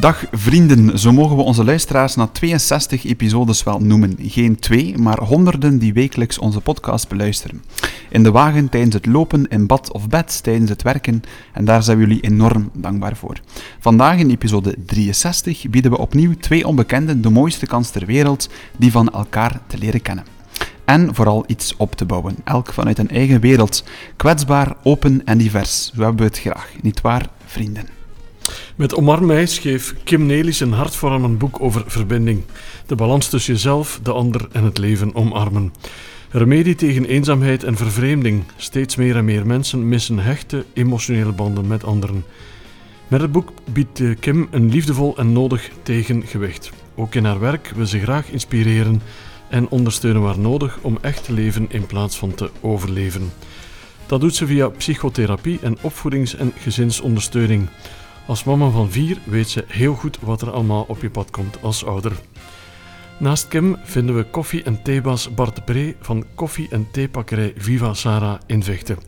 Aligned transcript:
Dag 0.00 0.24
vrienden, 0.32 0.98
zo 0.98 1.12
mogen 1.12 1.36
we 1.36 1.42
onze 1.42 1.64
luisteraars 1.64 2.14
na 2.14 2.26
62 2.26 3.04
episodes 3.04 3.62
wel 3.62 3.78
noemen. 3.78 4.16
Geen 4.18 4.58
twee, 4.58 4.98
maar 4.98 5.22
honderden 5.22 5.78
die 5.78 5.92
wekelijks 5.92 6.38
onze 6.38 6.60
podcast 6.60 7.08
beluisteren. 7.08 7.62
In 8.10 8.22
de 8.22 8.30
wagen, 8.30 8.68
tijdens 8.68 8.94
het 8.94 9.06
lopen, 9.06 9.48
in 9.48 9.66
bad 9.66 9.92
of 9.92 10.08
bed, 10.08 10.42
tijdens 10.42 10.70
het 10.70 10.82
werken. 10.82 11.22
En 11.52 11.64
daar 11.64 11.82
zijn 11.82 11.98
we 11.98 12.06
jullie 12.06 12.20
enorm 12.20 12.70
dankbaar 12.72 13.16
voor. 13.16 13.40
Vandaag 13.78 14.18
in 14.18 14.30
episode 14.30 14.74
63 14.86 15.68
bieden 15.70 15.90
we 15.90 15.98
opnieuw 15.98 16.34
twee 16.34 16.66
onbekenden 16.66 17.22
de 17.22 17.30
mooiste 17.30 17.66
kans 17.66 17.90
ter 17.90 18.06
wereld 18.06 18.48
die 18.76 18.90
van 18.90 19.10
elkaar 19.12 19.60
te 19.66 19.78
leren 19.78 20.02
kennen. 20.02 20.24
En 20.84 21.14
vooral 21.14 21.44
iets 21.46 21.76
op 21.76 21.94
te 21.94 22.04
bouwen, 22.04 22.36
elk 22.44 22.72
vanuit 22.72 22.98
een 22.98 23.10
eigen 23.10 23.40
wereld. 23.40 23.84
Kwetsbaar, 24.16 24.76
open 24.82 25.24
en 25.24 25.38
divers. 25.38 25.92
Zo 25.94 26.02
hebben 26.02 26.20
we 26.20 26.24
het 26.24 26.38
graag, 26.38 26.70
niet 26.82 27.00
waar, 27.00 27.28
vrienden? 27.46 27.97
Met 28.76 28.94
Omar 28.94 29.24
Meij 29.24 29.46
schreef 29.46 29.94
Kim 30.04 30.26
Nelis 30.26 30.60
een 30.60 30.72
hartvormend 30.72 31.38
boek 31.38 31.60
over 31.60 31.84
verbinding. 31.86 32.42
De 32.86 32.94
balans 32.94 33.28
tussen 33.28 33.52
jezelf, 33.52 34.00
de 34.02 34.12
ander 34.12 34.48
en 34.52 34.64
het 34.64 34.78
leven 34.78 35.14
omarmen. 35.14 35.72
Remedie 36.30 36.74
tegen 36.74 37.04
eenzaamheid 37.04 37.64
en 37.64 37.76
vervreemding. 37.76 38.44
Steeds 38.56 38.96
meer 38.96 39.16
en 39.16 39.24
meer 39.24 39.46
mensen 39.46 39.88
missen 39.88 40.18
hechte 40.18 40.64
emotionele 40.72 41.32
banden 41.32 41.66
met 41.66 41.84
anderen. 41.84 42.24
Met 43.08 43.20
het 43.20 43.32
boek 43.32 43.52
biedt 43.72 44.00
eh, 44.00 44.16
Kim 44.20 44.48
een 44.50 44.70
liefdevol 44.70 45.16
en 45.16 45.32
nodig 45.32 45.70
tegengewicht. 45.82 46.70
Ook 46.94 47.14
in 47.14 47.24
haar 47.24 47.40
werk 47.40 47.72
wil 47.76 47.86
ze 47.86 48.00
graag 48.00 48.30
inspireren 48.30 49.02
en 49.48 49.68
ondersteunen 49.68 50.22
waar 50.22 50.38
nodig 50.38 50.78
om 50.82 50.98
echt 51.00 51.24
te 51.24 51.32
leven 51.32 51.66
in 51.68 51.86
plaats 51.86 52.18
van 52.18 52.34
te 52.34 52.50
overleven. 52.60 53.32
Dat 54.06 54.20
doet 54.20 54.34
ze 54.34 54.46
via 54.46 54.68
psychotherapie 54.68 55.58
en 55.62 55.76
opvoedings- 55.80 56.34
en 56.36 56.52
gezinsondersteuning. 56.58 57.68
Als 58.28 58.44
mama 58.44 58.68
van 58.70 58.90
vier 58.90 59.18
weet 59.24 59.48
ze 59.48 59.64
heel 59.66 59.94
goed 59.94 60.18
wat 60.20 60.42
er 60.42 60.50
allemaal 60.50 60.84
op 60.88 61.02
je 61.02 61.10
pad 61.10 61.30
komt 61.30 61.62
als 61.62 61.84
ouder. 61.84 62.12
Naast 63.18 63.48
Kim 63.48 63.76
vinden 63.82 64.16
we 64.16 64.24
koffie- 64.24 64.62
en 64.62 64.82
theebaas 64.82 65.34
Bart 65.34 65.60
van 66.00 66.24
koffie- 66.34 66.68
en 66.70 66.88
theepakkerij 66.90 67.52
Viva 67.56 67.94
Sara 67.94 68.40
in 68.46 68.62
Vechten. 68.62 68.98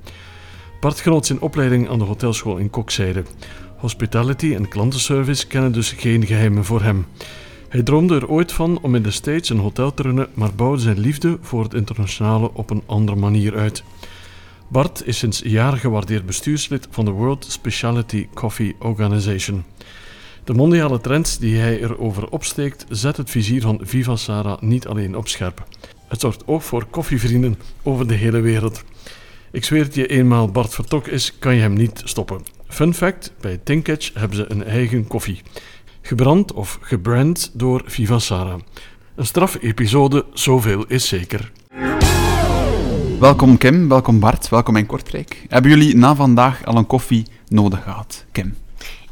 Bart 0.81 1.01
genoot 1.01 1.27
zijn 1.27 1.41
opleiding 1.41 1.89
aan 1.89 1.99
de 1.99 2.05
hotelschool 2.05 2.57
in 2.57 2.71
Kokzijde. 2.71 3.23
Hospitality 3.77 4.55
en 4.55 4.69
klantenservice 4.69 5.47
kennen 5.47 5.73
dus 5.73 5.93
geen 5.93 6.27
geheimen 6.27 6.65
voor 6.65 6.83
hem. 6.83 7.07
Hij 7.69 7.83
droomde 7.83 8.15
er 8.15 8.29
ooit 8.29 8.53
van 8.53 8.79
om 8.83 8.95
in 8.95 9.03
de 9.03 9.11
States 9.11 9.49
een 9.49 9.59
hotel 9.59 9.95
te 9.95 10.03
runnen, 10.03 10.29
maar 10.35 10.55
bouwde 10.55 10.83
zijn 10.83 10.99
liefde 10.99 11.39
voor 11.41 11.63
het 11.63 11.75
internationale 11.75 12.51
op 12.55 12.71
een 12.71 12.83
andere 12.87 13.19
manier 13.19 13.57
uit. 13.57 13.83
Bart 14.71 15.07
is 15.07 15.19
sinds 15.19 15.41
jaren 15.45 15.79
gewaardeerd 15.79 16.27
bestuurslid 16.27 16.89
van 16.91 17.05
de 17.05 17.11
World 17.11 17.47
Specialty 17.49 18.29
Coffee 18.35 18.77
Organization. 18.79 19.65
De 20.45 20.55
mondiale 20.55 21.01
trends 21.01 21.39
die 21.39 21.59
hij 21.59 21.81
erover 21.81 22.29
opsteekt, 22.29 22.85
zet 22.89 23.17
het 23.17 23.31
vizier 23.31 23.61
van 23.61 23.81
Viva 23.83 24.17
Sara 24.17 24.57
niet 24.61 24.87
alleen 24.87 25.17
op 25.17 25.29
scherp. 25.29 25.67
Het 26.09 26.21
zorgt 26.21 26.47
ook 26.47 26.63
voor 26.63 26.87
koffievrienden 26.91 27.59
over 27.83 28.07
de 28.07 28.15
hele 28.15 28.41
wereld. 28.41 28.85
Ik 29.53 29.65
zweer 29.65 29.85
het 29.85 29.95
je, 29.95 30.07
eenmaal 30.07 30.51
Bart 30.51 30.75
vertok 30.75 31.07
is, 31.07 31.39
kan 31.39 31.55
je 31.55 31.61
hem 31.61 31.75
niet 31.75 32.03
stoppen. 32.05 32.43
Fun 32.69 32.95
fact, 32.95 33.33
bij 33.41 33.61
Tinketch 33.65 34.11
hebben 34.15 34.37
ze 34.37 34.51
een 34.51 34.65
eigen 34.65 35.07
koffie. 35.07 35.41
Gebrand 36.03 36.53
of 36.53 36.79
gebrand 36.81 37.51
door 37.55 37.83
Viva 37.85 38.19
Sara. 38.19 38.57
Een 39.15 39.27
straf-episode, 39.27 40.27
zoveel 40.33 40.85
is 40.87 41.09
zeker. 41.09 41.53
Welkom 43.21 43.59
Kim, 43.59 43.89
welkom 43.89 44.21
Bart, 44.21 44.49
welkom 44.49 44.77
in 44.77 44.87
Kortrijk. 44.87 45.45
Hebben 45.49 45.71
jullie 45.71 45.97
na 45.97 46.15
vandaag 46.15 46.65
al 46.65 46.77
een 46.77 46.87
koffie 46.87 47.27
nodig 47.49 47.83
gehad, 47.83 48.25
Kim? 48.33 48.55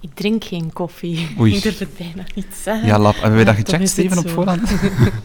Ik 0.01 0.11
drink 0.15 0.45
geen 0.45 0.73
koffie. 0.73 1.29
Oei. 1.41 1.55
Ik 1.57 1.63
durf 1.63 1.79
het 1.79 1.97
bijna 1.97 2.25
niet 2.35 2.47
zeggen. 2.63 2.87
Ja, 2.87 2.99
lap, 2.99 3.15
hebben 3.15 3.35
wij 3.35 3.45
dat 3.45 3.55
Ah, 3.57 3.61
gecheckt, 3.65 3.89
Steven, 3.89 4.19
op 4.19 4.29
voorhand? 4.29 4.71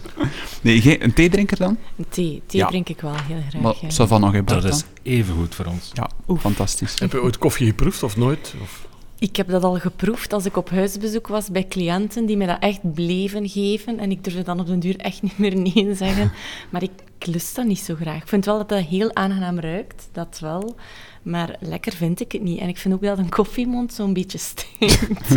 nee, 0.62 0.80
geen, 0.80 1.04
een 1.04 1.12
theedrinker 1.12 1.56
dan? 1.56 1.76
Een 1.98 2.06
Thee, 2.08 2.42
thee 2.46 2.60
Ja. 2.60 2.66
drink 2.66 2.88
ik 2.88 3.00
wel 3.00 3.14
heel 3.26 3.42
graag. 3.48 3.62
Maar 3.62 3.74
ja. 3.80 3.90
zo 3.90 4.06
van 4.06 4.20
nog 4.20 4.32
Dat 4.44 4.62
dan? 4.62 4.70
is 4.70 4.84
even 5.02 5.34
goed 5.34 5.54
voor 5.54 5.64
ons. 5.66 5.90
Ja, 5.92 6.10
Oef. 6.28 6.40
fantastisch. 6.40 6.98
Heb 6.98 7.12
je 7.12 7.22
ooit 7.22 7.38
koffie 7.38 7.66
geproefd 7.66 8.02
of 8.02 8.16
nooit? 8.16 8.54
Of... 8.62 8.86
Ik 9.24 9.36
heb 9.36 9.48
dat 9.48 9.64
al 9.64 9.78
geproefd 9.78 10.32
als 10.32 10.44
ik 10.44 10.56
op 10.56 10.70
huisbezoek 10.70 11.26
was 11.26 11.50
bij 11.50 11.66
cliënten 11.68 12.26
die 12.26 12.36
me 12.36 12.46
dat 12.46 12.56
echt 12.60 12.94
bleven 12.94 13.48
geven. 13.48 13.98
En 13.98 14.10
ik 14.10 14.24
durfde 14.24 14.42
dan 14.42 14.60
op 14.60 14.66
den 14.66 14.78
duur 14.78 14.96
echt 14.96 15.22
niet 15.22 15.38
meer 15.38 15.56
nee 15.56 15.94
zeggen. 15.94 16.32
Maar 16.70 16.82
ik 16.82 16.90
lust 17.18 17.56
dat 17.56 17.66
niet 17.66 17.78
zo 17.78 17.94
graag. 17.94 18.16
Ik 18.16 18.28
vind 18.28 18.44
wel 18.44 18.58
dat 18.58 18.68
dat 18.68 18.84
heel 18.84 19.14
aangenaam 19.14 19.60
ruikt, 19.60 20.08
dat 20.12 20.38
wel. 20.40 20.74
Maar 21.22 21.56
lekker 21.60 21.92
vind 21.92 22.20
ik 22.20 22.32
het 22.32 22.42
niet. 22.42 22.60
En 22.60 22.68
ik 22.68 22.78
vind 22.78 22.94
ook 22.94 23.02
dat 23.02 23.18
een 23.18 23.28
koffiemond 23.28 23.92
zo'n 23.92 24.12
beetje 24.12 24.38
stinkt. 24.38 25.28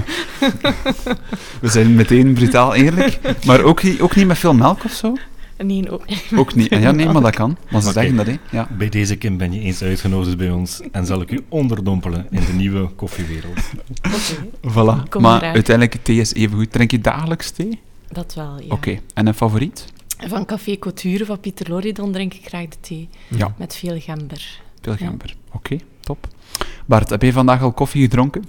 We 1.62 1.68
zijn 1.68 1.96
meteen 1.96 2.34
brutaal 2.34 2.76
eerlijk, 2.76 3.20
maar 3.46 3.62
ook, 3.62 3.82
ook 4.00 4.16
niet 4.16 4.28
met 4.28 4.38
veel 4.38 4.54
melk 4.54 4.84
of 4.84 4.92
zo? 4.92 5.16
Nee, 5.64 5.92
ook, 5.92 6.06
Ook 6.36 6.56
niet. 6.56 6.70
Ja, 6.70 6.92
nee, 6.92 7.06
maar 7.10 7.22
dat 7.22 7.36
kan. 7.36 7.58
Maar 7.72 7.82
ze 7.82 7.92
zeggen 7.92 8.16
dat, 8.16 8.26
hè. 8.26 8.36
Ja. 8.52 8.68
Bij 8.78 8.90
deze 8.90 9.16
Kim 9.16 9.38
ben 9.38 9.52
je 9.54 9.60
eens 9.60 9.82
uitgenodigd 9.82 10.38
bij 10.38 10.52
ons 10.52 10.82
en 10.92 11.06
zal 11.06 11.22
ik 11.22 11.32
u 11.32 11.40
onderdompelen 11.50 12.28
in 12.30 12.46
de 12.46 12.54
nieuwe 12.54 12.88
koffiewereld. 12.88 13.60
Oké, 14.02 14.48
Voilà. 14.72 15.10
Kom 15.10 15.22
maar 15.22 15.40
graag. 15.40 15.54
uiteindelijk, 15.54 16.04
thee 16.04 16.20
is 16.20 16.34
even 16.34 16.58
goed. 16.58 16.72
Drink 16.72 16.92
je 16.92 17.00
dagelijks 17.02 17.52
thee? 17.52 17.80
dat 18.12 18.34
wel, 18.34 18.60
ja. 18.62 18.68
Oké. 18.74 19.00
En 19.14 19.28
een 19.28 19.34
favoriet? 19.34 19.86
Van 20.28 20.46
Café 20.46 20.78
Couture 20.80 21.26
van 21.26 21.40
Pieter 21.40 21.70
Loridon 21.70 22.12
drink 22.12 22.34
ik 22.34 22.48
graag 22.48 22.68
de 22.68 22.80
thee. 22.80 23.10
Ja. 23.28 23.54
Met 23.58 23.76
veel 23.76 24.00
gember. 24.00 24.60
Veel 24.82 24.96
gember. 24.96 25.36
Oké, 25.54 25.78
top. 26.00 26.28
Bart, 26.86 27.10
heb 27.10 27.22
je 27.22 27.32
vandaag 27.32 27.62
al 27.62 27.72
koffie 27.72 28.02
gedronken? 28.02 28.44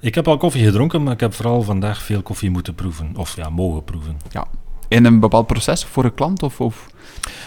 Ik 0.00 0.14
heb 0.14 0.28
al 0.28 0.36
koffie 0.36 0.64
gedronken, 0.64 1.02
maar 1.02 1.12
ik 1.12 1.20
heb 1.20 1.34
vooral 1.34 1.62
vandaag 1.62 2.02
veel 2.02 2.22
koffie 2.22 2.50
moeten 2.50 2.74
proeven. 2.74 3.12
Of 3.16 3.36
ja, 3.36 3.48
mogen 3.50 3.84
proeven. 3.84 4.16
Ja. 4.30 4.46
In 4.94 5.04
een 5.04 5.20
bepaald 5.20 5.46
proces 5.46 5.84
voor 5.84 6.04
een 6.04 6.14
klant? 6.14 6.42
Of, 6.42 6.60
of... 6.60 6.86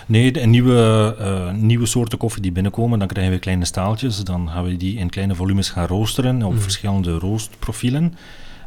Nee, 0.07 0.31
de 0.31 0.39
nieuwe, 0.39 1.15
eh, 1.19 1.51
nieuwe 1.53 1.85
soorten 1.85 2.17
koffie 2.17 2.41
die 2.41 2.51
binnenkomen, 2.51 2.99
dan 2.99 3.07
krijgen 3.07 3.33
we 3.33 3.39
kleine 3.39 3.65
staaltjes. 3.65 4.23
Dan 4.23 4.49
gaan 4.49 4.63
we 4.63 4.77
die 4.77 4.97
in 4.97 5.09
kleine 5.09 5.35
volumes 5.35 5.69
gaan 5.69 5.87
roosteren 5.87 6.43
op 6.43 6.51
Mhm. 6.51 6.61
verschillende 6.61 7.11
roostprofielen. 7.19 8.13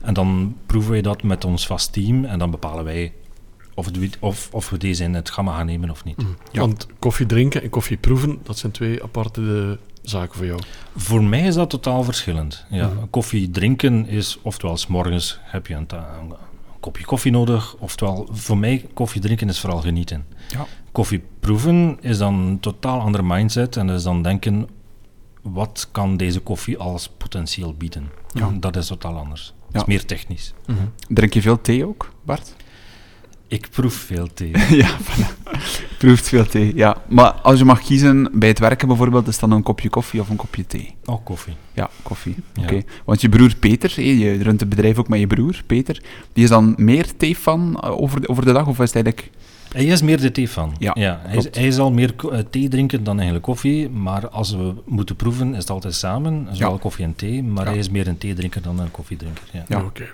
En 0.02 0.14
dan 0.14 0.56
proeven 0.66 0.90
wij 0.90 1.00
dat 1.02 1.22
met 1.22 1.44
ons 1.44 1.66
vast 1.66 1.92
team 1.92 2.24
en 2.24 2.38
dan 2.38 2.50
bepalen 2.50 2.84
wij 2.84 3.12
of, 3.74 3.86
het- 3.86 4.16
of, 4.20 4.48
of 4.52 4.70
we 4.70 4.78
deze 4.78 5.04
in 5.04 5.14
het 5.14 5.30
gamma 5.30 5.56
gaan 5.56 5.66
nemen 5.66 5.90
of 5.90 6.04
niet. 6.04 6.22
Ja. 6.52 6.60
Want 6.60 6.86
koffie 6.98 7.26
drinken 7.26 7.62
en 7.62 7.70
koffie 7.70 7.96
proeven, 7.96 8.38
dat 8.42 8.58
zijn 8.58 8.72
twee 8.72 9.02
aparte 9.02 9.68
eh, 9.70 9.98
zaken 10.10 10.36
voor 10.36 10.46
jou. 10.46 10.60
Voor 10.96 11.24
mij 11.24 11.42
is 11.46 11.54
dat 11.54 11.70
totaal 11.70 12.02
verschillend. 12.04 12.64
Ja, 12.70 12.86
Mhm. 12.86 12.96
Koffie 13.10 13.50
drinken 13.50 14.06
is, 14.08 14.38
oftewel, 14.42 14.76
s 14.76 14.86
morgens 14.86 15.38
heb 15.42 15.66
je 15.66 15.74
een 15.74 15.86
kopje 16.80 17.04
koffie 17.04 17.32
nodig, 17.32 17.76
oftewel, 17.78 18.28
voor 18.30 18.58
mij, 18.58 18.86
koffie 18.94 19.20
drinken 19.20 19.48
is 19.48 19.60
vooral 19.60 19.80
genieten. 19.80 20.24
Ja. 20.48 20.66
Koffie 20.92 21.22
proeven 21.40 21.98
is 22.00 22.18
dan 22.18 22.34
een 22.34 22.60
totaal 22.60 23.00
andere 23.00 23.24
mindset 23.24 23.76
en 23.76 23.86
dat 23.86 23.96
is 23.96 24.02
dan 24.02 24.22
denken, 24.22 24.68
wat 25.42 25.88
kan 25.92 26.16
deze 26.16 26.40
koffie 26.40 26.78
als 26.78 27.08
potentieel 27.08 27.74
bieden? 27.74 28.10
Ja. 28.32 28.50
Dat 28.60 28.76
is 28.76 28.86
totaal 28.86 29.16
anders. 29.16 29.54
Dat 29.70 29.82
is 29.82 29.88
meer 29.88 30.04
technisch. 30.04 30.54
Drink 31.08 31.34
je 31.34 31.42
veel 31.42 31.60
thee 31.60 31.86
ook, 31.86 32.12
Bart? 32.22 32.56
Ik 33.50 33.68
proef 33.70 33.94
veel 33.94 34.28
thee. 34.34 34.50
ja, 34.82 34.96
voilà. 34.98 35.58
Proeft 35.98 36.28
veel 36.28 36.46
thee, 36.46 36.72
ja. 36.74 36.96
Maar 37.08 37.30
als 37.32 37.58
je 37.58 37.64
mag 37.64 37.80
kiezen, 37.82 38.28
bij 38.32 38.48
het 38.48 38.58
werken 38.58 38.88
bijvoorbeeld, 38.88 39.28
is 39.28 39.38
dan 39.38 39.50
een 39.50 39.62
kopje 39.62 39.88
koffie 39.88 40.20
of 40.20 40.28
een 40.28 40.36
kopje 40.36 40.66
thee? 40.66 40.94
Oh, 41.04 41.24
koffie. 41.24 41.54
Ja, 41.72 41.90
koffie. 42.02 42.34
Ja. 42.54 42.62
Oké. 42.62 42.82
Want 43.04 43.20
je 43.20 43.28
broer 43.28 43.54
Peter, 43.56 44.00
je 44.02 44.42
runt 44.42 44.60
het 44.60 44.68
bedrijf 44.68 44.98
ook 44.98 45.08
met 45.08 45.20
je 45.20 45.26
broer, 45.26 45.62
Peter, 45.66 46.02
die 46.32 46.44
is 46.44 46.50
dan 46.50 46.74
meer 46.76 47.16
thee-fan 47.16 47.80
eh, 47.80 48.00
over 48.00 48.20
de, 48.20 48.28
over 48.28 48.44
de 48.44 48.52
dag, 48.52 48.66
of 48.66 48.78
is 48.80 48.92
het 48.92 49.04
eigenlijk... 49.04 49.30
Hij 49.72 49.84
is 49.84 50.02
meer 50.02 50.20
de 50.20 50.32
thee 50.32 50.50
van. 50.50 50.74
Ja, 50.78 50.92
hij, 51.22 51.36
is, 51.36 51.46
hij 51.52 51.70
zal 51.70 51.92
meer 51.92 52.14
eh, 52.32 52.38
thee 52.50 52.68
drinken 52.68 53.04
dan 53.04 53.14
eigenlijk 53.14 53.44
koffie. 53.44 53.88
Maar 53.88 54.28
als 54.28 54.50
we 54.52 54.74
moeten 54.86 55.16
proeven, 55.16 55.50
is 55.52 55.58
het 55.58 55.70
altijd 55.70 55.94
samen. 55.94 56.48
Zowel 56.52 56.72
Ja. 56.72 56.78
koffie 56.78 57.04
en 57.04 57.14
thee. 57.16 57.42
Maar 57.42 57.64
Ja. 57.64 57.70
hij 57.70 57.78
is 57.78 57.88
meer 57.90 58.06
een 58.08 58.18
theedrinker 58.18 58.62
dan 58.62 58.78
een 58.80 58.90
koffiedrinker. 58.90 59.42
Ja. 59.52 59.64
Ja. 59.68 59.80
Oké. 59.84 60.08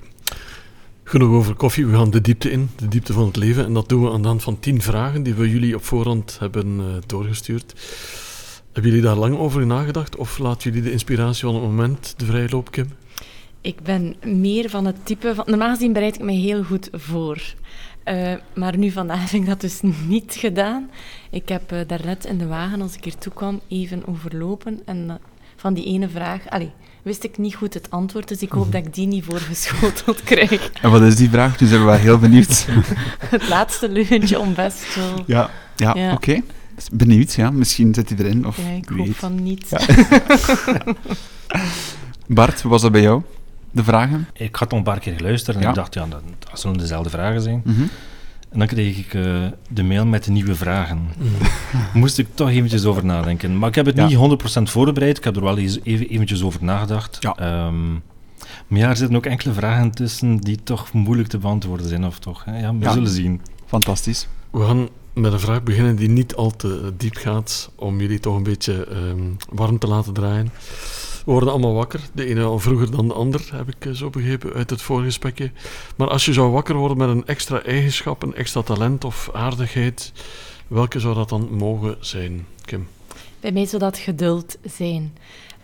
Genoeg 1.09 1.33
over 1.33 1.55
koffie. 1.55 1.87
We 1.87 1.97
gaan 1.97 2.11
de 2.11 2.21
diepte 2.21 2.51
in, 2.51 2.71
de 2.77 2.89
diepte 2.89 3.13
van 3.13 3.27
het 3.27 3.37
leven. 3.37 3.65
En 3.65 3.73
dat 3.73 3.89
doen 3.89 4.03
we 4.03 4.11
aan 4.11 4.23
de 4.23 4.29
hand 4.29 4.43
van 4.43 4.59
tien 4.59 4.83
vragen 4.83 5.23
die 5.23 5.35
we 5.35 5.51
jullie 5.51 5.75
op 5.75 5.85
voorhand 5.85 6.37
hebben 6.39 6.81
eh, 6.81 6.87
doorgestuurd. 7.07 7.75
Hebben 8.73 8.91
jullie 8.91 9.07
daar 9.07 9.17
lang 9.17 9.37
over 9.37 9.67
nagedacht? 9.67 10.17
Of 10.17 10.39
laten 10.39 10.71
jullie 10.71 10.85
de 10.85 10.93
inspiratie 10.93 11.45
van 11.45 11.55
het 11.55 11.63
moment 11.63 12.15
de 12.17 12.25
vrije 12.25 12.49
loop, 12.51 12.71
Kim? 12.71 12.89
Ik 13.61 13.81
ben 13.83 14.17
meer 14.25 14.71
van 14.71 14.85
het 14.85 15.07
type 15.07 15.35
van... 15.35 15.45
Normaal 15.49 15.75
gezien 15.75 15.93
bereid 15.93 16.15
ik 16.15 16.23
me 16.23 16.33
heel 16.33 16.65
goed 16.65 16.89
voor. 16.93 17.43
Eh, 18.05 18.35
maar 18.55 18.79
nu 18.79 18.91
vandaag 18.91 19.31
heb 19.31 19.41
ik 19.41 19.47
dat 19.47 19.61
dus 19.61 19.81
niet 20.09 20.35
gedaan. 20.39 20.91
Ik 21.31 21.49
heb 21.49 21.73
eh, 21.73 21.81
daarnet 21.87 22.25
in 22.25 22.39
de 22.39 22.47
wagen, 22.47 22.81
als 22.81 22.97
ik 22.97 23.05
hier 23.05 23.19
toe 23.19 23.33
kwam, 23.33 23.61
even 23.69 24.07
overlopen. 24.07 24.81
En 24.85 25.21
van 25.57 25.75
die 25.75 25.85
ene 25.85 26.09
vraag... 26.09 26.49
Allee, 26.49 26.73
wist 27.07 27.25
ik 27.25 27.39
niet 27.39 27.55
goed 27.55 27.75
het 27.75 27.91
antwoord, 27.91 28.29
dus 28.29 28.41
ik 28.43 28.51
hoop 28.53 28.73
dat 28.73 28.87
ik 28.87 28.95
die 28.95 29.07
niet 29.07 29.25
voorgeschoteld 29.25 30.23
krijg. 30.23 30.71
En 30.83 30.91
wat 30.91 31.03
is 31.03 31.17
die 31.17 31.31
vraag? 31.31 31.61
Nu 31.61 31.67
zijn 31.67 31.81
we 31.81 31.87
wel 31.87 31.95
heel 31.97 32.19
benieuwd. 32.19 32.67
Het 33.35 33.49
laatste 33.49 33.89
leugentje 33.89 34.39
om 34.41 34.55
best 34.55 34.95
wel... 34.95 35.23
ja, 35.27 35.51
ja, 35.77 35.95
Ja. 35.97 36.13
oké. 36.13 36.41
Benieuwd, 36.93 37.33
ja. 37.35 37.51
Misschien 37.51 37.95
zit 37.95 38.09
hij 38.09 38.19
erin, 38.19 38.47
of 38.47 38.57
Ja, 38.57 38.69
ik 38.71 38.89
hoop 38.89 39.07
weet. 39.07 39.17
van 39.17 39.43
niet. 39.43 39.67
Ja. 39.71 39.81
Bart, 42.27 42.63
hoe 42.63 42.71
was 42.71 42.83
dat 42.83 42.93
bij 42.93 43.03
jou? 43.03 43.23
de 43.71 43.85
vragen? 43.85 44.29
Ik 44.33 44.57
had 44.57 44.73
al 44.73 44.79
een 44.79 44.85
paar 44.85 44.99
keer 44.99 45.15
geluisterd 45.17 45.57
en 45.57 45.63
Ja. 45.63 45.69
ik 45.69 45.75
dacht, 45.75 45.95
ja, 45.95 46.07
dat, 46.07 46.23
dat 46.39 46.61
zullen 46.61 46.79
dezelfde 46.79 47.11
vragen 47.11 47.41
zijn. 47.43 47.61
Mhm. 47.65 47.83
En 48.57 48.63
dan 48.63 48.69
kreeg 48.71 48.99
ik 48.99 49.15
eh, 49.15 49.23
de 49.71 49.83
mail 49.83 50.07
met 50.07 50.25
de 50.25 50.31
nieuwe 50.31 50.55
vragen. 50.55 51.01
Moest 51.95 52.19
ik 52.19 52.27
toch 52.35 52.49
eventjes 52.51 52.85
over 52.85 53.05
nadenken. 53.05 53.59
Maar 53.59 53.69
ik 53.69 53.75
heb 53.75 53.87
het 53.87 53.97
Ja. 53.97 54.07
niet 54.07 54.17
100% 54.59 54.63
voorbereid. 54.63 55.17
Ik 55.19 55.25
heb 55.25 55.37
er 55.37 55.43
wel 55.43 55.59
eens 55.59 55.79
even, 55.83 56.09
eventjes 56.09 56.43
over 56.43 56.65
nagedacht. 56.65 57.17
Ja. 57.21 57.37
Ehm, 57.37 57.93
maar 58.67 58.79
ja, 58.79 58.89
er 58.89 58.97
zitten 58.97 59.17
ook 59.17 59.27
enkele 59.27 59.53
vragen 59.53 59.91
tussen 59.91 60.37
die 60.37 60.59
toch 60.63 60.93
moeilijk 60.93 61.29
te 61.29 61.39
beantwoorden 61.39 61.89
zijn, 61.89 62.05
of 62.07 62.19
toch? 62.19 62.45
Hè? 62.45 62.59
Ja, 62.61 62.75
we 62.75 62.85
Ja. 62.85 62.93
zullen 62.93 63.11
zien. 63.11 63.41
Fantastisch. 63.67 64.29
We 64.51 64.61
gaan 64.65 64.89
met 65.15 65.33
een 65.33 65.41
vraag 65.41 65.63
beginnen 65.63 65.97
die 65.97 66.09
niet 66.09 66.35
al 66.35 66.51
te 66.57 66.93
diep 66.97 67.17
gaat, 67.17 67.71
om 67.75 68.01
jullie 68.01 68.21
toch 68.21 68.37
een 68.37 68.43
beetje 68.43 68.87
ehm, 68.87 69.23
warm 69.51 69.79
te 69.79 69.87
laten 69.87 70.13
draaien. 70.13 70.51
We 71.27 71.33
worden 71.33 71.51
allemaal 71.51 71.75
wakker, 71.75 72.01
de 72.13 72.27
ene 72.27 72.43
al 72.43 72.59
vroeger 72.59 72.91
dan 72.91 73.09
de 73.09 73.15
ander, 73.15 73.49
heb 73.53 73.69
ik 73.69 73.85
eh, 73.87 73.93
zo 73.93 74.11
begrepen 74.11 74.53
uit 74.53 74.71
het 74.71 74.83
voorgesprekje. 74.83 75.51
Maar 75.97 76.09
als 76.09 76.25
je 76.25 76.33
zou 76.33 76.51
wakker 76.51 76.75
worden 76.77 76.97
met 76.97 77.09
een 77.09 77.27
extra 77.27 77.63
eigenschap, 77.63 78.23
een 78.23 78.35
extra 78.35 78.63
talent 78.63 79.05
of 79.05 79.31
aardigheid, 79.33 80.13
welke 80.69 81.01
zou 81.01 81.15
dat 81.15 81.29
dan 81.29 81.49
mogen 81.57 81.97
zijn, 82.01 82.47
Kim? 82.65 82.89
Bij 83.41 83.53
mij 83.53 83.67
zou 83.67 83.83
dat 83.83 83.99
geduld 83.99 84.57
zijn. 84.65 85.17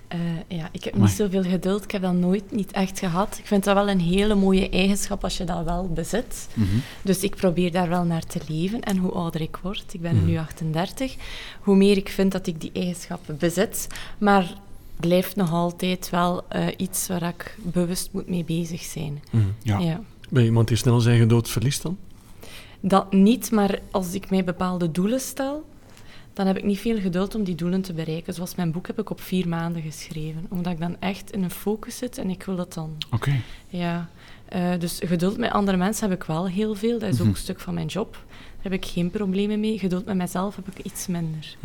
Eh, 0.08 0.18
ja, 0.48 0.68
ik 0.72 0.84
heb 0.84 0.94
Amai. 0.94 1.08
niet 1.08 1.16
zoveel 1.18 1.42
geduld. 1.42 1.84
Ik 1.84 1.90
heb 1.90 2.02
dat 2.02 2.12
nooit 2.14 2.50
niet 2.52 2.70
echt 2.72 2.98
gehad. 2.98 3.36
Ik 3.38 3.46
vind 3.46 3.64
dat 3.64 3.74
wel 3.74 3.88
een 3.88 4.00
hele 4.00 4.34
mooie 4.34 4.68
eigenschap 4.68 5.24
als 5.24 5.36
je 5.36 5.44
dat 5.44 5.64
wel 5.64 5.88
bezit. 5.94 6.48
Mhm. 6.54 6.66
Dus 7.02 7.22
ik 7.22 7.36
probeer 7.36 7.72
daar 7.72 7.88
wel 7.88 8.04
naar 8.04 8.26
te 8.26 8.40
leven. 8.48 8.80
En 8.80 8.96
hoe 8.96 9.12
ouder 9.12 9.40
ik 9.40 9.58
word, 9.62 9.84
ik 9.94 10.00
ben 10.00 10.16
Mhm. 10.16 10.24
nu 10.26 10.38
38, 10.38 11.14
hoe 11.60 11.76
meer 11.76 11.96
ik 11.96 12.08
vind 12.08 12.32
dat 12.32 12.46
ik 12.46 12.60
die 12.60 12.70
eigenschappen 12.74 13.36
bezit. 13.36 13.86
Maar 14.18 14.54
blijft 15.02 15.36
nog 15.36 15.52
altijd 15.52 16.10
wel 16.10 16.44
eh, 16.48 16.66
iets 16.76 17.08
waar 17.08 17.22
ik 17.22 17.56
bewust 17.62 18.08
moet 18.12 18.28
mee 18.28 18.44
bezig 18.44 18.80
zijn. 18.82 19.22
Ja. 19.62 19.78
Ja. 19.78 20.00
Ben 20.30 20.42
je 20.42 20.48
iemand 20.48 20.68
die 20.68 20.76
snel 20.76 21.00
zijn 21.00 21.18
gedood 21.18 21.48
verliest 21.48 21.82
dan? 21.82 21.96
Dat 22.80 23.12
niet, 23.12 23.50
maar 23.50 23.78
als 23.90 24.14
ik 24.14 24.30
mij 24.30 24.44
bepaalde 24.44 24.90
doelen 24.90 25.20
stel, 25.20 25.64
dan 26.32 26.46
heb 26.46 26.56
ik 26.58 26.64
niet 26.64 26.78
veel 26.78 27.00
geduld 27.00 27.34
om 27.34 27.44
die 27.44 27.54
doelen 27.54 27.82
te 27.82 27.92
bereiken. 27.92 28.34
Zoals 28.34 28.54
mijn 28.54 28.72
boek 28.72 28.86
heb 28.86 28.98
ik 28.98 29.10
op 29.10 29.20
vier 29.20 29.48
maanden 29.48 29.82
geschreven, 29.82 30.46
omdat 30.48 30.72
ik 30.72 30.78
dan 30.80 30.96
echt 31.00 31.30
in 31.32 31.42
een 31.42 31.50
focus 31.50 31.96
zit 31.96 32.18
en 32.18 32.30
ik 32.30 32.42
wil 32.42 32.56
dat 32.56 32.74
dan. 32.74 32.90
Oké. 33.10 33.32
Ja. 33.68 34.08
Eh, 34.48 34.70
dus 34.78 34.98
geduld 35.04 35.36
met 35.38 35.50
andere 35.50 35.76
mensen 35.76 36.08
heb 36.10 36.20
ik 36.20 36.24
wel 36.26 36.46
heel 36.48 36.74
veel. 36.74 36.98
Dat 36.98 37.08
is 37.08 37.14
ook 37.14 37.20
Mhm. 37.20 37.28
een 37.28 37.36
stuk 37.36 37.60
van 37.60 37.74
mijn 37.74 37.86
job. 37.86 38.12
Daar 38.62 38.72
heb 38.72 38.72
ik 38.72 38.84
geen 38.86 39.10
problemen 39.10 39.60
mee. 39.60 39.78
Geduld 39.78 40.04
met 40.04 40.16
mezelf 40.16 40.56
heb 40.56 40.68
ik 40.68 40.84
iets 40.84 41.06
minder. 41.06 41.56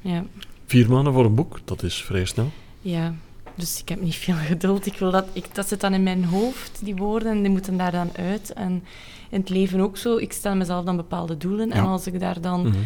Ja. 0.00 0.24
Vier 0.66 0.90
maanden 0.90 1.12
voor 1.12 1.24
een 1.24 1.34
boek, 1.34 1.58
dat 1.64 1.82
is 1.82 2.02
vrij 2.04 2.24
snel. 2.24 2.50
Ja. 2.80 3.14
Dus 3.54 3.80
ik 3.80 3.88
heb 3.88 4.00
niet 4.00 4.14
veel 4.14 4.34
geduld. 4.52 4.86
Ik 4.86 4.98
wil 4.98 5.10
dat, 5.10 5.26
ik, 5.32 5.54
dat 5.54 5.68
zit 5.68 5.80
dan 5.80 5.94
in 5.94 6.02
mijn 6.02 6.24
hoofd, 6.24 6.80
die 6.84 6.96
woorden, 6.96 7.32
en 7.32 7.42
die 7.42 7.50
moeten 7.50 7.76
daar 7.76 7.92
dan 7.92 8.10
uit. 8.16 8.52
En 8.52 8.84
in 9.30 9.40
het 9.40 9.48
leven 9.48 9.80
ook 9.80 9.96
zo. 9.96 10.16
Ik 10.16 10.32
stel 10.32 10.56
mezelf 10.56 10.84
dan 10.84 10.96
bepaalde 10.96 11.36
doelen. 11.36 11.70
En 11.72 11.84
als 11.84 12.06
ik 12.06 12.20
daar 12.20 12.40
dan 12.40 12.60
Mhm. 12.62 12.76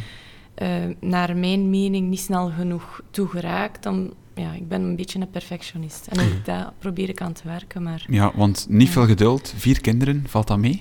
eh, 0.54 0.68
naar 1.00 1.36
mijn 1.36 1.70
mening 1.70 2.08
niet 2.08 2.20
snel 2.20 2.50
genoeg 2.50 3.00
toe 3.10 3.28
geraak, 3.28 3.82
dan 3.82 4.12
ja, 4.34 4.52
ik 4.52 4.68
ben 4.68 4.82
een 4.82 4.96
beetje 4.96 5.20
een 5.20 5.30
perfectionist. 5.30 6.06
En 6.06 6.20
ook 6.20 6.44
daar 6.44 6.72
probeer 6.78 7.08
ik 7.08 7.20
aan 7.20 7.32
te 7.32 7.42
werken, 7.44 7.82
maar 7.82 8.04
Ja, 8.08 8.32
want 8.34 8.66
niet 8.68 8.86
Ja. 8.86 8.92
veel 8.92 9.06
geduld. 9.06 9.54
Vier 9.56 9.80
kinderen, 9.80 10.24
valt 10.26 10.46
dat 10.46 10.58
mee? 10.58 10.80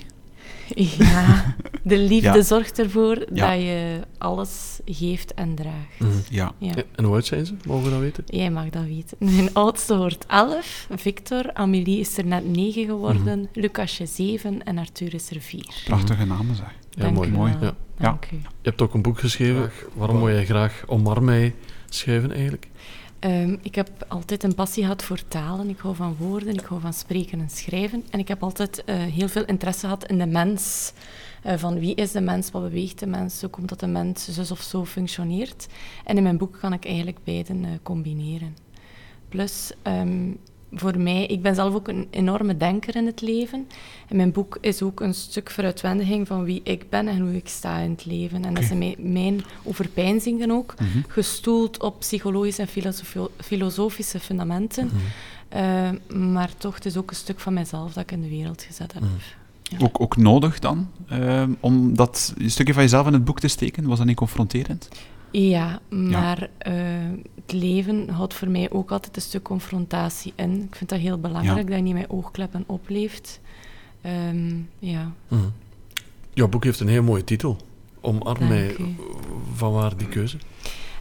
Ja, 0.75 1.55
de 1.83 1.97
liefde 1.97 2.37
Ja. 2.37 2.41
zorgt 2.41 2.79
ervoor 2.79 3.17
Ja. 3.33 3.49
dat 3.49 3.61
je 3.61 3.99
alles 4.17 4.79
geeft 4.85 5.33
en 5.33 5.55
draagt. 5.55 5.99
Mhm. 5.99 6.11
Ja. 6.29 6.51
Ja. 6.57 6.73
En- 6.95 7.03
hoe 7.03 7.13
oud 7.13 7.25
zijn 7.25 7.45
ze? 7.45 7.53
Mogen 7.67 7.83
we 7.83 7.89
dat 7.89 7.99
weten? 7.99 8.23
Jij 8.27 8.51
mag 8.51 8.69
dat 8.69 8.83
weten. 8.83 9.17
Mijn 9.19 9.53
oudste 9.53 9.97
wordt 9.97 10.25
11, 10.27 10.87
Victor. 10.95 11.53
Amélie 11.53 11.99
is 11.99 12.17
er 12.17 12.25
net 12.25 12.45
9 12.45 12.85
geworden, 12.85 13.39
Mhm. 13.39 13.45
Lucasje 13.59 14.05
7 14.05 14.63
en 14.63 14.77
Arthur 14.77 15.13
is 15.13 15.29
er 15.29 15.41
4. 15.41 15.81
Prachtige 15.85 16.25
namen, 16.25 16.55
zeg. 16.55 16.73
Ja, 16.89 17.01
Dank 17.01 17.15
mooi. 17.15 17.29
u 17.29 17.31
Mooi. 17.31 17.53
Ja. 17.61 17.73
Dank 17.97 18.25
u. 18.31 18.35
Je 18.35 18.41
hebt 18.69 18.81
ook 18.81 18.93
een 18.93 19.01
boek 19.01 19.19
geschreven. 19.19 19.71
Waarom 19.93 20.17
wil 20.23 20.33
jij 20.33 20.45
graag 20.45 20.83
Omarm 20.87 21.23
mij 21.25 21.53
schrijven 21.89 22.31
eigenlijk? 22.31 22.67
Ehm, 23.21 23.57
ik 23.61 23.75
heb 23.75 23.89
altijd 24.07 24.43
een 24.43 24.55
passie 24.55 24.83
gehad 24.83 25.03
voor 25.03 25.27
talen. 25.27 25.69
Ik 25.69 25.79
hou 25.79 25.95
van 25.95 26.15
woorden, 26.19 26.53
ik 26.53 26.65
hou 26.65 26.81
van 26.81 26.93
spreken 26.93 27.39
en 27.39 27.49
schrijven. 27.49 28.03
En 28.09 28.19
ik 28.19 28.27
heb 28.27 28.43
altijd 28.43 28.83
eh, 28.83 28.95
heel 28.95 29.27
veel 29.27 29.45
interesse 29.45 29.79
gehad 29.79 30.05
in 30.05 30.17
de 30.17 30.25
mens. 30.25 30.93
Eh, 31.43 31.57
van 31.57 31.79
wie 31.79 31.95
is 31.95 32.11
de 32.11 32.21
mens, 32.21 32.51
wat 32.51 32.61
beweegt 32.61 32.99
de 32.99 33.07
mens, 33.07 33.41
hoe 33.41 33.49
komt 33.49 33.69
dat 33.69 33.79
de 33.79 33.87
mens 33.87 34.25
zus 34.25 34.51
of 34.51 34.61
zo 34.61 34.85
functioneert. 34.85 35.67
En 36.05 36.17
in 36.17 36.23
mijn 36.23 36.37
boek 36.37 36.57
kan 36.59 36.73
ik 36.73 36.85
eigenlijk 36.85 37.17
beiden 37.23 37.65
eh, 37.65 37.71
combineren. 37.83 38.57
Plus, 39.29 39.71
ehm, 39.81 40.31
voor 40.73 40.97
mij, 40.99 41.25
ik 41.25 41.41
ben 41.41 41.55
zelf 41.55 41.73
ook 41.73 41.87
een 41.87 42.07
enorme 42.09 42.57
denker 42.57 42.95
in 42.95 43.05
het 43.05 43.21
leven. 43.21 43.67
En 44.07 44.15
mijn 44.15 44.31
boek 44.31 44.57
is 44.61 44.81
ook 44.81 44.99
een 44.99 45.13
stuk 45.13 45.49
veruitwendiging 45.49 46.27
van 46.27 46.43
wie 46.43 46.61
ik 46.63 46.89
ben 46.89 47.07
en 47.07 47.19
hoe 47.19 47.35
ik 47.35 47.47
sta 47.47 47.77
in 47.77 47.91
het 47.91 48.05
leven. 48.05 48.45
En 48.45 48.53
dat 48.53 48.63
zijn 48.63 48.77
mijn, 48.79 48.95
mijn 48.99 49.43
overpeinzingen 49.63 50.51
ook 50.51 50.73
Mhm. 50.79 50.87
gestoeld 51.07 51.81
op 51.81 51.99
psychologische 51.99 52.61
en 52.61 52.67
filosofische 53.37 54.19
fundamenten. 54.19 54.89
Eh, 55.49 55.89
maar 56.15 56.49
toch, 56.57 56.75
het 56.75 56.85
is 56.85 56.97
ook 56.97 57.09
een 57.09 57.15
stuk 57.15 57.39
van 57.39 57.53
mezelf 57.53 57.93
dat 57.93 58.03
ik 58.03 58.11
in 58.11 58.21
de 58.21 58.29
wereld 58.29 58.61
gezet 58.61 58.93
heb. 58.93 59.03
Ook, 59.79 60.01
ook 60.01 60.17
nodig 60.17 60.59
dan, 60.59 60.89
eh, 61.07 61.43
om 61.59 61.95
dat 61.95 62.33
stukje 62.45 62.73
van 62.73 62.81
jezelf 62.83 63.07
in 63.07 63.13
het 63.13 63.25
boek 63.25 63.39
te 63.39 63.47
steken? 63.47 63.87
Was 63.87 63.97
dat 63.97 64.07
niet 64.07 64.15
confronterend? 64.15 64.89
Ja, 65.31 65.79
maar 65.89 66.49
eh, 66.57 66.73
het 67.35 67.51
leven 67.53 68.09
houdt 68.09 68.33
voor 68.33 68.49
mij 68.49 68.71
ook 68.71 68.91
altijd 68.91 69.15
een 69.15 69.21
stuk 69.21 69.43
confrontatie 69.43 70.33
in. 70.35 70.63
Ik 70.69 70.75
vind 70.75 70.89
dat 70.89 70.99
heel 70.99 71.19
belangrijk, 71.19 71.67
dat 71.67 71.75
je 71.75 71.81
niet 71.83 71.93
met 71.93 72.09
oogkleppen 72.09 72.63
opleeft. 72.67 73.39
Ehm, 74.01 74.51
ja, 74.79 75.11
Mhm. 75.27 75.41
Jouw 76.33 76.47
boek 76.47 76.63
heeft 76.63 76.79
een 76.79 76.87
heel 76.87 77.03
mooie 77.03 77.23
titel. 77.23 77.57
Omarm 78.01 78.47
mij. 78.47 78.75
Van 79.55 79.71
waar 79.71 79.97
die 79.97 80.07
keuze? 80.07 80.37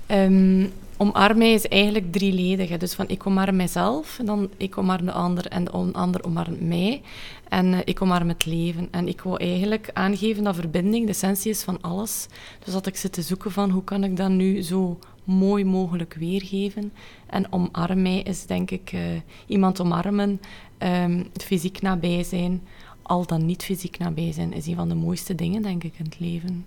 Ehm, 0.07 0.67
omarm 1.01 1.39
mij 1.39 1.53
is 1.53 1.69
eigenlijk 1.69 2.13
drieledig. 2.13 2.69
hè. 2.69 2.77
Dus 2.77 2.95
van 2.95 3.09
ik 3.09 3.27
omarm 3.27 3.57
mijzelf, 3.57 4.19
en 4.19 4.27
dan 4.27 4.51
ik 4.57 4.79
omarm 4.79 5.05
de 5.05 5.13
ander 5.13 5.47
en 5.47 5.65
de 5.65 5.71
ander 5.93 6.25
omarmt 6.25 6.61
mij. 6.61 7.03
En 7.49 7.73
eh, 7.75 7.81
ik 7.85 8.03
omarm 8.03 8.29
het 8.29 8.47
leven. 8.47 8.89
En 8.91 9.09
ik 9.09 9.21
wil 9.21 9.39
eigenlijk 9.39 9.91
aangeven 9.93 10.45
dat 10.45 10.55
verbinding 10.55 11.05
de 11.05 11.11
essentie 11.11 11.51
is 11.51 11.63
van 11.63 11.81
alles. 11.81 12.27
Dus 12.65 12.73
dat 12.73 12.87
ik 12.87 12.97
zit 12.97 13.13
te 13.13 13.23
zoeken 13.23 13.51
van 13.51 13.71
hoe 13.71 13.85
kan 13.85 14.05
ik 14.05 14.17
dat 14.17 14.31
nu 14.31 14.63
zo 14.63 14.99
mooi 15.25 15.65
mogelijk 15.65 16.15
weergeven. 16.15 16.93
En 17.27 17.53
omarm 17.53 18.03
mij 18.03 18.21
is 18.23 18.47
denk 18.47 18.71
ik 18.71 18.93
eh, 18.93 19.01
iemand 19.47 19.81
omarmen, 19.81 20.41
ehm, 20.79 21.25
fysiek 21.33 21.83
nabij 21.83 22.23
zijn, 22.23 22.63
al 23.03 23.27
dan 23.27 23.47
niet 23.47 23.63
fysiek 23.63 23.99
nabij 23.99 24.33
zijn, 24.33 24.53
is 24.53 24.67
een 24.67 24.75
van 24.77 24.89
de 24.89 24.95
mooiste 24.95 25.35
dingen 25.35 25.63
denk 25.63 25.85
ik 25.85 25.95
in 25.97 26.05
het 26.05 26.21
leven. 26.21 26.67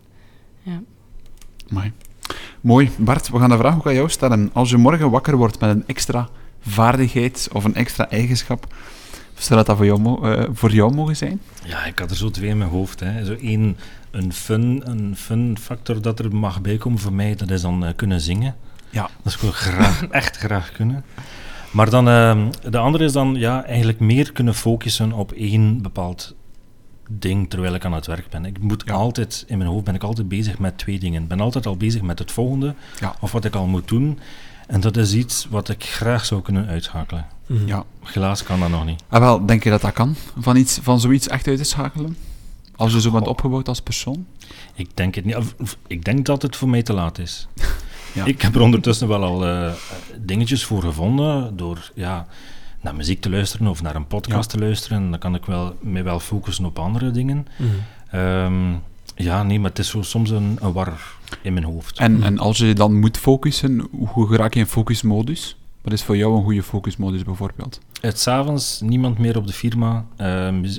Ja. 0.62 0.82
Mooi. 1.70 1.92
Mooi. 2.62 2.92
Bart, 2.98 3.30
we 3.30 3.40
gaan 3.40 3.50
de 3.50 3.58
vraag 3.58 3.76
ook 3.76 3.88
aan 3.88 3.94
jou 3.94 4.10
stellen. 4.10 4.50
Als 4.54 4.70
je 4.70 4.78
morgen 4.78 5.10
wakker 5.10 5.36
wordt 5.36 5.60
met 5.60 5.70
een 5.70 5.84
extra 5.88 6.30
vaardigheid 6.62 7.50
of 7.52 7.64
een 7.64 7.76
extra 7.76 8.10
eigenschap, 8.10 8.74
zou 9.34 9.56
dat 9.56 9.66
dat 9.66 9.78
voor 9.78 9.86
jou, 9.86 10.32
eh, 10.32 10.50
voor 10.54 10.72
jou 10.72 10.94
mogen 10.94 11.16
zijn? 11.16 11.42
Ja, 11.66 11.86
ik 11.86 12.00
had 12.00 12.10
er 12.10 12.16
zo 12.16 12.30
twee 12.30 12.50
in 12.50 12.58
mijn 12.58 12.70
hoofd. 12.70 13.00
Hè. 13.00 13.26
Zo 13.26 13.34
één, 13.34 13.78
een 14.12 14.34
fun, 14.34 14.82
een 14.86 15.16
fun 15.18 15.58
factor 15.62 16.02
dat 16.02 16.20
er 16.20 16.36
mag 16.36 16.62
bijkomen 16.62 17.00
voor 17.00 17.14
mij, 17.14 17.36
dat 17.36 17.50
is 17.50 17.62
dan 17.62 17.86
eh, 17.86 17.94
kunnen 17.96 18.22
zingen. 18.22 18.56
Ja. 18.90 19.10
Dat 19.24 19.34
zou 19.34 19.52
ik 19.52 19.58
graag, 19.58 20.06
echt 20.10 20.38
graag 20.38 20.72
kunnen. 20.72 21.04
Maar 21.72 21.90
dan, 21.90 22.08
ehm, 22.08 22.50
de 22.70 22.78
andere 22.78 23.04
is 23.04 23.12
dan 23.12 23.36
ja, 23.36 23.66
eigenlijk 23.66 24.00
meer 24.00 24.32
kunnen 24.32 24.56
focussen 24.56 25.12
op 25.12 25.32
één 25.32 25.82
bepaald 25.82 26.36
ding 27.20 27.50
terwijl 27.50 27.74
ik 27.74 27.86
aan 27.86 27.94
het 27.94 28.06
werk 28.06 28.30
ben. 28.30 28.46
Ik 28.46 28.60
moet 28.60 28.84
Ja. 28.86 28.94
altijd, 28.94 29.44
in 29.48 29.58
mijn 29.58 29.70
hoofd 29.70 29.84
ben 29.84 29.96
ik 29.96 30.04
altijd 30.04 30.28
bezig 30.28 30.60
met 30.60 30.78
twee 30.78 31.00
dingen. 31.00 31.22
Ik 31.22 31.28
ben 31.28 31.40
altijd 31.40 31.66
al 31.66 31.78
bezig 31.78 32.02
met 32.02 32.20
het 32.20 32.32
volgende, 32.32 32.76
Ja. 33.00 33.16
of 33.20 33.32
wat 33.32 33.46
ik 33.46 33.56
al 33.56 33.66
moet 33.68 33.88
doen. 33.88 34.20
En 34.68 34.82
dat 34.82 34.98
is 34.98 35.14
iets 35.14 35.48
wat 35.50 35.70
ik 35.70 35.84
graag 35.84 36.26
zou 36.26 36.42
kunnen 36.42 36.68
uitschakelen. 36.68 37.26
Mhm. 37.46 37.68
Ja. 37.68 37.84
Helaas 38.04 38.44
kan 38.44 38.60
dat 38.60 38.70
nog 38.70 38.86
niet. 38.86 39.04
Ah, 39.10 39.20
wel, 39.20 39.46
denk 39.46 39.64
je 39.64 39.70
dat 39.70 39.82
dat 39.82 39.94
kan? 39.94 40.16
Van, 40.40 40.56
iets, 40.56 40.80
van 40.82 41.00
zoiets 41.00 41.28
echt 41.28 41.48
uit 41.48 41.58
te 41.58 41.64
schakelen? 41.64 42.18
Als 42.76 42.94
je 42.94 43.02
zo 43.02 43.12
bent 43.12 43.28
opgebouwd 43.28 43.68
als 43.68 43.82
persoon? 43.82 44.26
Ik 44.74 44.90
denk 44.94 45.16
het 45.16 45.26
niet. 45.26 45.38
Ik 45.88 46.04
denk 46.06 46.26
dat 46.26 46.42
het 46.42 46.56
voor 46.56 46.70
mij 46.70 46.84
te 46.84 46.94
laat 46.94 47.20
is. 47.20 47.48
Ja. 48.14 48.26
Ik 48.26 48.42
heb 48.42 48.56
er 48.56 48.62
ondertussen 48.62 49.08
wel 49.08 49.24
al 49.24 49.46
eh, 49.48 49.72
dingetjes 50.20 50.66
voor 50.66 50.82
gevonden 50.82 51.58
door 51.58 51.92
ja, 51.96 52.28
naar 52.84 52.96
muziek 52.96 53.22
te 53.22 53.30
luisteren 53.30 53.68
of 53.68 53.82
naar 53.82 53.96
een 53.96 54.08
podcast 54.08 54.50
te 54.50 54.58
luisteren. 54.60 55.10
Dan 55.10 55.20
kan 55.20 55.36
ik 55.36 55.46
wel, 55.46 55.76
mij 55.82 56.04
wel 56.04 56.20
focussen 56.20 56.66
op 56.66 56.80
andere 56.80 57.12
dingen. 57.12 57.48
Mhm. 57.58 57.70
Ehm, 58.12 58.72
ja, 59.16 59.44
nee, 59.44 59.60
maar 59.60 59.70
het 59.70 59.80
is 59.80 59.90
zo 59.90 60.02
soms 60.02 60.30
een, 60.30 60.58
een 60.62 60.72
war 60.74 61.02
in 61.42 61.54
mijn 61.54 61.66
hoofd. 61.66 61.98
En, 62.00 62.24
en 62.24 62.38
als 62.40 62.58
je 62.58 62.74
dan 62.74 63.00
moet 63.00 63.18
focussen, 63.18 63.88
hoe 63.92 64.36
raak 64.36 64.54
je 64.54 64.60
in 64.60 64.66
focusmodus? 64.66 65.58
Wat 65.82 65.94
is 65.94 66.04
voor 66.04 66.18
jou 66.18 66.36
een 66.38 66.44
goede 66.44 66.64
focusmodus 66.64 67.24
bijvoorbeeld? 67.24 67.80
Het 68.02 68.20
s'avonds 68.20 68.82
niemand 68.82 69.18
meer 69.18 69.38
op 69.38 69.48
de 69.48 69.54
firma, 69.54 70.06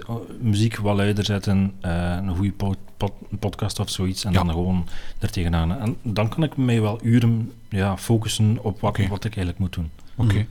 oh, 0.06 0.16
muziek 0.40 0.76
wat 0.76 0.96
luider 0.96 1.25
zetten, 1.25 1.73
eh, 1.80 2.16
een 2.23 2.37
goede 2.37 2.52
po- 2.52 2.75
pod- 2.96 3.38
podcast 3.40 3.80
of 3.80 3.90
zoiets 3.90 4.25
en 4.25 4.32
Ja. 4.32 4.38
dan 4.44 4.50
gewoon 4.50 4.87
er 5.18 5.30
tegenaan. 5.30 5.78
En 5.78 5.96
dan 6.02 6.28
kan 6.28 6.42
ik 6.42 6.56
mij 6.56 6.80
wel 6.80 6.99
uren 7.02 7.52
ja, 7.68 7.96
focussen 7.96 8.58
op 8.62 8.80
wat 8.80 8.99
ik 8.99 9.08
eigenlijk 9.37 9.58
moet 9.58 9.73
doen. 9.73 9.90
Oké. 10.16 10.32
Mhm. 10.34 10.44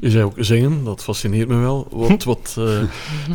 Je 0.00 0.10
zei 0.10 0.24
ook 0.24 0.34
zingen, 0.36 0.84
dat 0.84 1.02
fascineert 1.02 1.48
me 1.48 1.54
wel. 1.56 1.88
Wat, 1.90 2.24
wat, 2.24 2.54
eh, 2.58 2.82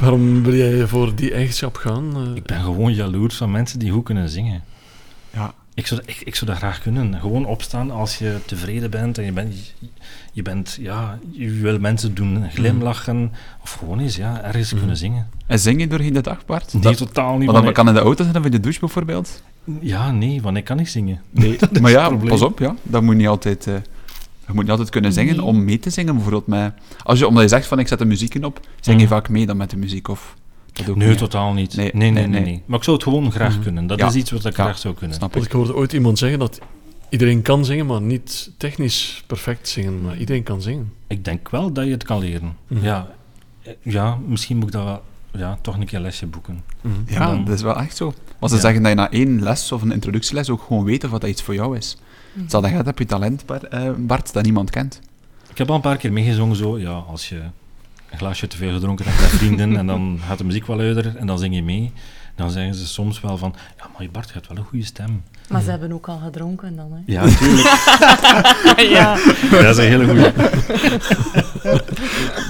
waarom 0.02 0.44
wil 0.44 0.56
jij 0.56 0.88
voor 0.88 1.16
die 1.16 1.34
eigenschap 1.34 1.76
gaan? 1.76 2.14
Eh, 2.16 2.36
Ik 2.36 2.46
ben 2.46 2.62
gewoon 2.62 2.94
jaloers 2.94 3.36
van 3.36 3.52
mensen 3.52 3.80
die 3.80 3.92
goed 3.92 4.04
kunnen 4.04 4.30
zingen. 4.30 4.64
Ja. 5.34 5.54
Ik 5.74 5.88
zou, 5.88 6.02
ik, 6.06 6.22
ik 6.26 6.36
zou 6.36 6.50
dat 6.52 6.60
graag 6.60 6.82
kunnen. 6.82 7.20
Gewoon 7.20 7.46
opstaan 7.46 7.92
als 7.92 8.18
je 8.18 8.38
tevreden 8.46 8.90
bent 8.90 9.18
en 9.18 9.26
je 9.26 9.32
bent, 9.32 9.74
je 10.34 10.42
bent 10.42 10.78
ja, 10.82 11.20
je 11.32 11.52
wil 11.52 11.80
mensen 11.80 12.14
doen 12.16 12.50
glimlachen. 12.54 13.32
Of 13.64 13.72
gewoon 13.74 14.00
eens, 14.00 14.16
ja, 14.16 14.42
ergens 14.44 14.70
Mhm. 14.70 14.78
kunnen 14.80 14.98
zingen. 14.98 15.28
En 15.48 15.60
zing 15.60 15.80
je 15.82 15.88
doorheen 15.88 16.14
de 16.14 16.22
dag, 16.22 16.46
Bart? 16.46 16.74
Nee, 16.74 16.82
Dat- 16.82 16.98
totaal 16.98 17.38
niet. 17.38 17.52
Want 17.52 17.68
ik- 17.68 17.74
kan 17.74 17.88
in 17.88 17.94
de 17.94 18.00
auto 18.00 18.24
zijn 18.24 18.38
of 18.38 18.46
in 18.46 18.52
de 18.52 18.60
douche 18.60 18.80
bijvoorbeeld. 18.80 19.44
Ja, 19.80 20.12
nee, 20.12 20.42
want 20.42 20.58
ik 20.58 20.64
kan 20.64 20.78
niet 20.78 20.90
zingen. 20.90 21.22
Nee, 21.30 21.58
Dat 21.60 21.72
is 21.72 21.80
maar 21.80 21.92
ja, 21.92 22.10
pas 22.10 22.42
op, 22.42 22.60
ja. 22.60 22.76
Dat 22.84 23.02
moet 23.02 23.16
niet 23.16 23.28
altijd... 23.28 23.68
eh, 23.68 23.74
je 24.48 24.54
moet 24.54 24.62
niet 24.62 24.72
altijd 24.72 24.90
kunnen 24.90 25.14
zingen 25.14 25.36
Nee. 25.36 25.46
om 25.46 25.64
mee 25.64 25.80
te 25.80 25.90
zingen, 25.90 26.14
bijvoorbeeld 26.14 26.48
met... 26.48 26.74
Als 27.04 27.20
je, 27.20 27.28
omdat 27.28 27.44
je 27.44 27.50
zegt 27.50 27.66
van, 27.68 27.80
ik 27.80 27.88
zet 27.88 28.00
de 28.00 28.06
muziek 28.06 28.36
in 28.36 28.46
op, 28.46 28.60
zing 28.80 29.00
je 29.00 29.06
Mhm. 29.06 29.14
vaak 29.14 29.30
mee 29.30 29.46
dan 29.46 29.58
met 29.58 29.70
de 29.70 29.78
muziek, 29.78 30.08
of... 30.08 30.36
Dat 30.74 30.90
ook 30.90 30.96
Nee, 30.96 31.08
niet, 31.08 31.18
totaal 31.18 31.54
niet. 31.54 31.76
Nee, 31.76 31.90
Nee, 31.94 32.12
nee, 32.12 32.12
nee, 32.12 32.28
nee, 32.28 32.42
nee, 32.42 32.52
nee. 32.52 32.64
Maar 32.66 32.78
ik 32.78 32.84
zou 32.84 32.96
het 32.96 33.06
gewoon 33.06 33.32
graag 33.32 33.54
Mhm. 33.54 33.62
kunnen. 33.62 33.88
Dat 33.88 34.00
Ja. 34.00 34.08
is 34.08 34.16
iets 34.16 34.32
wat 34.32 34.46
ik 34.46 34.56
Ja. 34.58 34.64
graag 34.64 34.78
zou 34.78 34.94
kunnen. 34.94 35.16
Snap 35.18 35.34
Want 35.34 35.46
ik. 35.46 35.52
ik 35.52 35.58
hoorde 35.58 35.76
ooit 35.76 35.94
iemand 35.94 36.18
zeggen 36.20 36.40
dat 36.40 36.60
iedereen 37.10 37.42
kan 37.42 37.66
zingen, 37.66 37.86
maar 37.86 38.02
niet 38.02 38.52
technisch 38.58 39.24
perfect 39.28 39.70
zingen. 39.70 40.02
Maar 40.02 40.18
iedereen 40.18 40.44
kan 40.44 40.62
zingen. 40.62 40.92
Ik 41.08 41.26
denk 41.26 41.50
wel 41.50 41.74
dat 41.74 41.86
je 41.86 41.92
het 41.92 42.04
kan 42.04 42.20
leren. 42.20 42.56
Mhm. 42.68 42.84
Ja, 42.84 43.08
ja, 43.82 44.18
misschien 44.28 44.56
moet 44.58 44.66
ik 44.66 44.72
dat 44.72 44.84
wel 44.84 45.02
ja, 45.34 45.58
toch 45.62 45.78
een 45.78 45.86
keer 45.86 45.98
een 45.98 46.04
lesje 46.04 46.26
boeken. 46.28 46.64
Mhm. 46.82 46.94
Ja, 47.06 47.26
Dan- 47.26 47.46
dat 47.46 47.56
is 47.56 47.62
wel 47.62 47.76
echt 47.78 47.96
zo. 47.98 48.14
Want 48.40 48.52
ze 48.52 48.58
Ja. 48.58 48.64
zeggen 48.64 48.82
dat 48.82 48.92
je 48.92 48.98
na 48.98 49.12
één 49.12 49.44
les 49.44 49.72
of 49.72 49.82
een 49.82 49.92
introductieles 49.92 50.50
ook 50.50 50.62
gewoon 50.68 50.84
weet 50.84 51.04
of 51.04 51.10
dat 51.12 51.24
iets 51.24 51.42
voor 51.42 51.54
jou 51.54 51.78
is. 51.78 51.98
Stel 52.48 52.62
dat 52.62 52.70
je 52.70 52.76
heb 52.76 53.00
je 53.00 53.06
talent, 53.06 53.46
eh, 53.46 53.90
Bart, 53.98 54.34
dat 54.34 54.44
niemand 54.44 54.70
kent. 54.70 55.00
Ik 55.50 55.58
heb 55.58 55.70
al 55.70 55.76
een 55.76 55.82
paar 55.82 55.98
keer 55.98 56.14
meegezongen 56.14 56.56
zo, 56.56 56.80
ja, 56.80 56.92
als 56.92 57.30
je 57.30 57.42
een 58.10 58.18
glaasje 58.18 58.48
te 58.48 58.58
veel 58.58 58.74
gedronken 58.74 59.06
hebt 59.06 59.22
met 59.22 59.30
vrienden 59.30 59.78
en 59.78 59.88
dan 59.88 60.20
gaat 60.28 60.38
de 60.38 60.44
muziek 60.44 60.66
wel 60.66 60.78
luider 60.78 61.18
en 61.18 61.28
dan 61.28 61.40
zing 61.40 61.56
je 61.56 61.64
mee, 61.64 61.92
dan 62.36 62.52
zeggen 62.52 62.76
ze 62.76 62.88
soms 62.88 63.22
wel 63.22 63.38
van, 63.38 63.56
ja, 63.78 63.90
maar 63.98 64.08
Bart, 64.12 64.28
je 64.28 64.34
hebt 64.34 64.48
wel 64.48 64.58
een 64.58 64.64
goede 64.64 64.86
stem. 64.86 65.24
Maar 65.50 65.62
ze 65.62 65.70
hebben 65.70 65.92
ook 65.92 66.08
al 66.08 66.18
gedronken 66.18 66.76
dan, 66.76 66.92
hè? 66.92 67.14
Ja, 67.14 67.26
natuurlijk. 67.26 67.68
ja. 68.98 69.16
dat 69.52 69.78
is 69.78 69.78
een 69.78 69.84
hele 69.84 70.06
goede. 70.06 70.34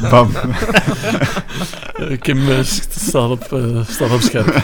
Bam. 0.09 0.31
Kim 2.19 2.49
eh, 2.49 2.63
staat, 2.89 3.29
op, 3.29 3.53
eh, 3.53 3.87
staat 3.87 4.11
op 4.11 4.21
scherp. 4.21 4.63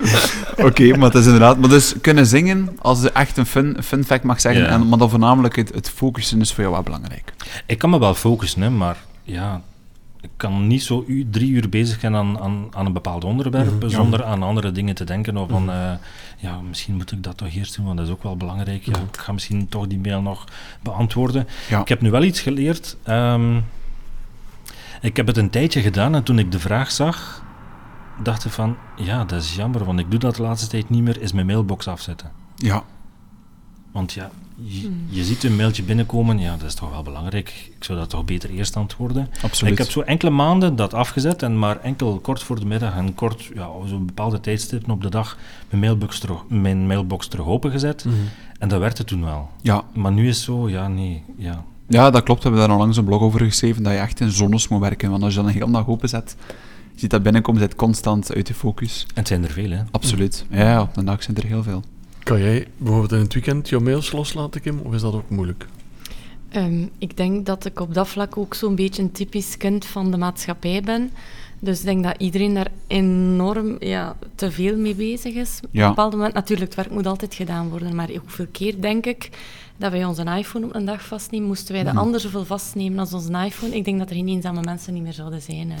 Oké, 0.68 0.96
maar 0.96 1.08
het 1.10 1.14
is 1.14 1.24
inderdaad... 1.24 1.58
Maar 1.58 1.68
dus 1.68 1.94
kunnen 2.00 2.26
zingen, 2.26 2.76
als 2.82 3.02
je 3.02 3.10
echt 3.12 3.36
een 3.36 3.46
fun, 3.46 3.76
fun 3.82 4.04
fact 4.04 4.22
mag 4.24 4.40
zeggen, 4.40 4.62
Ja. 4.62 4.68
en, 4.68 4.88
maar 4.88 4.98
dan 4.98 5.10
voornamelijk 5.10 5.56
het, 5.56 5.74
het 5.74 5.90
focussen 5.90 6.40
is 6.40 6.52
voor 6.52 6.60
jou 6.62 6.74
wel 6.74 6.82
belangrijk. 6.82 7.32
Ik 7.66 7.78
kan 7.78 7.90
me 7.90 7.98
wel 7.98 8.14
focussen, 8.14 8.62
hè, 8.62 8.70
maar 8.70 8.96
ja, 9.22 9.60
ik 10.20 10.30
kan 10.36 10.66
niet 10.66 10.82
zo 10.82 11.04
u, 11.06 11.26
drie 11.30 11.50
uur 11.50 11.68
bezig 11.68 12.00
zijn 12.00 12.14
aan, 12.14 12.40
aan, 12.40 12.66
aan 12.74 12.86
een 12.86 12.92
bepaald 12.92 13.24
onderwerp, 13.24 13.84
zonder 13.86 14.24
aan 14.24 14.42
andere 14.42 14.72
dingen 14.72 14.94
te 14.94 15.04
denken. 15.04 15.36
Of 15.36 15.50
van, 15.50 15.62
Mhm. 15.64 15.70
eh, 15.72 15.92
ja, 16.36 16.60
misschien 16.68 16.94
moet 16.94 17.12
ik 17.12 17.22
dat 17.22 17.36
toch 17.36 17.48
eerst 17.54 17.76
doen, 17.76 17.84
want 17.84 17.96
dat 17.98 18.06
is 18.06 18.12
ook 18.12 18.22
wel 18.22 18.36
belangrijk. 18.36 18.84
Ja, 18.84 18.90
Mhm. 18.92 19.02
ik 19.12 19.16
ga 19.16 19.32
misschien 19.32 19.68
toch 19.68 19.86
die 19.86 19.98
mail 19.98 20.22
nog 20.22 20.44
beantwoorden. 20.82 21.48
Ja. 21.68 21.80
Ik 21.80 21.88
heb 21.88 22.00
nu 22.00 22.10
wel 22.10 22.22
iets 22.22 22.40
geleerd. 22.40 22.96
ehm, 23.02 23.56
ik 25.00 25.16
heb 25.16 25.26
het 25.26 25.36
een 25.36 25.50
tijdje 25.50 25.80
gedaan 25.80 26.14
en 26.14 26.22
toen 26.22 26.38
ik 26.38 26.52
de 26.52 26.58
vraag 26.60 26.90
zag, 26.90 27.42
dacht 28.22 28.44
ik 28.44 28.50
van, 28.52 28.76
ja, 28.96 29.24
dat 29.24 29.42
is 29.42 29.54
jammer, 29.54 29.84
want 29.84 29.98
ik 29.98 30.10
doe 30.10 30.20
dat 30.20 30.36
de 30.36 30.42
laatste 30.42 30.68
tijd 30.68 30.90
niet 30.90 31.02
meer, 31.02 31.20
is 31.20 31.32
mijn 31.32 31.46
mailbox 31.46 31.86
afzetten. 31.88 32.30
Ja, 32.56 32.82
Want 33.92 34.12
ja, 34.12 34.30
je, 34.62 34.80
Hmm. 34.86 35.06
je 35.08 35.24
ziet 35.24 35.44
een 35.44 35.56
mailtje 35.56 35.82
binnenkomen, 35.82 36.38
ja, 36.38 36.56
dat 36.56 36.66
is 36.68 36.74
toch 36.74 36.90
wel 36.90 37.02
belangrijk. 37.02 37.70
Ik 37.76 37.84
zou 37.84 37.98
dat 37.98 38.10
toch 38.10 38.24
beter 38.24 38.50
eerst 38.50 38.76
antwoorden. 38.76 39.28
absoluut. 39.42 39.72
Ik 39.72 39.78
heb 39.78 39.90
zo 39.90 40.00
enkele 40.00 40.30
maanden 40.30 40.76
dat 40.76 40.94
afgezet 40.94 41.42
en 41.42 41.58
maar 41.58 41.80
enkel 41.80 42.18
kort 42.18 42.42
voor 42.42 42.60
de 42.60 42.66
middag 42.66 42.94
en 42.96 43.14
kort, 43.14 43.50
ja, 43.54 43.68
op 43.68 43.88
zo'n 43.88 44.06
bepaalde 44.06 44.40
tijdstippen 44.40 44.92
op 44.92 45.02
de 45.02 45.10
dag, 45.10 45.36
mijn 45.68 45.82
mailbox 45.82 46.18
terug, 46.18 46.44
mijn 46.48 46.86
mailbox 46.86 47.26
terug 47.26 47.46
opengezet. 47.46 48.04
Mhm. 48.04 48.14
En 48.58 48.68
dat 48.68 48.80
werkte 48.80 49.04
toen 49.04 49.24
wel. 49.24 49.48
Ja. 49.62 49.82
Maar 49.92 50.12
nu 50.12 50.28
is 50.28 50.36
het 50.36 50.44
zo, 50.44 50.68
ja, 50.68 50.88
nee, 50.88 51.22
ja. 51.36 51.64
ja, 51.88 52.10
dat 52.10 52.22
klopt. 52.22 52.42
We 52.42 52.48
hebben 52.48 52.66
daar 52.66 52.76
onlangs 52.76 52.96
een 52.96 53.04
blog 53.04 53.20
over 53.20 53.40
geschreven, 53.40 53.82
dat 53.82 53.92
je 53.92 53.98
echt 53.98 54.20
in 54.20 54.30
zones 54.30 54.68
moet 54.68 54.80
werken. 54.80 55.10
Want 55.10 55.22
als 55.22 55.32
je 55.34 55.38
dan 55.38 55.48
een 55.48 55.54
hele 55.54 55.70
dag 55.70 55.86
openzet, 55.88 56.36
ziet 57.00 57.10
dat 57.10 57.22
binnenkomen, 57.22 57.60
zit 57.60 57.74
constant 57.74 58.34
uit 58.34 58.48
je 58.48 58.54
focus. 58.54 59.02
En 59.08 59.14
het 59.14 59.28
zijn 59.28 59.44
er 59.44 59.50
veel, 59.50 59.70
hè. 59.70 59.82
Absoluut. 59.90 60.44
Ja, 60.50 60.82
op 60.82 60.96
een 60.96 61.04
dag 61.04 61.22
zijn 61.22 61.36
er 61.36 61.44
heel 61.46 61.62
veel. 61.62 61.82
Kan 62.22 62.40
jij 62.40 62.66
bijvoorbeeld 62.76 63.12
in 63.12 63.18
het 63.18 63.34
weekend 63.34 63.68
jouw 63.68 63.80
mails 63.80 64.12
loslaten, 64.12 64.60
Kim? 64.60 64.80
Of 64.82 64.94
is 64.94 65.00
dat 65.00 65.14
ook 65.14 65.30
moeilijk? 65.30 65.66
Ehm, 66.48 66.86
ik 66.98 67.16
denk 67.16 67.46
dat 67.46 67.64
ik 67.64 67.80
op 67.80 67.94
dat 67.94 68.08
vlak 68.08 68.36
ook 68.36 68.54
zo'n 68.54 68.74
beetje 68.74 69.02
een 69.02 69.12
typisch 69.12 69.56
kind 69.56 69.84
van 69.86 70.10
de 70.10 70.16
maatschappij 70.16 70.80
ben. 70.84 71.10
Dus 71.58 71.78
ik 71.78 71.84
denk 71.84 72.04
dat 72.04 72.14
iedereen 72.18 72.54
daar 72.54 72.70
enorm 72.86 73.76
ja, 73.78 74.16
te 74.34 74.50
veel 74.50 74.76
mee 74.76 74.94
bezig 74.94 75.34
is. 75.34 75.60
Op 75.64 75.68
een 75.72 75.88
bepaald 75.88 76.12
moment, 76.12 76.34
natuurlijk, 76.34 76.66
het 76.74 76.76
werk 76.84 76.90
moet 76.96 77.06
altijd 77.06 77.34
gedaan 77.34 77.68
worden. 77.68 77.94
Maar 77.94 78.08
hoeveel 78.20 78.46
keer 78.52 78.80
denk 78.80 79.06
ik 79.06 79.28
dat 79.76 79.92
wij 79.92 80.04
onze 80.04 80.24
iPhone 80.38 80.66
op 80.66 80.74
een 80.74 80.84
dag 80.84 81.06
vastnemen, 81.06 81.46
moesten 81.48 81.74
wij 81.74 81.82
de 81.84 81.88
Mhm. 81.90 81.98
ander 81.98 82.20
zoveel 82.20 82.44
vastnemen 82.44 82.98
als 82.98 83.12
onze 83.12 83.32
iPhone? 83.44 83.76
Ik 83.76 83.84
denk 83.84 83.98
dat 83.98 84.08
er 84.10 84.14
geen 84.16 84.28
eenzame 84.28 84.60
mensen 84.64 84.94
niet 84.94 85.02
meer 85.02 85.12
zouden 85.12 85.42
zijn. 85.42 85.70
Hè. 85.70 85.76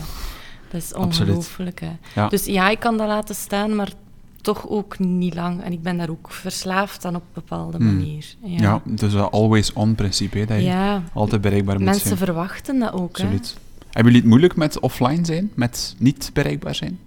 Dat 0.70 0.82
is 0.82 0.94
ongelooflijk. 0.94 1.80
Hè. 1.80 1.90
Ja. 2.14 2.28
Dus 2.28 2.44
ja, 2.44 2.68
ik 2.68 2.78
kan 2.80 2.96
dat 2.96 3.06
laten 3.08 3.34
staan, 3.34 3.74
maar 3.74 3.92
toch 4.40 4.68
ook 4.68 4.98
niet 4.98 5.34
lang. 5.34 5.62
En 5.62 5.72
ik 5.72 5.82
ben 5.82 5.96
daar 5.96 6.10
ook 6.10 6.30
verslaafd 6.30 7.04
aan 7.04 7.14
op 7.16 7.22
een 7.22 7.28
bepaalde 7.34 7.76
Hmm. 7.76 7.86
manier. 7.86 8.34
Ja, 8.44 8.60
Ja, 8.60 8.82
dus 8.84 9.12
een 9.12 9.20
always 9.20 9.72
on 9.72 9.94
principe, 9.94 10.38
hè, 10.38 10.46
dat 10.46 10.56
je 10.56 10.62
Ja, 10.62 11.02
altijd 11.12 11.40
bereikbaar 11.40 11.74
moet 11.76 11.84
mensen 11.84 12.06
zijn. 12.06 12.18
verwachten 12.18 12.78
dat 12.78 12.92
ook. 12.92 13.18
Hè. 13.18 13.22
Absoluut. 13.24 13.56
Hebben 13.84 14.04
jullie 14.04 14.18
het 14.20 14.28
moeilijk 14.28 14.56
met 14.56 14.80
offline 14.80 15.24
zijn, 15.24 15.50
met 15.54 15.94
niet 15.98 16.30
bereikbaar 16.32 16.74
zijn? 16.74 16.98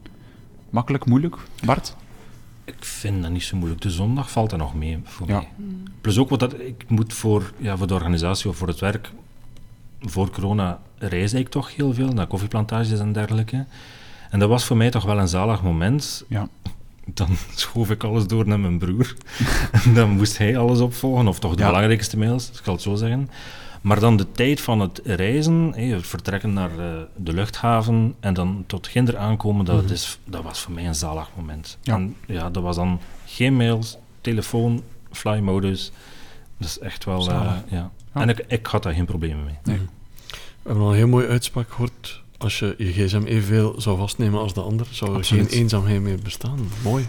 Makkelijk, 0.70 1.06
moeilijk, 1.06 1.36
Bart? 1.66 1.96
Ik 2.66 2.76
vind 2.80 3.22
dat 3.22 3.32
niet 3.32 3.44
zo 3.44 3.58
moeilijk. 3.58 3.82
De 3.82 3.90
zondag 3.90 4.32
valt 4.32 4.52
er 4.52 4.58
nog 4.58 4.76
mee 4.76 5.00
voor 5.04 5.28
Ja. 5.28 5.34
mij. 5.36 5.48
Plus 6.02 6.18
ook 6.18 6.30
wat 6.30 6.40
dat, 6.40 6.60
ik 6.60 6.84
moet 6.88 7.14
voor, 7.14 7.52
ja, 7.58 7.78
voor 7.78 7.88
de 7.88 7.94
organisatie 7.94 8.50
of 8.50 8.58
voor 8.58 8.68
het 8.68 8.80
werk, 8.80 9.12
voor 10.06 10.30
corona 10.30 10.80
reisde 10.98 11.40
ik 11.40 11.50
toch 11.50 11.76
heel 11.76 11.94
veel 11.94 12.08
naar 12.08 12.28
koffieplantages 12.28 13.00
en 13.00 13.12
dergelijke. 13.12 13.66
En 14.30 14.40
dat 14.40 14.50
was 14.50 14.66
voor 14.66 14.78
mij 14.78 14.90
toch 14.90 15.04
wel 15.04 15.20
een 15.20 15.28
zalig 15.28 15.64
moment. 15.64 16.24
Ja. 16.28 16.48
Dan 17.06 17.28
schoof 17.56 17.90
ik 17.90 18.04
alles 18.04 18.28
door 18.28 18.48
naar 18.48 18.60
mijn 18.60 18.78
broer. 18.78 19.16
en 19.86 19.94
dan 19.94 20.10
moest 20.10 20.38
hij 20.38 20.58
alles 20.58 20.80
opvolgen, 20.80 21.28
of 21.28 21.40
toch 21.40 21.56
de 21.56 21.62
Ja. 21.62 21.68
belangrijkste 21.68 22.18
mails, 22.18 22.50
ik 22.50 22.60
zal 22.64 22.74
het 22.74 22.82
zo 22.82 22.96
zeggen. 22.96 23.30
Maar 23.82 24.00
dan 24.00 24.18
de 24.18 24.32
tijd 24.32 24.62
van 24.62 24.80
het 24.80 25.02
reizen, 25.04 25.74
het 25.76 26.08
vertrekken 26.08 26.54
naar 26.54 26.70
eh, 26.80 26.86
de 27.16 27.34
luchthaven 27.34 28.16
en 28.20 28.34
dan 28.34 28.64
tot 28.68 28.88
Ginder 28.88 29.18
aankomen, 29.18 29.66
dat, 29.66 29.84
Mhm. 29.84 29.94
is, 29.94 30.20
dat 30.26 30.44
was 30.44 30.60
voor 30.60 30.74
mij 30.74 30.88
een 30.88 30.96
zalig 30.96 31.30
moment. 31.36 31.78
Ja. 31.82 31.94
En 31.96 32.16
ja, 32.28 32.50
dat 32.50 32.64
was 32.64 32.76
dan 32.76 33.00
geen 33.26 33.56
mails, 33.56 33.98
telefoon, 34.22 34.84
fly-modus. 35.12 35.92
Dat 36.58 36.68
is 36.68 36.80
echt 36.80 37.06
wel, 37.06 37.30
eh, 37.30 37.52
ja. 37.70 37.92
Ja. 38.16 38.22
En 38.22 38.30
ik, 38.30 38.46
ik 38.48 38.66
had 38.66 38.84
daar 38.84 38.94
geen 38.94 39.06
problemen 39.06 39.44
mee. 39.46 39.58
Nee. 39.64 39.78
We 39.78 40.70
hebben 40.70 40.84
al 40.84 40.90
een 40.92 40.98
heel 40.98 41.08
mooie 41.08 41.28
uitspraak 41.28 41.70
gehoord. 41.72 42.22
Als 42.38 42.60
je 42.60 42.76
je 42.78 42.92
gsm 42.92 43.24
evenveel 43.26 43.76
zou 43.78 43.98
vastnemen 43.98 44.40
als 44.40 44.54
de 44.54 44.62
ander, 44.62 44.88
zou 44.92 45.12
er 45.12 45.18
Absoluut. 45.18 45.50
geen 45.52 45.60
eenzaamheid 45.60 46.02
meer 46.02 46.20
bestaan. 46.24 46.60
Mooi. 46.84 47.08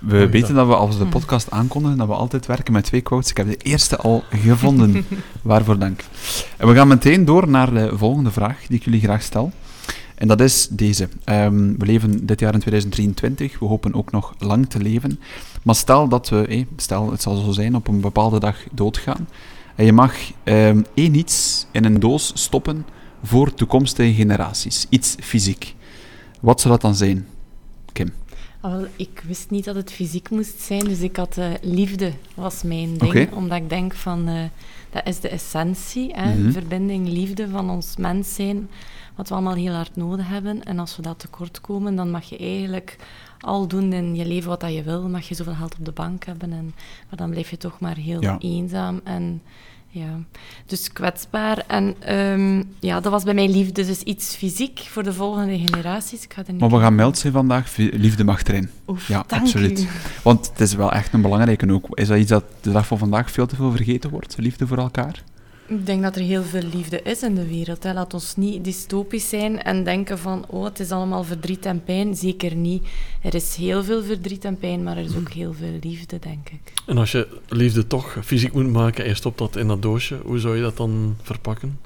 We 0.00 0.14
Mooi 0.14 0.26
weten 0.26 0.54
dat 0.54 0.66
we 0.66 0.74
als 0.74 0.90
we 0.92 0.98
de 0.98 1.04
Hm. 1.04 1.10
podcast 1.10 1.50
aankondigen, 1.50 1.98
dat 1.98 2.06
we 2.06 2.14
altijd 2.14 2.46
werken 2.46 2.72
met 2.72 2.84
twee 2.84 3.00
quotes. 3.00 3.30
Ik 3.30 3.36
heb 3.36 3.46
de 3.46 3.56
eerste 3.56 3.96
al 3.96 4.24
gevonden. 4.30 5.04
Waarvoor 5.42 5.78
dank. 5.78 6.04
En 6.56 6.68
we 6.68 6.74
gaan 6.74 6.88
meteen 6.88 7.24
door 7.24 7.48
naar 7.48 7.74
de 7.74 7.98
volgende 7.98 8.30
vraag 8.30 8.66
die 8.68 8.78
ik 8.78 8.84
jullie 8.84 9.00
graag 9.00 9.22
stel. 9.22 9.52
En 10.14 10.28
dat 10.28 10.40
is 10.40 10.68
deze. 10.70 11.08
Ehm, 11.24 11.74
we 11.78 11.86
leven 11.86 12.26
dit 12.26 12.40
jaar 12.40 12.54
in 12.54 12.60
2023. 12.60 13.58
We 13.58 13.66
hopen 13.66 13.94
ook 13.94 14.10
nog 14.10 14.34
lang 14.38 14.68
te 14.70 14.78
leven. 14.78 15.20
Maar 15.62 15.74
stel 15.74 16.08
dat 16.08 16.28
we, 16.28 16.66
stel 16.76 17.10
het 17.10 17.22
zal 17.22 17.36
zo 17.36 17.52
zijn, 17.52 17.74
op 17.76 17.88
een 17.88 18.00
bepaalde 18.00 18.40
dag 18.40 18.56
doodgaan. 18.72 19.28
En 19.74 19.84
je 19.84 19.92
mag 19.92 20.14
ehm, 20.42 20.82
één 20.94 21.14
iets 21.14 21.66
in 21.70 21.84
een 21.84 22.00
doos 22.00 22.32
stoppen 22.34 22.86
voor 23.22 23.54
toekomstige 23.54 24.14
generaties. 24.14 24.86
Iets 24.88 25.16
fysiek. 25.20 25.74
Wat 26.40 26.60
zou 26.60 26.72
dat 26.72 26.82
dan 26.82 26.94
zijn? 26.94 27.26
Kim. 27.92 28.12
Ah, 28.60 28.72
wel, 28.72 28.86
ik 28.96 29.22
wist 29.26 29.50
niet 29.50 29.64
dat 29.64 29.74
het 29.74 29.92
fysiek 29.92 30.30
moest 30.30 30.60
zijn, 30.60 30.84
dus 30.84 31.00
ik 31.00 31.16
had 31.16 31.36
eh, 31.36 31.46
liefde 31.62 32.12
was 32.34 32.62
mijn 32.62 32.98
ding. 32.98 33.32
Omdat 33.32 33.58
ik 33.58 33.68
denk 33.68 33.94
van, 33.94 34.28
eh, 34.28 34.42
dat 34.90 35.06
is 35.06 35.20
de 35.20 35.28
essentie, 35.28 36.12
hè? 36.12 36.34
Mhm. 36.34 36.50
verbinding, 36.50 37.08
liefde 37.08 37.48
van 37.48 37.70
ons 37.70 37.96
mens 37.96 38.34
zijn, 38.34 38.68
wat 39.14 39.28
we 39.28 39.34
allemaal 39.34 39.54
heel 39.54 39.72
hard 39.72 39.96
nodig 39.96 40.28
hebben. 40.28 40.62
En 40.62 40.78
als 40.78 40.96
we 40.96 41.02
dat 41.02 41.18
tekort 41.18 41.60
komen, 41.60 41.96
dan 41.96 42.10
mag 42.10 42.24
je 42.24 42.38
eigenlijk 42.38 42.96
al 43.44 43.66
doen 43.66 43.92
in 43.92 44.14
je 44.14 44.26
leven 44.26 44.48
wat 44.48 44.60
dat 44.60 44.74
je 44.74 44.82
wil. 44.82 45.08
Mag 45.08 45.28
je 45.28 45.34
zoveel 45.34 45.54
geld 45.54 45.74
op 45.78 45.84
de 45.84 45.92
bank 45.92 46.24
hebben, 46.24 46.52
en, 46.52 46.74
maar 47.08 47.18
dan 47.18 47.30
blijf 47.30 47.50
je 47.50 47.56
toch 47.56 47.80
maar 47.80 47.96
heel 47.96 48.22
Ja. 48.22 48.36
eenzaam 48.38 49.00
en... 49.04 49.42
Ja, 49.88 50.18
dus 50.66 50.92
kwetsbaar. 50.92 51.64
En 51.66 51.94
ehm, 51.98 52.62
ja, 52.80 53.00
dat 53.00 53.12
was 53.12 53.24
bij 53.24 53.34
mij 53.34 53.48
liefde. 53.48 53.84
Dus 53.84 54.00
iets 54.02 54.36
fysiek 54.36 54.78
voor 54.78 55.02
de 55.02 55.12
volgende 55.12 55.58
generaties. 55.58 56.24
Ik 56.24 56.32
ga 56.32 56.42
er 56.46 56.52
niet 56.52 56.60
Maar 56.60 56.70
we 56.70 56.78
gaan 56.78 56.94
meld 56.94 57.18
zijn 57.18 57.32
vandaag. 57.32 57.76
Liefde 57.76 58.24
mag 58.24 58.42
erin. 58.44 58.70
Oef, 58.86 59.08
Ja, 59.08 59.24
absoluut. 59.28 59.80
u. 59.80 59.86
Want 60.22 60.48
het 60.50 60.60
is 60.60 60.74
wel 60.74 60.92
echt 60.92 61.12
een 61.12 61.22
belangrijke 61.22 61.72
ook. 61.72 61.86
Is 61.90 62.08
dat 62.08 62.18
iets 62.18 62.28
dat 62.30 62.44
de 62.60 62.72
dag 62.72 62.86
van 62.86 62.98
vandaag 62.98 63.30
veel 63.30 63.46
te 63.46 63.56
veel 63.56 63.70
vergeten 63.70 64.10
wordt? 64.10 64.36
Liefde 64.38 64.66
voor 64.66 64.78
elkaar? 64.78 65.22
Ik 65.66 65.86
denk 65.86 66.02
dat 66.02 66.16
er 66.16 66.22
heel 66.22 66.42
veel 66.42 66.62
liefde 66.72 67.02
is 67.02 67.22
in 67.22 67.34
de 67.34 67.46
wereld. 67.46 67.82
Hè. 67.82 67.92
Laat 67.92 68.14
ons 68.14 68.36
niet 68.36 68.64
dystopisch 68.64 69.28
zijn 69.28 69.62
en 69.62 69.84
denken 69.84 70.18
van 70.18 70.44
oh, 70.48 70.64
het 70.64 70.80
is 70.80 70.90
allemaal 70.90 71.24
verdriet 71.24 71.66
en 71.66 71.84
pijn. 71.84 72.14
Zeker 72.14 72.54
niet. 72.54 72.86
Er 73.22 73.34
is 73.34 73.56
heel 73.56 73.84
veel 73.84 74.02
verdriet 74.02 74.44
en 74.44 74.58
pijn, 74.58 74.82
maar 74.82 74.96
er 74.96 75.04
is 75.04 75.16
ook 75.16 75.30
heel 75.30 75.52
veel 75.52 75.78
liefde, 75.80 76.18
denk 76.18 76.48
ik. 76.48 76.72
En 76.86 76.98
als 76.98 77.12
je 77.12 77.40
liefde 77.48 77.86
toch 77.86 78.16
fysiek 78.24 78.52
moet 78.52 78.72
maken 78.72 79.04
en 79.04 79.10
je 79.10 79.16
stopt 79.16 79.38
dat 79.38 79.56
in 79.56 79.66
dat 79.66 79.82
doosje, 79.82 80.20
hoe 80.24 80.38
zou 80.38 80.56
je 80.56 80.62
dat 80.62 80.76
dan 80.76 81.16
verpakken? 81.22 81.78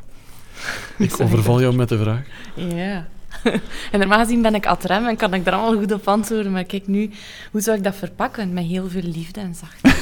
Ik 0.98 1.20
overval 1.20 1.60
jou 1.60 1.74
met 1.74 1.88
de 1.88 1.98
vraag. 1.98 2.26
Ja. 2.54 3.08
En 3.92 3.98
normaal 3.98 4.18
gezien 4.24 4.42
ben 4.42 4.54
ik 4.54 4.66
atrem 4.66 5.06
en 5.06 5.16
kan 5.16 5.34
ik 5.34 5.44
daar 5.44 5.54
allemaal 5.54 5.80
goed 5.80 5.92
op 5.92 6.08
antwoorden. 6.08 6.52
Maar 6.52 6.64
kijk 6.64 6.86
nu, 6.86 7.10
hoe 7.50 7.60
zou 7.60 7.76
ik 7.76 7.84
dat 7.84 7.94
verpakken? 7.96 8.52
Met 8.52 8.64
heel 8.64 8.88
veel 8.88 9.02
liefde 9.02 9.40
en 9.40 9.54
zachtheid. 9.54 9.98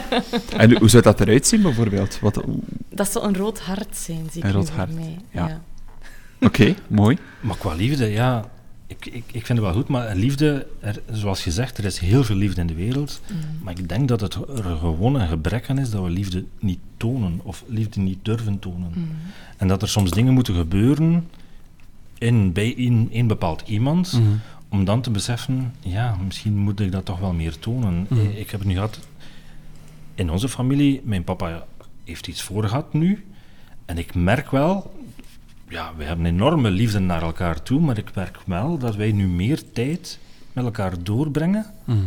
En 0.56 0.78
hoe 0.78 0.88
zou 0.88 1.02
dat 1.02 1.20
eruit 1.20 1.46
zien, 1.46 1.62
bijvoorbeeld? 1.62 2.18
Wat- 2.20 2.36
Oké, 2.38 2.48
Dat 2.88 3.12
zou 3.12 3.26
een 3.26 3.36
rood 3.36 3.60
hart 3.60 3.96
zijn, 3.96 4.26
zeker 4.32 4.48
Een 4.48 4.54
rood 4.54 4.68
voor 4.68 4.76
hart, 4.78 4.94
mij. 4.94 5.18
ja. 5.30 5.60
mooi. 6.88 7.18
Maar 7.40 7.56
qua 7.56 7.74
liefde, 7.74 8.06
ja, 8.06 8.44
ik, 8.86 9.06
ik, 9.06 9.24
ik 9.32 9.46
vind 9.46 9.48
het 9.48 9.60
wel 9.60 9.72
goed, 9.72 9.88
maar 9.88 10.14
liefde, 10.16 10.66
er, 10.80 11.00
zoals 11.12 11.42
gezegd, 11.42 11.78
er 11.78 11.84
is 11.84 11.98
heel 11.98 12.24
veel 12.24 12.36
liefde 12.36 12.60
in 12.60 12.66
de 12.66 12.74
wereld. 12.74 13.20
Mhm. 13.26 13.38
Maar 13.64 13.78
ik 13.78 13.88
denk 13.88 14.08
dat 14.08 14.20
het 14.20 14.34
er 14.34 14.64
gewoon 14.80 15.14
een 15.14 15.28
gebrek 15.28 15.70
aan 15.70 15.78
is 15.78 15.90
dat 15.90 16.02
we 16.02 16.10
liefde 16.10 16.44
niet 16.58 16.78
tonen, 16.96 17.40
of 17.42 17.64
liefde 17.66 18.00
niet 18.00 18.18
durven 18.22 18.58
tonen. 18.58 18.90
Mhm. 18.90 19.00
En 19.56 19.68
dat 19.68 19.82
er 19.82 19.88
soms 19.88 20.10
dingen 20.10 20.32
moeten 20.32 20.54
gebeuren 20.54 21.28
in, 22.22 22.52
bij 22.52 22.74
een, 22.76 23.08
een 23.12 23.26
bepaald 23.26 23.62
iemand, 23.66 24.12
Mhm. 24.12 24.32
om 24.68 24.84
dan 24.84 25.00
te 25.00 25.10
beseffen, 25.10 25.74
ja, 25.80 26.16
misschien 26.24 26.56
moet 26.56 26.80
ik 26.80 26.92
dat 26.92 27.04
toch 27.04 27.18
wel 27.18 27.32
meer 27.32 27.58
tonen. 27.58 28.06
Mhm. 28.08 28.20
Eh, 28.20 28.38
Ik 28.38 28.50
heb 28.50 28.60
het 28.60 28.68
nu 28.68 28.74
gehad 28.74 28.98
in 30.14 30.30
onze 30.30 30.48
familie, 30.48 31.00
mijn 31.04 31.24
papa 31.24 31.64
heeft 32.04 32.26
iets 32.28 32.42
voor 32.42 32.64
gehad 32.64 32.92
nu, 32.92 33.24
en 33.84 33.98
ik 33.98 34.14
merk 34.14 34.50
wel, 34.50 34.94
ja, 35.68 35.92
we 35.96 36.04
hebben 36.04 36.26
enorme 36.26 36.70
liefde 36.70 36.98
naar 36.98 37.22
elkaar 37.22 37.62
toe, 37.62 37.80
maar 37.80 37.98
ik 37.98 38.14
merk 38.14 38.38
wel 38.46 38.78
dat 38.78 38.96
wij 38.96 39.12
nu 39.12 39.26
meer 39.28 39.72
tijd 39.72 40.18
met 40.52 40.64
elkaar 40.64 41.02
doorbrengen, 41.02 41.66
Mhm. 41.84 41.98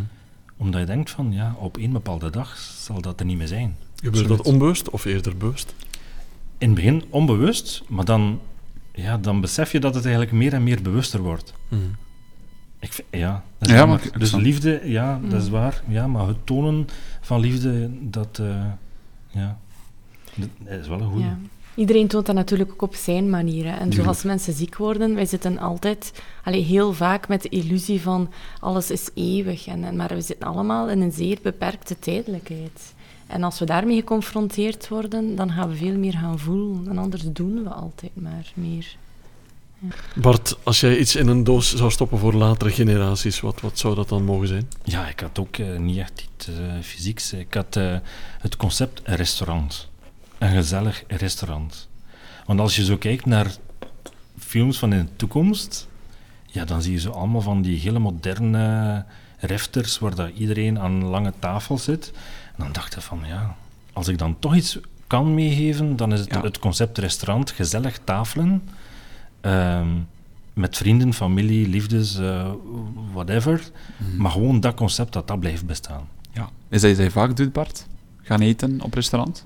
omdat 0.57 0.79
je 0.79 0.85
denkt 0.85 1.09
van, 1.09 1.31
ja, 1.31 1.55
op 1.59 1.77
één 1.77 1.91
bepaalde 1.91 2.29
dag 2.29 2.57
zal 2.57 3.01
dat 3.01 3.19
er 3.19 3.25
niet 3.25 3.37
meer 3.37 3.47
zijn. 3.47 3.75
Gebeurt 3.95 4.27
dat 4.27 4.41
onbewust 4.41 4.89
of 4.89 5.05
eerder 5.05 5.37
bewust? 5.37 5.73
In 6.57 6.67
het 6.67 6.75
begin 6.75 7.03
onbewust, 7.09 7.83
maar 7.87 8.05
dan, 8.05 8.39
ja, 8.95 9.17
dan 9.17 9.41
besef 9.41 9.71
je 9.71 9.79
dat 9.79 9.93
het 9.95 10.03
eigenlijk 10.03 10.33
meer 10.35 10.53
en 10.53 10.63
meer 10.63 10.81
bewuster 10.81 11.21
wordt. 11.21 11.53
Mhm. 11.67 11.81
Ik 12.79 12.93
vind- 12.93 13.07
ja, 13.11 13.43
dat 13.57 13.67
is 13.67 13.73
Ja, 13.73 13.79
jammer. 13.79 13.97
maar 13.97 14.05
ik- 14.05 14.13
ik 14.13 14.19
dus 14.19 14.31
liefde, 14.35 14.81
ja, 14.83 15.19
dat 15.29 15.41
is 15.41 15.47
Mm. 15.47 15.51
waar. 15.53 15.81
Ja, 15.87 16.07
maar 16.07 16.27
het 16.27 16.45
tonen 16.45 16.87
van 17.21 17.39
liefde, 17.39 17.89
dat, 18.01 18.39
eh, 18.41 18.65
ja, 19.29 19.57
dat 20.35 20.49
is 20.79 20.87
wel 20.87 21.01
een 21.01 21.09
goede. 21.09 21.25
Ja. 21.25 21.37
Iedereen 21.75 22.07
toont 22.07 22.25
dat 22.25 22.35
natuurlijk 22.35 22.71
ook 22.71 22.81
op 22.81 22.95
zijn 22.95 23.29
manier. 23.29 23.65
hè. 23.65 23.71
En 23.77 23.93
zoals 23.93 24.23
mensen 24.23 24.53
ziek 24.53 24.77
worden, 24.77 25.15
wij 25.15 25.25
zitten 25.25 25.57
altijd, 25.59 26.21
allee, 26.43 26.63
heel 26.63 26.93
vaak 26.93 27.27
met 27.27 27.41
de 27.41 27.49
illusie 27.49 28.01
van 28.01 28.31
alles 28.59 28.91
is 28.91 29.09
eeuwig. 29.13 29.67
En, 29.67 29.83
en- 29.83 29.95
maar 29.95 30.07
we 30.13 30.21
zitten 30.21 30.47
allemaal 30.47 30.89
in 30.89 31.01
een 31.01 31.11
zeer 31.11 31.37
beperkte 31.43 31.99
tijdelijkheid. 31.99 32.93
En 33.27 33.43
als 33.43 33.59
we 33.59 33.65
daarmee 33.65 33.95
geconfronteerd 33.95 34.87
worden, 34.87 35.35
dan 35.35 35.51
gaan 35.51 35.69
we 35.69 35.75
veel 35.75 35.97
meer 35.97 36.13
gaan 36.13 36.39
voelen. 36.39 36.87
En 36.89 36.97
anders 36.97 37.23
doen 37.23 37.63
we 37.63 37.69
altijd 37.69 38.11
maar 38.13 38.51
meer. 38.53 38.95
Bart, 40.15 40.57
als 40.63 40.79
jij 40.79 40.97
iets 40.97 41.15
in 41.15 41.27
een 41.27 41.43
doos 41.43 41.75
zou 41.75 41.91
stoppen 41.91 42.17
voor 42.17 42.33
latere 42.33 42.71
generaties, 42.71 43.39
wat, 43.39 43.61
wat 43.61 43.79
zou 43.79 43.95
dat 43.95 44.09
dan 44.09 44.23
mogen 44.23 44.47
zijn? 44.47 44.69
Ja, 44.83 45.07
ik 45.07 45.19
had 45.19 45.39
ook 45.39 45.57
eh, 45.57 45.77
niet 45.77 45.97
echt 45.97 46.27
iets 46.35 46.47
eh, 46.47 46.55
fysieks. 46.81 47.33
Ik 47.33 47.53
had 47.53 47.75
eh, 47.75 47.97
het 48.39 48.55
concept 48.55 49.01
een 49.03 49.15
restaurant. 49.15 49.89
Een 50.37 50.51
gezellig 50.51 51.03
restaurant. 51.07 51.87
Want 52.45 52.59
als 52.59 52.75
je 52.75 52.85
zo 52.85 52.97
kijkt 52.97 53.25
naar 53.25 53.55
films 54.37 54.79
van 54.79 54.93
in 54.93 55.05
de 55.05 55.15
toekomst, 55.15 55.87
ja, 56.45 56.65
dan 56.65 56.81
zie 56.81 56.91
je 56.91 56.99
zo 56.99 57.11
allemaal 57.11 57.41
van 57.41 57.61
die 57.61 57.79
hele 57.79 57.99
moderne 57.99 59.05
refters 59.39 59.99
waar 59.99 60.15
dat 60.15 60.29
iedereen 60.35 60.79
aan 60.79 60.91
een 60.91 61.05
lange 61.05 61.33
tafel 61.39 61.77
zit. 61.77 62.11
En 62.57 62.63
dan 62.63 62.71
dacht 62.71 62.95
ik 62.95 63.01
van, 63.01 63.19
ja, 63.27 63.55
als 63.93 64.07
ik 64.07 64.17
dan 64.17 64.35
toch 64.39 64.55
iets 64.55 64.79
kan 65.07 65.33
meegeven, 65.33 65.95
dan 65.95 66.13
is 66.13 66.19
het 66.19 66.33
Ja. 66.33 66.41
het 66.41 66.59
concept 66.59 66.97
restaurant, 66.97 67.51
gezellig 67.51 67.99
tafelen. 68.03 68.63
ehm, 69.41 69.87
met 70.53 70.77
vrienden, 70.77 71.13
familie, 71.13 71.67
liefdes, 71.67 72.17
eh, 72.19 72.51
whatever. 73.13 73.61
Mhm. 73.97 74.21
Maar 74.21 74.31
gewoon 74.31 74.59
dat 74.59 74.75
concept, 74.75 75.13
dat 75.13 75.27
dat 75.27 75.39
blijft 75.39 75.65
bestaan. 75.65 76.07
Ja. 76.31 76.49
Is 76.69 76.81
dat 76.81 76.89
iets 76.89 76.99
dat 76.99 77.07
je 77.07 77.13
vaak 77.19 77.35
doet, 77.37 77.53
Bart? 77.53 77.87
Gaan 78.21 78.41
eten 78.41 78.81
op 78.81 78.93
restaurant? 78.93 79.45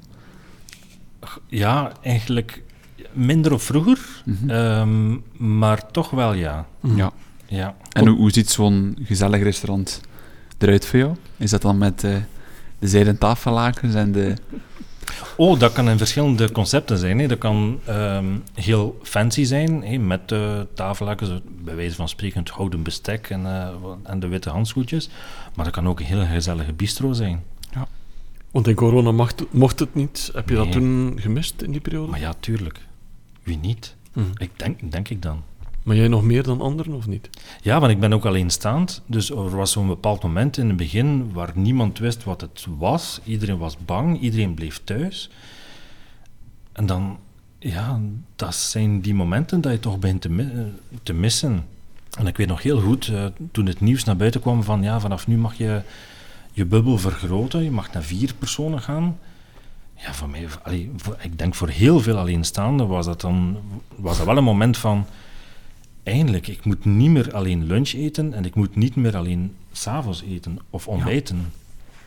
Ja, 1.47 1.91
eigenlijk 2.01 2.63
minder 3.11 3.53
of 3.53 3.63
vroeger, 3.63 3.99
Mhm. 4.25 4.49
ehm, 4.49 5.17
maar 5.59 5.91
toch 5.91 6.09
wel 6.09 6.33
ja. 6.33 6.65
Ja. 6.95 7.11
ja. 7.47 7.75
En 7.91 8.07
hoe, 8.07 8.17
hoe 8.17 8.31
ziet 8.31 8.49
zo'n 8.49 8.97
gezellig 9.03 9.41
restaurant 9.43 10.01
eruit 10.57 10.85
voor 10.85 10.99
jou? 10.99 11.15
Is 11.37 11.49
dat 11.51 11.61
dan 11.61 11.77
met 11.77 12.03
eh, 12.03 12.15
de 12.79 12.87
zijden 12.87 13.17
tafellakens 13.17 13.93
en 13.93 14.11
de... 14.11 14.33
Oh, 15.35 15.59
dat 15.59 15.73
kan 15.73 15.89
in 15.89 15.97
verschillende 15.97 16.51
concepten 16.51 16.97
zijn. 16.97 17.19
Hè. 17.19 17.27
Dat 17.27 17.37
kan 17.37 17.79
ehm, 17.85 18.37
heel 18.53 18.99
fancy 19.03 19.43
zijn, 19.43 19.83
hè, 19.83 19.97
met 19.97 20.29
de 20.29 20.67
tafellakens, 20.73 21.29
bij 21.63 21.75
wijze 21.75 21.95
van 21.95 22.09
spreken 22.09 22.39
het 22.39 22.49
houten 22.49 22.83
bestek 22.83 23.29
en, 23.29 23.45
eh, 23.45 23.67
en 24.03 24.19
de 24.19 24.27
witte 24.27 24.49
handschoentjes. 24.49 25.09
Maar 25.55 25.65
dat 25.65 25.73
kan 25.73 25.87
ook 25.87 25.99
een 25.99 26.05
hele 26.05 26.25
gezellige 26.25 26.73
bistro 26.73 27.13
zijn. 27.13 27.43
Want 28.51 28.67
in 28.67 28.75
corona 28.75 29.11
mocht, 29.11 29.43
mocht 29.51 29.79
het 29.79 29.95
niet. 29.95 30.29
Heb 30.33 30.49
je 30.49 30.55
dat 30.55 30.71
toen 30.71 31.17
gemist 31.21 31.61
in 31.61 31.71
die 31.71 31.81
periode? 31.81 32.11
Maar 32.11 32.19
ja, 32.19 32.33
tuurlijk. 32.39 32.79
Wie 33.43 33.57
niet? 33.57 33.95
Mhm. 34.13 34.27
Ik 34.37 34.51
denk, 34.55 34.91
denk 34.91 35.09
ik 35.09 35.21
dan. 35.21 35.43
Maar 35.89 35.97
jij 35.97 36.07
nog 36.07 36.23
meer 36.23 36.43
dan 36.43 36.61
anderen 36.61 36.93
of 36.93 37.07
niet? 37.07 37.29
Ja, 37.61 37.79
want 37.79 37.91
ik 37.91 37.99
ben 37.99 38.13
ook 38.13 38.25
alleenstaand. 38.25 39.01
Dus 39.05 39.29
er 39.29 39.55
was 39.55 39.71
zo'n 39.71 39.87
bepaald 39.87 40.23
moment 40.23 40.57
in 40.57 40.67
het 40.67 40.77
begin 40.77 41.31
waar 41.33 41.51
niemand 41.55 41.99
wist 41.99 42.23
wat 42.23 42.41
het 42.41 42.67
was. 42.77 43.19
Iedereen 43.23 43.57
was 43.57 43.77
bang, 43.85 44.19
iedereen 44.19 44.53
bleef 44.53 44.81
thuis. 44.83 45.29
En 46.71 46.85
dan, 46.85 47.17
ja, 47.59 47.99
dat 48.35 48.55
zijn 48.55 49.01
die 49.01 49.13
momenten 49.13 49.61
dat 49.61 49.71
je 49.71 49.79
toch 49.79 49.99
begint 49.99 50.21
te, 50.21 50.29
eh, 50.29 50.61
te 51.03 51.13
missen. 51.13 51.65
En 52.17 52.27
ik 52.27 52.37
weet 52.37 52.47
nog 52.47 52.61
heel 52.61 52.81
goed, 52.81 53.07
eh, 53.07 53.25
toen 53.51 53.65
het 53.65 53.79
nieuws 53.81 54.03
naar 54.03 54.17
buiten 54.17 54.41
kwam 54.41 54.63
van 54.63 54.83
ja, 54.83 54.99
vanaf 54.99 55.27
nu 55.27 55.37
mag 55.37 55.57
je 55.57 55.81
je 56.51 56.65
bubbel 56.65 56.97
vergroten, 56.97 57.63
je 57.63 57.71
mag 57.71 57.91
naar 57.91 58.03
vier 58.03 58.33
personen 58.39 58.81
gaan. 58.81 59.19
Ja, 59.95 60.13
voor 60.13 60.29
mij, 60.29 60.47
ik 61.19 61.37
denk 61.37 61.55
voor 61.55 61.69
heel 61.69 61.99
veel 61.99 62.17
alleenstaanden 62.17 62.87
was 62.87 63.05
dat 63.05 63.21
dan 63.21 63.57
was 63.95 64.17
dat 64.17 64.25
wel 64.25 64.37
een 64.37 64.43
moment 64.43 64.77
van 64.77 65.05
eindelijk, 66.09 66.47
ik 66.47 66.65
moet 66.65 66.85
niet 66.85 67.09
meer 67.09 67.33
alleen 67.33 67.65
lunch 67.65 67.91
eten 67.93 68.33
en 68.33 68.45
ik 68.45 68.55
moet 68.55 68.75
niet 68.75 68.95
meer 68.95 69.17
alleen 69.17 69.55
s'avonds 69.71 70.23
eten 70.23 70.59
of 70.69 70.87
ontbijten. 70.87 71.51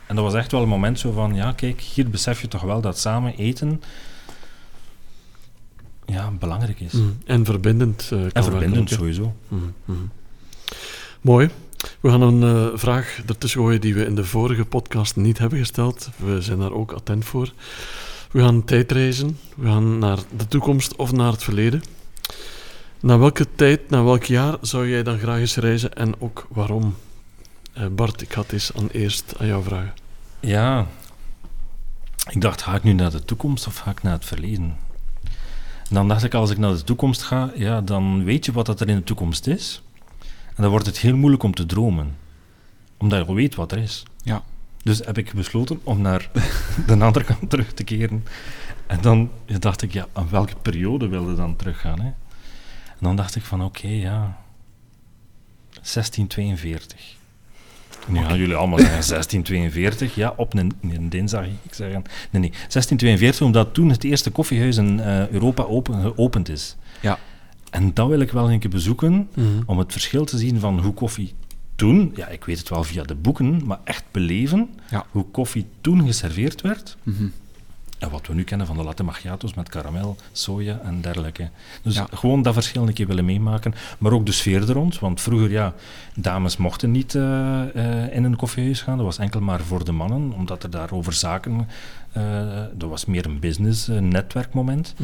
En 0.07 0.15
dat 0.15 0.25
was 0.25 0.35
echt 0.35 0.53
wel 0.53 0.63
een 0.63 0.69
moment 0.69 0.99
zo 0.99 1.13
van, 1.13 1.35
ja 1.35 1.53
kijk, 1.53 1.81
hier 1.81 2.11
besef 2.11 2.41
je 2.41 2.49
toch 2.49 2.63
wel 2.63 2.81
dat 2.81 2.99
samen 2.99 3.37
eten 3.37 3.81
ja, 6.07 6.31
belangrijk 6.39 6.81
is. 6.81 6.93
Mhm. 6.93 7.09
En 7.25 7.45
verbindend. 7.45 8.07
kan 8.09 8.31
En 8.33 8.45
verbindend 8.45 8.93
ook, 8.93 8.99
sowieso. 8.99 9.35
Mhm, 9.49 9.63
mhm. 9.85 9.99
Mooi. 11.21 11.51
We 12.01 12.11
gaan 12.11 12.23
een 12.23 12.43
eh, 12.43 12.79
vraag 12.79 13.21
ertussen 13.27 13.61
gooien 13.61 13.81
die 13.81 13.95
we 13.95 14.05
in 14.05 14.15
de 14.15 14.25
vorige 14.25 14.65
podcast 14.65 15.17
niet 15.17 15.39
hebben 15.39 15.59
gesteld. 15.59 16.11
We 16.17 16.41
zijn 16.41 16.59
daar 16.59 16.73
ook 16.73 16.93
attent 16.93 17.25
voor. 17.25 17.53
We 18.31 18.41
gaan 18.41 18.65
tijdreizen. 18.65 19.39
We 19.57 19.67
gaan 19.67 19.99
naar 19.99 20.19
de 20.37 20.49
toekomst 20.49 20.97
of 20.97 21.13
naar 21.13 21.33
het 21.33 21.43
verleden. 21.43 21.83
Naar 23.03 23.19
welke 23.19 23.47
tijd, 23.55 23.91
naar 23.91 24.05
welk 24.05 24.25
jaar 24.25 24.57
zou 24.61 24.89
jij 24.89 25.03
dan 25.03 25.19
graag 25.19 25.39
eens 25.39 25.57
reizen 25.57 25.95
en 25.95 26.21
ook 26.21 26.47
waarom? 26.51 26.95
Eh, 27.73 27.87
Bart, 27.87 28.23
ik 28.23 28.33
het 28.33 28.53
eens 28.53 28.73
aan 28.77 28.89
eerst 28.89 29.35
aan 29.39 29.47
jou 29.47 29.63
vragen. 29.63 29.93
Ja, 30.41 30.87
ik 32.31 32.41
dacht, 32.41 32.63
ga 32.63 32.75
ik 32.75 32.83
nu 32.83 32.93
naar 32.93 33.11
de 33.11 33.25
toekomst 33.25 33.67
of 33.67 33.77
ga 33.77 33.91
ik 33.91 34.03
naar 34.03 34.13
het 34.13 34.25
verleden? 34.25 34.77
En 35.89 35.95
dan 35.95 36.09
dacht 36.09 36.25
ik, 36.25 36.35
als 36.35 36.51
ik 36.51 36.59
naar 36.59 36.73
de 36.73 36.85
toekomst 36.85 37.23
ga, 37.23 37.53
ja, 37.55 37.81
dan 37.81 38.25
weet 38.25 38.45
je 38.45 38.53
wat 38.53 38.67
dat 38.67 38.81
er 38.81 38.89
in 38.89 38.97
de 38.97 39.05
toekomst 39.05 39.47
is. 39.47 39.83
En 40.47 40.63
dan 40.63 40.71
wordt 40.71 40.87
het 40.87 40.99
heel 40.99 41.17
moeilijk 41.17 41.43
om 41.43 41.55
te 41.55 41.67
dromen. 41.67 42.17
Omdat 42.99 43.19
je 43.19 43.27
al 43.27 43.35
weet 43.35 43.55
wat 43.55 43.73
er 43.73 43.79
is. 43.79 44.03
Ja. 44.23 44.43
Dus 44.83 44.99
heb 44.99 45.19
ik 45.19 45.33
besloten 45.33 45.81
om 45.83 46.01
naar 46.01 46.31
de 46.87 46.99
andere 46.99 47.25
kant 47.25 47.51
terug 47.51 47.73
te 47.73 47.85
keren. 47.85 48.25
En 48.87 49.01
dan 49.01 49.31
dacht 49.47 49.83
ik, 49.83 49.93
ja, 49.93 50.07
aan 50.13 50.29
welke 50.31 50.55
periode 50.63 51.09
wilde 51.09 51.31
je 51.31 51.37
dan 51.37 51.57
teruggaan? 51.57 52.01
Hè? 52.01 52.11
En 53.03 53.09
dan 53.09 53.17
dacht 53.17 53.37
ik 53.37 53.43
van, 53.43 53.63
oké, 53.65 53.89
ja, 53.89 54.37
1642. 55.71 57.17
Nu 58.07 58.19
gaan 58.19 58.39
jullie 58.39 58.55
allemaal 58.55 58.79
zeggen 58.79 58.97
1642, 59.09 60.15
ja, 60.15 60.35
op 60.37 60.55
een, 60.55 60.73
een 60.83 61.09
dinsdag. 61.09 61.45
Ik 61.47 61.75
zeg, 61.75 61.89
nee, 61.89 62.01
nee, 62.31 62.51
1642, 62.51 63.47
omdat 63.47 63.75
toen 63.75 63.89
het 63.89 64.05
eerste 64.05 64.31
koffiehuis 64.31 64.77
in 64.77 65.01
eh, 65.01 65.29
Europa 65.29 65.63
open, 65.63 66.03
geopend 66.03 66.49
is. 66.49 66.77
Ja. 67.01 67.19
En 67.71 67.95
dat 67.95 68.09
wil 68.09 68.21
ik 68.21 68.31
wel 68.33 68.51
een 68.51 68.59
keer 68.59 68.71
bezoeken, 68.71 69.29
Mhm. 69.35 69.47
om 69.67 69.79
het 69.79 69.93
verschil 69.93 70.25
te 70.25 70.39
zien 70.39 70.61
van 70.61 70.81
hoe 70.81 70.95
koffie 70.95 71.35
toen, 71.77 72.13
ja, 72.17 72.29
ik 72.29 72.45
weet 72.45 72.59
het 72.59 72.69
wel 72.69 72.85
via 72.85 73.03
de 73.03 73.15
boeken, 73.15 73.61
maar 73.67 73.79
echt 73.85 74.05
beleven 74.11 74.69
Ja. 74.91 75.07
hoe 75.11 75.25
koffie 75.31 75.67
toen 75.81 76.07
geserveerd 76.07 76.61
werd 76.61 76.97
Mhm. 77.03 77.27
En 78.03 78.11
wat 78.11 78.27
we 78.27 78.35
nu 78.35 78.45
kennen 78.45 78.67
van 78.67 78.77
de 78.77 78.83
latte 78.83 79.03
macchiato's 79.03 79.55
met 79.55 79.69
karamel, 79.69 80.17
soja 80.33 80.81
en 80.85 81.01
dergelijke. 81.01 81.49
Dus 81.83 81.95
Ja. 81.95 82.07
gewoon 82.11 82.43
dat 82.43 82.55
verschil 82.55 82.87
een 82.87 82.93
keer 82.93 83.07
willen 83.07 83.25
meemaken. 83.25 83.75
Maar 83.99 84.13
ook 84.13 84.27
de 84.27 84.33
sfeer 84.33 84.63
er 84.69 84.73
rond. 84.75 84.99
Want 84.99 85.21
vroeger, 85.21 85.51
ja, 85.51 85.75
dames 86.15 86.57
mochten 86.57 86.91
niet 86.91 87.15
eh, 87.15 88.03
eh, 88.05 88.15
in 88.15 88.25
een 88.25 88.37
koffiehuis 88.37 88.81
gaan. 88.81 88.97
Dat 88.97 89.07
was 89.07 89.19
enkel 89.19 89.41
maar 89.41 89.61
voor 89.61 89.85
de 89.85 89.93
mannen, 89.93 90.33
omdat 90.33 90.63
er 90.63 90.71
daarover 90.71 91.13
zaken... 91.13 91.69
eh 92.13 92.63
dat 92.75 92.89
was 92.89 93.05
meer 93.05 93.27
een 93.27 93.39
business, 93.39 93.89
een 93.89 94.09
netwerkmoment. 94.09 94.95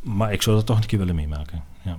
Maar 0.00 0.32
ik 0.32 0.42
zou 0.42 0.56
dat 0.56 0.66
toch 0.66 0.78
een 0.78 0.86
keer 0.86 0.98
willen 0.98 1.14
meemaken. 1.14 1.62
Ja. 1.82 1.98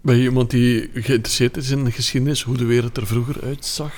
Ben 0.00 0.16
je 0.16 0.22
iemand 0.22 0.50
die 0.50 0.90
geïnteresseerd 0.94 1.56
is 1.56 1.70
in 1.70 1.84
de 1.84 1.90
geschiedenis, 1.92 2.42
hoe 2.42 2.56
de 2.56 2.64
wereld 2.64 2.96
er 2.96 3.06
vroeger 3.06 3.42
uitzag? 3.44 3.92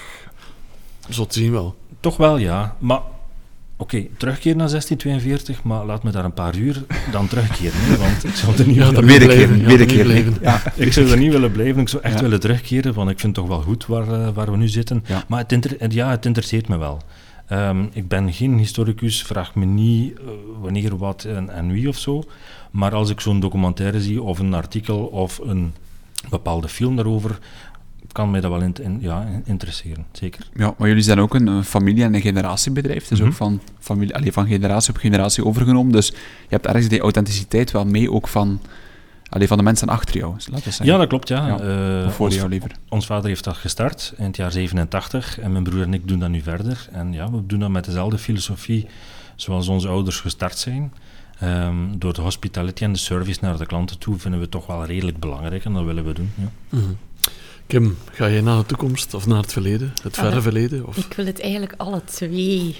Zo 1.09 1.26
te 1.26 1.38
zien 1.38 1.53
wel. 1.53 1.76
Toch 2.00 2.16
wel, 2.16 2.37
ja. 2.37 2.76
Maar 2.79 3.00
oké, 3.81 4.07
terugkeer 4.16 4.57
naar 4.57 4.69
1642, 4.69 5.62
maar 5.62 5.85
laat 5.85 6.03
me 6.03 6.11
daar 6.11 6.25
een 6.25 6.33
paar 6.35 6.57
uur 6.57 6.83
dan 7.12 7.29
terugkeren. 7.29 7.73
hè, 7.81 7.97
want 7.97 8.25
ik 8.31 8.35
zou 8.35 8.57
er 8.57 8.66
niet 8.66 8.77
Ja, 8.77 8.87
willen 8.90 9.05
blijven, 9.05 9.64
weer 9.64 10.16
een. 10.27 10.37
Ja, 10.43 10.62
Ik 10.87 10.93
zou 10.93 11.11
er 11.11 11.19
niet 11.19 11.33
willen 11.33 11.53
blijven, 11.53 11.81
ik 11.81 11.88
zou 11.88 12.03
echt 12.03 12.14
Ja. 12.14 12.21
willen 12.23 12.40
terugkeren, 12.40 12.95
want 12.95 13.11
ik 13.11 13.21
vind 13.21 13.37
het 13.37 13.45
toch 13.47 13.55
wel 13.57 13.64
goed 13.64 13.87
waar, 13.87 14.12
eh, 14.12 14.29
waar 14.35 14.51
we 14.51 14.57
nu 14.57 14.69
zitten. 14.69 15.05
Ja. 15.07 15.25
Maar 15.29 15.38
het, 15.38 15.53
inter- 15.53 15.93
ja, 15.93 16.11
het 16.11 16.27
interesseert 16.27 16.69
me 16.69 16.77
wel. 16.79 17.01
Ehm, 17.49 17.85
ik 17.93 18.09
ben 18.09 18.33
geen 18.33 18.59
historicus, 18.59 19.23
vraag 19.23 19.55
me 19.55 19.64
niet 19.64 20.19
eh, 20.19 20.25
wanneer, 20.61 20.97
wat 20.97 21.25
en, 21.25 21.51
en 21.51 21.73
wie 21.73 21.88
of 21.88 21.99
zo. 21.99 22.23
Maar 22.71 22.95
als 22.95 23.11
ik 23.11 23.21
zo'n 23.21 23.40
documentaire 23.40 24.01
zie, 24.03 24.23
of 24.23 24.38
een 24.38 24.55
artikel, 24.55 24.99
of 24.99 25.38
een 25.38 25.73
bepaalde 26.31 26.69
film 26.69 26.97
daarover, 26.97 27.38
kan 28.12 28.31
mij 28.31 28.40
dat 28.40 28.51
wel 28.51 28.61
in, 28.61 28.75
in- 28.83 28.99
ja, 29.01 29.23
in- 29.23 29.42
interesseren, 29.44 30.05
zeker. 30.12 30.49
Ja, 30.55 30.75
maar 30.79 30.88
jullie 30.88 31.03
zijn 31.03 31.20
ook 31.20 31.35
een, 31.35 31.46
een 31.46 31.64
familie- 31.64 32.03
en 32.05 32.14
een 32.14 32.20
generatiebedrijf. 32.20 33.03
Het 33.03 33.11
is 33.12 33.18
Mhm. 33.18 33.29
ook 33.29 33.35
van, 33.35 33.61
familie, 33.79 34.14
allee, 34.14 34.33
van 34.33 34.46
generatie 34.46 34.90
op 34.94 35.01
generatie 35.01 35.44
overgenomen. 35.44 35.92
Dus 35.92 36.07
je 36.09 36.14
hebt 36.49 36.66
ergens 36.66 36.88
die 36.88 37.01
authenticiteit 37.01 37.70
wel 37.70 37.85
mee, 37.87 38.12
ook 38.12 38.29
van, 38.29 38.61
allee, 39.29 39.46
van 39.49 39.57
de 39.57 39.62
mensen 39.62 39.88
achter 39.88 40.16
jou. 40.16 40.33
laten 40.33 40.62
zeggen. 40.62 40.87
Ja, 40.87 40.96
dat 40.96 41.09
klopt, 41.09 41.29
ja. 41.29 41.46
Ja, 41.46 41.59
Eh, 42.01 42.07
Of 42.07 42.14
voor 42.14 42.27
ons- 42.27 42.35
jou 42.35 42.49
liever. 42.49 42.70
Ons 42.88 43.07
vader 43.07 43.29
heeft 43.29 43.44
dat 43.44 43.57
gestart 43.57 44.12
in 44.16 44.25
het 44.25 44.37
jaar 44.37 44.53
87 44.53 45.38
en 45.40 45.53
mijn 45.53 45.64
broer 45.64 45.83
en 45.83 45.94
ik 45.94 46.09
doen 46.09 46.18
dat 46.18 46.29
nu 46.31 46.40
verder. 46.40 46.88
En 46.92 47.12
ja, 47.12 47.31
we 47.31 47.46
doen 47.46 47.59
dat 47.61 47.70
met 47.70 47.85
dezelfde 47.85 48.18
filosofie 48.18 48.87
zoals 49.37 49.68
onze 49.68 49.88
ouders 49.88 50.20
gestart 50.20 50.59
zijn. 50.59 50.92
Ehm, 51.38 51.75
door 51.99 52.12
de 52.14 52.20
hospitality 52.20 52.85
en 52.85 52.92
de 52.92 52.99
service 52.99 53.38
naar 53.42 53.59
de 53.59 53.66
klanten 53.66 53.99
toe 53.99 54.18
vinden 54.18 54.38
we 54.40 54.44
het 54.44 54.55
toch 54.55 54.66
wel 54.66 54.85
redelijk 54.85 55.18
belangrijk 55.18 55.64
en 55.64 55.73
dat 55.73 55.85
willen 55.85 56.05
we 56.05 56.12
doen. 56.12 56.33
Ja. 56.35 56.49
Mhm. 56.68 56.85
Kim, 57.71 57.97
ga 58.13 58.29
jij 58.31 58.41
naar 58.41 58.57
de 58.59 58.67
toekomst 58.67 59.15
of 59.15 59.27
naar 59.27 59.41
het 59.43 59.53
verleden? 59.53 59.93
Het 60.03 60.17
Ah, 60.19 60.25
verre 60.25 60.41
verleden? 60.41 60.87
Of? 60.87 60.97
Ik 60.97 61.13
wil 61.17 61.27
het 61.27 61.41
eigenlijk 61.41 61.75
alle 61.77 62.05
twee. 62.05 62.77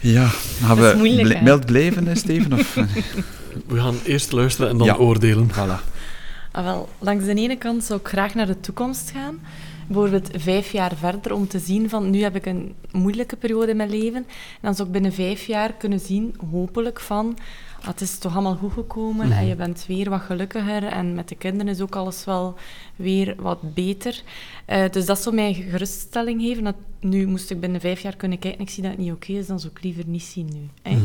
Ja, 0.00 0.26
gaan 0.62 0.76
we 0.76 0.94
moeilijk, 0.96 1.28
bl- 1.28 1.34
hè? 1.34 1.42
mild 1.42 1.66
blijven, 1.66 2.16
Steven? 2.16 2.52
Of, 2.52 2.74
We 3.66 3.80
gaan 3.80 3.94
eerst 4.04 4.32
luisteren 4.32 4.70
en 4.70 4.78
dan 4.78 4.86
Ja. 4.86 4.94
oordelen. 4.96 5.50
voilà. 5.52 5.80
Ah, 6.52 6.64
wel, 6.64 6.88
langs 6.98 7.24
de 7.24 7.34
ene 7.34 7.56
kant 7.56 7.84
zou 7.84 8.00
ik 8.00 8.08
graag 8.08 8.34
naar 8.34 8.46
de 8.46 8.60
toekomst 8.60 9.10
gaan. 9.10 9.40
Bijvoorbeeld 9.86 10.28
vijf 10.36 10.72
jaar 10.72 10.92
verder, 10.96 11.32
om 11.32 11.48
te 11.48 11.58
zien 11.58 11.88
van 11.88 12.10
nu 12.10 12.22
heb 12.22 12.36
ik 12.36 12.46
een 12.46 12.74
moeilijke 12.92 13.36
periode 13.36 13.70
in 13.70 13.76
mijn 13.76 13.90
leven. 13.90 14.16
En 14.26 14.60
dan 14.60 14.74
zou 14.74 14.86
ik 14.88 14.92
binnen 14.94 15.12
vijf 15.12 15.46
jaar 15.46 15.72
kunnen 15.72 16.00
zien, 16.00 16.34
hopelijk, 16.50 17.00
van 17.00 17.38
het 17.80 18.00
is 18.00 18.18
toch 18.18 18.32
allemaal 18.32 18.56
goed 18.56 18.72
gekomen 18.72 19.32
en 19.32 19.46
je 19.46 19.54
bent 19.54 19.84
weer 19.86 20.10
wat 20.10 20.20
gelukkiger. 20.20 20.84
En 20.84 21.14
met 21.14 21.28
de 21.28 21.34
kinderen 21.34 21.72
is 21.72 21.80
ook 21.80 21.96
alles 21.96 22.24
wel 22.24 22.54
weer 22.96 23.34
wat 23.38 23.74
beter. 23.74 24.22
Eh, 24.64 24.90
dus 24.90 25.06
dat 25.06 25.18
zou 25.18 25.34
mij 25.34 25.54
geruststelling 25.54 26.42
geven. 26.42 26.64
Dat, 26.64 26.74
nu 27.00 27.26
moest 27.26 27.50
ik 27.50 27.60
binnen 27.60 27.80
vijf 27.80 28.00
jaar 28.00 28.16
kunnen 28.16 28.38
kijken 28.38 28.58
en 28.58 28.64
ik 28.66 28.70
zie 28.70 28.82
dat 28.82 28.92
het 28.92 29.00
niet 29.00 29.12
oké 29.12 29.32
is, 29.32 29.46
dan 29.46 29.60
zou 29.60 29.72
ik 29.72 29.82
liever 29.82 30.04
niet 30.06 30.22
zien 30.22 30.48
nu. 30.52 30.68
Hè. 30.82 30.98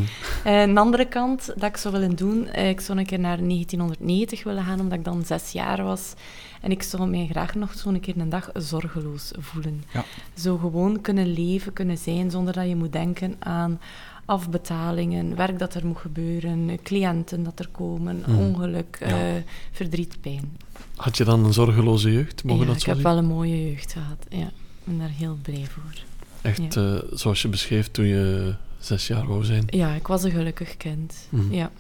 Eh, 0.44 0.62
aan 0.62 0.74
de 0.74 0.80
andere 0.80 1.08
kant, 1.08 1.46
dat 1.46 1.70
ik 1.70 1.78
zou 1.78 1.94
willen 1.94 2.16
doen, 2.16 2.48
eh, 2.48 2.70
ik 2.70 2.82
zou 2.82 3.00
een 3.00 3.06
keer 3.06 3.20
naar 3.20 3.42
1990 3.42 4.44
willen 4.44 4.64
gaan, 4.64 4.80
omdat 4.80 4.98
ik 4.98 5.06
dan 5.06 5.26
zes 5.26 5.52
jaar 5.52 5.84
was. 5.84 6.14
En 6.62 6.72
ik 6.72 6.84
zou 6.84 7.08
mij 7.08 7.28
graag 7.32 7.56
nog 7.56 7.74
zo'n 7.74 8.00
keer 8.00 8.18
een 8.18 8.30
dag 8.30 8.50
zorgeloos 8.54 9.32
voelen. 9.38 9.84
Ja. 9.94 10.04
Zo 10.34 10.58
gewoon 10.58 11.02
kunnen 11.02 11.34
leven, 11.34 11.74
kunnen 11.74 11.98
zijn, 11.98 12.32
zonder 12.32 12.54
dat 12.54 12.68
je 12.68 12.76
moet 12.76 12.92
denken 12.94 13.36
aan 13.40 13.80
afbetalingen, 14.26 15.36
werk 15.36 15.60
dat 15.60 15.74
er 15.74 15.86
moet 15.86 15.98
gebeuren, 15.98 16.80
cliënten 16.84 17.44
dat 17.44 17.60
er 17.60 17.68
komen, 17.68 18.24
Mhm. 18.28 18.38
ongeluk, 18.38 18.98
Ja. 19.00 19.06
eh, 19.08 19.42
verdriet, 19.72 20.18
pijn. 20.22 20.58
Had 20.96 21.18
je 21.18 21.24
dan 21.24 21.46
een 21.46 21.54
zorgeloze 21.54 22.12
jeugd? 22.12 22.44
Mogen 22.44 22.62
ja, 22.62 22.68
dat 22.68 22.76
ik 22.76 22.82
zo 22.82 22.88
heb 22.90 22.96
zien? 23.00 23.06
wel 23.08 23.18
een 23.18 23.26
mooie 23.26 23.70
jeugd 23.70 23.92
gehad. 23.94 24.26
Ja, 24.30 24.46
ik 24.48 24.84
ben 24.84 24.98
daar 24.98 25.10
heel 25.10 25.38
blij 25.42 25.66
voor. 25.70 25.94
Echt 26.42 26.76
eh, 26.76 26.96
zoals 27.14 27.42
je 27.42 27.48
beschreef 27.48 27.92
toen 27.92 28.06
je 28.06 28.54
zes 28.80 29.08
jaar 29.08 29.28
wou 29.28 29.44
zijn. 29.44 29.64
Ja, 29.70 29.94
ik 29.94 30.08
was 30.08 30.24
een 30.24 30.32
gelukkig 30.32 30.78
kind. 30.78 31.28
Mhm. 31.30 31.54
Ja. 31.54 31.72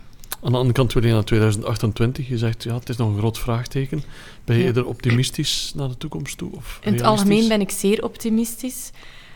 Aan 0.41 0.51
de 0.51 0.57
andere 0.57 0.73
kant 0.73 0.93
wil 0.93 1.05
je 1.05 1.11
naar 1.13 1.23
2028. 1.23 2.27
Je 2.27 2.37
zegt, 2.37 2.63
ja, 2.63 2.73
het 2.73 2.89
is 2.89 2.97
nog 2.97 3.09
een 3.09 3.17
groot 3.17 3.39
vraagteken. 3.39 4.03
Ben 4.43 4.55
je 4.55 4.61
Ja. 4.61 4.67
eerder 4.67 4.85
optimistisch 4.85 5.71
naar 5.75 5.87
de 5.87 5.97
toekomst 5.97 6.37
toe? 6.37 6.51
Of 6.55 6.79
In 6.83 6.93
het 6.93 7.01
algemeen 7.01 7.47
ben 7.47 7.61
ik 7.61 7.69
zeer 7.71 8.03
optimistisch. 8.03 8.91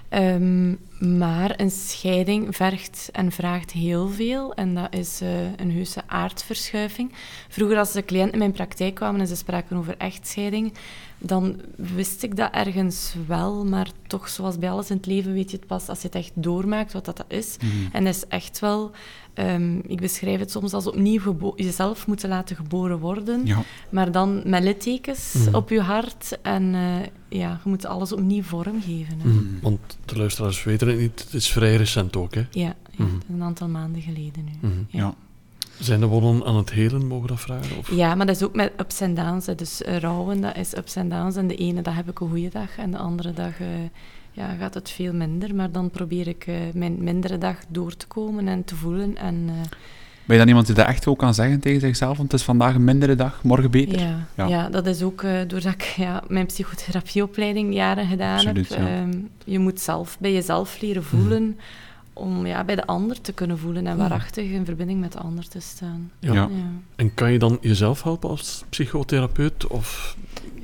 Ehm, 0.09 0.75
maar 1.19 1.53
een 1.59 1.71
scheiding 1.71 2.55
vergt 2.55 3.09
en 3.11 3.31
vraagt 3.31 3.71
heel 3.71 4.07
veel. 4.07 4.53
En 4.53 4.75
dat 4.75 4.93
is 4.93 5.21
eh, 5.21 5.43
een 5.55 5.71
heuse 5.71 6.01
aardverschuiving. 6.07 7.13
Vroeger, 7.49 7.77
als 7.77 7.91
de 7.91 8.05
cliënten 8.05 8.33
in 8.33 8.39
mijn 8.39 8.51
praktijk 8.51 8.95
kwamen 8.95 9.19
en 9.21 9.27
ze 9.27 9.35
spraken 9.35 9.77
over 9.77 9.97
echtscheiding, 9.97 10.73
dan 11.19 11.55
wist 11.75 12.23
ik 12.23 12.35
dat 12.35 12.51
ergens 12.53 13.15
wel. 13.27 13.65
Maar 13.65 13.87
toch, 14.07 14.29
zoals 14.29 14.57
bij 14.59 14.71
alles 14.71 14.89
in 14.89 14.95
het 14.97 15.05
leven, 15.05 15.33
weet 15.33 15.51
je 15.51 15.57
het 15.57 15.67
pas 15.67 15.87
als 15.87 16.01
je 16.01 16.07
het 16.07 16.15
echt 16.15 16.31
doormaakt 16.35 16.93
wat 16.93 17.05
dat, 17.05 17.17
dat 17.17 17.25
is. 17.27 17.57
Mhm. 17.61 17.95
En 17.95 18.03
dat 18.03 18.15
is 18.15 18.27
echt 18.27 18.59
wel... 18.59 18.91
ehm, 19.33 19.77
ik 19.87 20.01
beschrijf 20.01 20.39
het 20.39 20.51
soms 20.51 20.73
als 20.73 20.87
opnieuw 20.87 21.53
jezelf 21.55 22.07
moeten 22.07 22.29
laten 22.29 22.55
geboren 22.55 22.99
worden. 22.99 23.45
Ja. 23.45 23.63
Maar 23.89 24.11
dan 24.11 24.41
met 24.45 24.63
littekens 24.63 25.33
Mhm. 25.33 25.55
op 25.55 25.69
je 25.69 25.81
hart. 25.81 26.37
En 26.41 26.73
eh, 26.75 27.39
ja, 27.39 27.59
je 27.63 27.69
moet 27.69 27.85
alles 27.85 28.11
opnieuw 28.11 28.43
vormgeven. 28.43 29.19
Hè. 29.19 29.27
Mhm. 29.27 29.43
Want 29.61 29.97
de 30.05 30.17
luisteraars 30.17 30.63
weten 30.63 30.87
het 30.87 30.99
niet. 30.99 31.19
Het 31.23 31.33
is 31.33 31.51
vrij 31.51 31.75
recent 31.75 32.15
ook, 32.15 32.33
hè? 32.33 32.45
Ja, 32.51 32.75
ja, 32.91 33.03
Mhm. 33.05 33.15
een 33.33 33.43
aantal 33.43 33.67
maanden 33.67 34.01
geleden 34.01 34.43
nu. 34.43 34.67
Mhm. 34.69 34.73
Ja. 34.89 34.99
Ja. 34.99 35.13
Zijn 35.79 35.99
de 35.99 36.05
wonden 36.05 36.47
aan 36.47 36.55
het 36.55 36.71
helen, 36.71 37.07
mogen 37.07 37.21
we 37.23 37.27
dat 37.29 37.39
vragen? 37.39 37.77
Of? 37.77 37.91
Ja, 37.95 38.15
maar 38.15 38.25
dat 38.25 38.35
is 38.35 38.43
ook 38.43 38.55
met 38.55 38.71
ups 38.79 39.01
en 39.01 39.13
downs. 39.13 39.45
hè. 39.45 39.55
Dus 39.55 39.83
eh, 39.83 39.97
rouwen, 39.97 40.41
dat 40.41 40.55
is 40.57 40.75
ups 40.77 40.95
en 40.95 41.09
downs. 41.09 41.35
En 41.35 41.47
de 41.47 41.55
ene 41.55 41.81
dag 41.81 41.95
heb 41.95 42.09
ik 42.09 42.19
een 42.19 42.29
goede 42.29 42.49
dag 42.49 42.77
en 42.77 42.91
de 42.91 42.97
andere 42.97 43.33
dag 43.33 43.59
eh, 43.59 43.67
ja, 44.31 44.55
gaat 44.59 44.73
het 44.73 44.89
veel 44.89 45.13
minder. 45.13 45.55
Maar 45.55 45.71
dan 45.71 45.89
probeer 45.89 46.27
ik 46.27 46.43
eh, 46.47 46.55
mijn 46.73 47.03
mindere 47.03 47.37
dag 47.37 47.55
door 47.69 47.95
te 47.95 48.07
komen 48.07 48.47
en 48.47 48.63
te 48.63 48.75
voelen. 48.75 49.17
En, 49.17 49.43
eh, 49.47 49.53
Ben 50.25 50.37
je 50.37 50.37
dan 50.37 50.47
iemand 50.47 50.65
die 50.65 50.75
dat 50.75 50.87
echt 50.87 51.07
ook 51.07 51.17
kan 51.17 51.33
zeggen 51.33 51.59
tegen 51.59 51.79
zichzelf? 51.79 52.17
Want 52.17 52.31
het 52.31 52.39
is 52.39 52.45
vandaag 52.45 52.75
een 52.75 52.83
mindere 52.83 53.15
dag, 53.15 53.43
morgen 53.43 53.71
beter? 53.71 53.99
ja, 53.99 54.27
Ja. 54.35 54.47
ja. 54.47 54.69
dat 54.69 54.85
is 54.85 55.01
ook 55.03 55.23
eh, 55.23 55.31
doordat 55.47 55.73
ik 55.73 55.81
ja, 55.97 56.23
mijn 56.27 56.45
psychotherapieopleiding 56.45 57.73
jaren 57.73 58.07
gedaan 58.07 58.35
Absoluut, 58.37 58.69
heb. 58.69 58.77
ja. 58.79 58.87
Ehm, 58.87 59.17
je 59.45 59.59
moet 59.59 59.79
zelf 59.79 60.17
bij 60.19 60.33
jezelf 60.33 60.81
leren 60.81 61.03
voelen 61.03 61.57
om 62.19 62.45
ja, 62.45 62.63
bij 62.63 62.75
de 62.75 62.85
ander 62.85 63.21
te 63.21 63.31
kunnen 63.33 63.59
voelen 63.59 63.87
en 63.87 63.97
waarachtig 63.97 64.45
in 64.49 64.65
verbinding 64.65 64.99
met 64.99 65.11
de 65.11 65.19
ander 65.19 65.47
te 65.47 65.59
staan. 65.59 66.11
Ja. 66.19 66.49
En 66.95 67.13
kan 67.13 67.31
je 67.31 67.39
dan 67.39 67.57
jezelf 67.61 68.03
helpen 68.03 68.29
als 68.29 68.63
psychotherapeut? 68.69 69.67
Of 69.67 70.15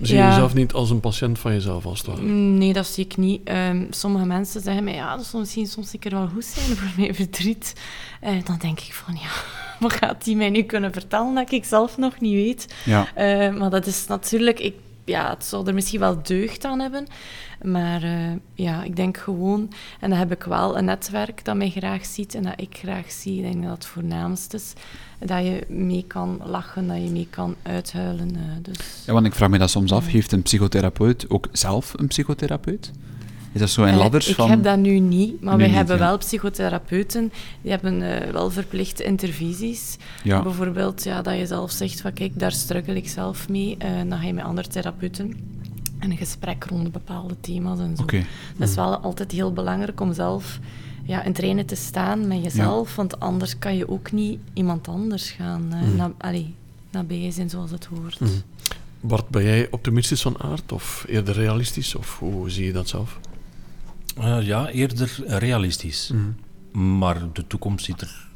zie 0.02 0.16
je 0.16 0.22
Ja. 0.22 0.30
jezelf 0.30 0.54
niet 0.54 0.74
als 0.74 0.90
een 0.90 1.00
patiënt 1.00 1.40
van 1.40 1.54
jezelf, 1.54 1.86
als 1.86 1.98
het 1.98 2.08
ware? 2.08 2.22
Nee, 2.22 2.74
dat 2.74 2.86
zie 2.88 3.06
ik 3.06 3.18
niet. 3.18 3.42
Ehm, 3.44 3.86
sommige 3.90 4.26
mensen 4.26 4.62
zeggen 4.62 4.84
mij, 4.84 4.94
ja, 4.94 5.16
dat 5.16 5.26
zou 5.26 5.42
misschien 5.42 5.68
soms 5.68 5.90
zeker 5.90 6.12
wel 6.12 6.28
goed 6.28 6.46
zijn 6.46 6.78
voor 6.78 6.90
mijn 6.98 7.16
verdriet. 7.16 7.74
Eh, 8.22 8.32
dan 8.46 8.58
denk 8.58 8.80
ik 8.80 8.94
van, 8.94 9.14
ja, 9.14 9.30
wat 9.88 9.94
gaat 9.94 10.24
die 10.24 10.36
mij 10.36 10.50
nu 10.50 10.62
kunnen 10.64 10.92
vertellen 10.94 11.36
dat 11.36 11.52
ik 11.52 11.66
zelf 11.66 11.98
nog 11.98 12.20
niet 12.20 12.34
weet? 12.34 12.76
Ja. 12.86 13.08
Eh, 13.14 13.58
maar 13.58 13.70
dat 13.70 13.86
is 13.86 14.08
natuurlijk, 14.08 14.60
ik, 14.60 14.74
ja, 15.06 15.30
het 15.30 15.46
zou 15.46 15.68
er 15.68 15.74
misschien 15.74 16.00
wel 16.00 16.24
deugd 16.24 16.66
aan 16.66 16.80
hebben. 16.80 17.08
Maar 17.66 18.04
eh, 18.04 18.32
ja, 18.54 18.84
ik 18.84 18.96
denk 18.96 19.18
gewoon, 19.18 19.70
en 20.00 20.10
dan 20.10 20.20
heb 20.20 20.32
ik 20.32 20.44
wel 20.44 20.78
een 20.78 20.86
netwerk 20.86 21.46
dat 21.46 21.56
mij 21.56 21.70
graag 21.70 22.06
ziet 22.06 22.36
en 22.36 22.44
dat 22.44 22.54
ik 22.56 22.78
graag 22.78 23.12
zie. 23.12 23.38
Ik 23.38 23.52
denk 23.52 23.64
dat 23.64 23.72
het 23.72 23.86
voornaamst 23.86 24.54
is. 24.54 24.74
Dat 25.20 25.44
je 25.44 25.64
mee 25.68 26.04
kan 26.08 26.42
lachen, 26.44 26.88
dat 26.88 26.98
je 26.98 27.10
mee 27.10 27.28
kan 27.30 27.56
uithuilen. 27.62 28.36
eh, 28.36 28.42
dus. 28.62 29.04
ja, 29.06 29.14
want 29.14 29.26
ik 29.26 29.36
vraag 29.36 29.50
me 29.50 29.58
dat 29.58 29.70
soms 29.70 29.92
af. 29.92 30.08
Heeft 30.08 30.32
een 30.32 30.42
psychotherapeut 30.42 31.30
ook 31.30 31.48
zelf 31.52 31.94
een 31.98 32.08
psychotherapeut? 32.08 32.92
Is 33.52 33.60
dat 33.60 33.70
zo 33.70 33.84
in 33.84 33.94
Eh, 33.94 33.98
ladders 33.98 34.28
ik 34.28 34.36
van... 34.36 34.50
heb 34.50 34.64
dat 34.64 34.78
nu 34.78 35.00
niet, 35.00 35.42
maar 35.42 35.58
niet, 35.58 35.72
hebben 35.72 35.98
ja. 35.98 36.02
wel 36.02 36.18
psychotherapeuten. 36.18 37.32
Die 37.62 37.72
hebben 37.72 38.00
wel 38.32 38.52
verplichte 38.52 39.04
intervisies. 39.04 39.98
Ja, 40.24 40.42
Bijvoorbeeld 40.42 41.04
ja, 41.04 41.22
dat 41.22 41.38
je 41.38 41.46
zelf 41.46 41.72
zegt 41.72 42.02
van 42.02 42.14
kijk, 42.14 42.40
daar 42.40 42.52
struggle 42.52 42.96
ik 42.96 43.08
zelf 43.08 43.50
mee. 43.50 43.78
Dan 44.08 44.18
ga 44.20 44.26
je 44.26 44.34
met 44.34 44.44
andere 44.44 44.68
therapeuten 44.68 45.34
een 46.12 46.18
gesprek 46.18 46.64
rond 46.64 46.92
bepaalde 46.92 47.36
thema's 47.40 47.80
en 47.80 47.96
zo. 47.96 48.02
oké. 48.02 48.26
Dat 48.58 48.70
is 48.70 48.76
wel 48.76 48.98
altijd 48.98 49.32
heel 49.32 49.54
belangrijk 49.54 50.00
om 50.02 50.14
zelf 50.14 50.60
ja, 51.04 51.24
in 51.24 51.34
trainen 51.34 51.66
te 51.66 51.76
staan 51.76 52.28
met 52.28 52.44
jezelf, 52.44 52.96
want 52.96 53.20
anders 53.20 53.60
kan 53.60 53.76
je 53.78 53.90
ook 53.90 54.12
niet 54.12 54.40
iemand 54.54 54.88
anders 54.88 55.32
gaan 55.32 55.74
eh, 55.74 55.82
Mhm. 55.82 55.96
na, 55.96 56.12
allee, 56.18 56.54
nabij 56.92 57.32
zijn 57.32 57.50
zoals 57.50 57.72
het 57.72 57.86
hoort. 57.86 58.20
Mhm. 58.20 58.32
Bart, 59.00 59.30
ben 59.30 59.44
jij 59.44 59.68
optimistisch 59.72 60.22
van 60.22 60.40
aard 60.42 60.72
of 60.72 61.06
eerder 61.08 61.34
realistisch? 61.36 61.96
Of 61.96 62.20
hoe 62.20 62.50
zie 62.50 62.66
je 62.66 62.72
dat 62.72 62.88
zelf? 62.88 63.20
Eh, 64.18 64.42
ja, 64.42 64.68
eerder 64.70 65.16
realistisch. 65.28 66.12
Maar 66.72 67.32
de 67.34 67.48
toekomst 67.48 67.86
ziet 67.86 68.02
er 68.02 68.28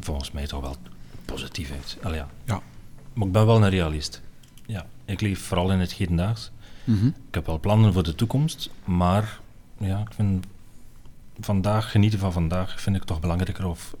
volgens 0.00 0.32
mij 0.32 0.46
toch 0.46 0.60
wel 0.60 0.76
positief 1.24 1.70
uit. 1.70 1.96
Allee, 2.02 2.18
ja. 2.18 2.28
Ja. 2.44 2.60
Maar 3.14 3.26
ik 3.26 3.32
ben 3.32 3.46
wel 3.46 3.62
een 3.62 3.70
realist. 3.70 4.20
Ja, 4.66 4.86
ik 5.04 5.20
leef 5.20 5.40
vooral 5.40 5.72
in 5.72 5.78
het 5.78 5.92
hedendaags. 5.92 6.50
Mhm. 6.88 7.06
Ik 7.06 7.34
heb 7.34 7.46
wel 7.46 7.60
plannen 7.60 7.92
voor 7.92 8.02
de 8.02 8.14
toekomst, 8.14 8.70
maar 8.84 9.40
ja, 9.78 9.98
ik 9.98 10.12
vind 10.14 10.46
vandaag, 11.40 11.90
genieten 11.90 12.18
van 12.18 12.32
vandaag, 12.32 12.80
vind 12.80 12.96
ik 12.96 13.04
toch 13.04 13.20
belangrijker. 13.20 13.66
Of 13.66 13.94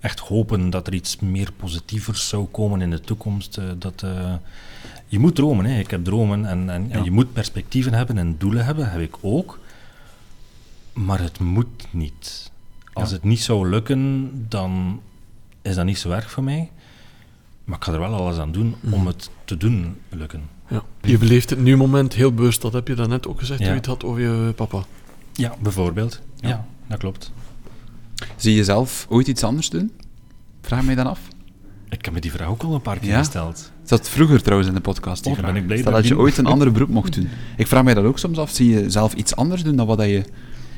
echt 0.00 0.18
hopen 0.18 0.70
dat 0.70 0.86
er 0.86 0.94
iets 0.94 1.18
meer 1.18 1.52
positievers 1.52 2.28
zou 2.28 2.44
komen 2.46 2.80
in 2.80 2.90
de 2.90 3.00
toekomst. 3.00 3.56
eh, 3.58 3.64
dat, 3.78 4.02
eh, 4.02 4.34
je 5.06 5.18
moet 5.18 5.34
dromen, 5.34 5.64
hè. 5.64 5.78
ik 5.78 5.90
heb 5.90 6.04
dromen 6.04 6.46
en, 6.46 6.70
en, 6.70 6.90
en 6.90 7.04
je 7.04 7.10
moet 7.10 7.32
perspectieven 7.32 7.92
hebben 7.94 8.18
en 8.18 8.38
doelen 8.38 8.64
hebben, 8.64 8.90
heb 8.90 9.00
ik 9.00 9.16
ook. 9.20 9.58
Maar 10.92 11.20
het 11.20 11.38
moet 11.40 11.86
niet. 11.90 12.50
Als 12.92 13.08
Ja. 13.08 13.14
het 13.14 13.24
niet 13.24 13.40
zou 13.42 13.68
lukken, 13.68 14.30
dan 14.48 15.00
is 15.62 15.74
dat 15.74 15.84
niet 15.84 15.98
zo 15.98 16.10
erg 16.10 16.30
voor 16.30 16.44
mij. 16.44 16.70
Maar 17.64 17.76
ik 17.76 17.84
ga 17.84 17.92
er 17.92 17.98
wel 17.98 18.14
alles 18.14 18.38
aan 18.38 18.52
doen 18.52 18.74
om 18.82 18.90
Mhm. 18.90 19.06
het 19.06 19.30
te 19.44 19.56
doen 19.56 19.96
lukken. 20.08 20.48
Je 21.04 21.18
beleeft 21.18 21.50
het 21.50 21.58
nu 21.58 21.76
moment 21.76 22.14
heel 22.14 22.32
bewust, 22.34 22.60
dat 22.62 22.72
heb 22.72 22.88
je 22.88 22.94
daarnet 22.94 23.26
ook 23.26 23.38
gezegd 23.38 23.58
Ja. 23.60 23.64
toen 23.64 23.74
je 23.74 23.80
het 23.80 23.88
had 23.90 24.04
over 24.04 24.20
je 24.20 24.52
papa. 24.56 24.84
Ja, 25.32 25.54
bijvoorbeeld. 25.62 26.20
Ja. 26.36 26.48
Ja, 26.48 26.66
dat 26.86 26.98
klopt. 26.98 27.32
Zie 28.36 28.54
je 28.54 28.64
zelf 28.64 29.06
ooit 29.08 29.26
iets 29.26 29.42
anders 29.44 29.70
doen? 29.70 29.92
Vraag 30.62 30.82
mij 30.82 30.94
dan 30.94 31.06
af. 31.06 31.20
Ik 31.88 32.04
heb 32.04 32.14
me 32.14 32.20
die 32.20 32.32
vraag 32.32 32.48
ook 32.48 32.62
al 32.62 32.74
een 32.74 32.80
paar 32.82 32.98
keer 32.98 33.08
Ja? 33.10 33.18
gesteld. 33.18 33.72
Is 33.82 33.88
dat 33.88 34.08
vroeger 34.08 34.42
trouwens 34.42 34.68
in 34.68 34.74
de 34.74 34.80
podcast? 34.80 35.24
Die 35.24 35.32
Oh, 35.32 35.40
ben 35.40 35.56
ik 35.56 35.66
blij 35.66 35.78
Stel 35.78 35.90
dat 35.92 36.00
dat 36.00 36.08
je 36.10 36.14
die- 36.14 36.24
ooit 36.24 36.38
een 36.38 36.46
andere 36.54 36.70
beroep 36.70 36.88
mocht 36.88 37.14
doen. 37.14 37.28
Ik 37.56 37.66
vraag 37.66 37.84
mij 37.84 37.94
dat 37.94 38.04
ook 38.04 38.18
soms 38.18 38.38
af. 38.38 38.50
Zie 38.50 38.68
je 38.68 38.90
zelf 38.90 39.14
iets 39.14 39.36
anders 39.36 39.62
doen 39.62 39.76
dan 39.76 39.86
wat 39.86 39.98
dat 39.98 40.06
je 40.08 40.22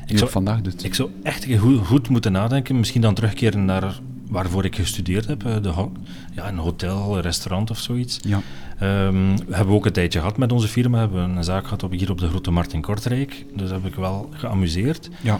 zou- 0.05 0.29
vandaag 0.29 0.61
doet? 0.61 0.83
Ik 0.83 0.93
zou 0.93 1.09
echt 1.23 1.47
goed, 1.59 1.85
goed 1.85 2.09
moeten 2.09 2.31
nadenken. 2.31 2.77
Misschien 2.79 3.01
dan 3.01 3.13
terugkeren 3.13 3.65
naar 3.65 3.99
waarvoor 4.29 4.65
ik 4.65 4.75
gestudeerd 4.75 5.27
heb. 5.27 5.45
eh, 5.45 5.61
De, 5.61 5.69
ho- 5.69 5.91
ja, 6.35 6.47
een 6.47 6.57
hotel, 6.57 7.15
een 7.15 7.21
restaurant 7.21 7.69
of 7.69 7.79
zoiets. 7.79 8.19
Ja. 8.21 8.41
Ehm, 8.79 9.35
we 9.47 9.55
hebben 9.55 9.75
ook 9.75 9.85
een 9.85 9.91
tijdje 9.91 10.19
gehad 10.19 10.37
met 10.37 10.51
onze 10.51 10.67
firma. 10.67 11.09
We 11.09 11.17
hebben 11.17 11.37
een 11.37 11.43
zaak 11.43 11.63
gehad 11.63 11.83
op, 11.83 11.91
hier 11.91 12.11
op 12.11 12.17
de 12.19 12.27
Grote 12.29 12.51
Markt 12.51 12.73
in 12.73 12.81
Kortrijk. 12.81 13.45
Dus 13.55 13.69
heb 13.69 13.85
ik 13.85 13.95
wel 13.95 14.29
geamuseerd. 14.33 15.09
Ja. 15.21 15.39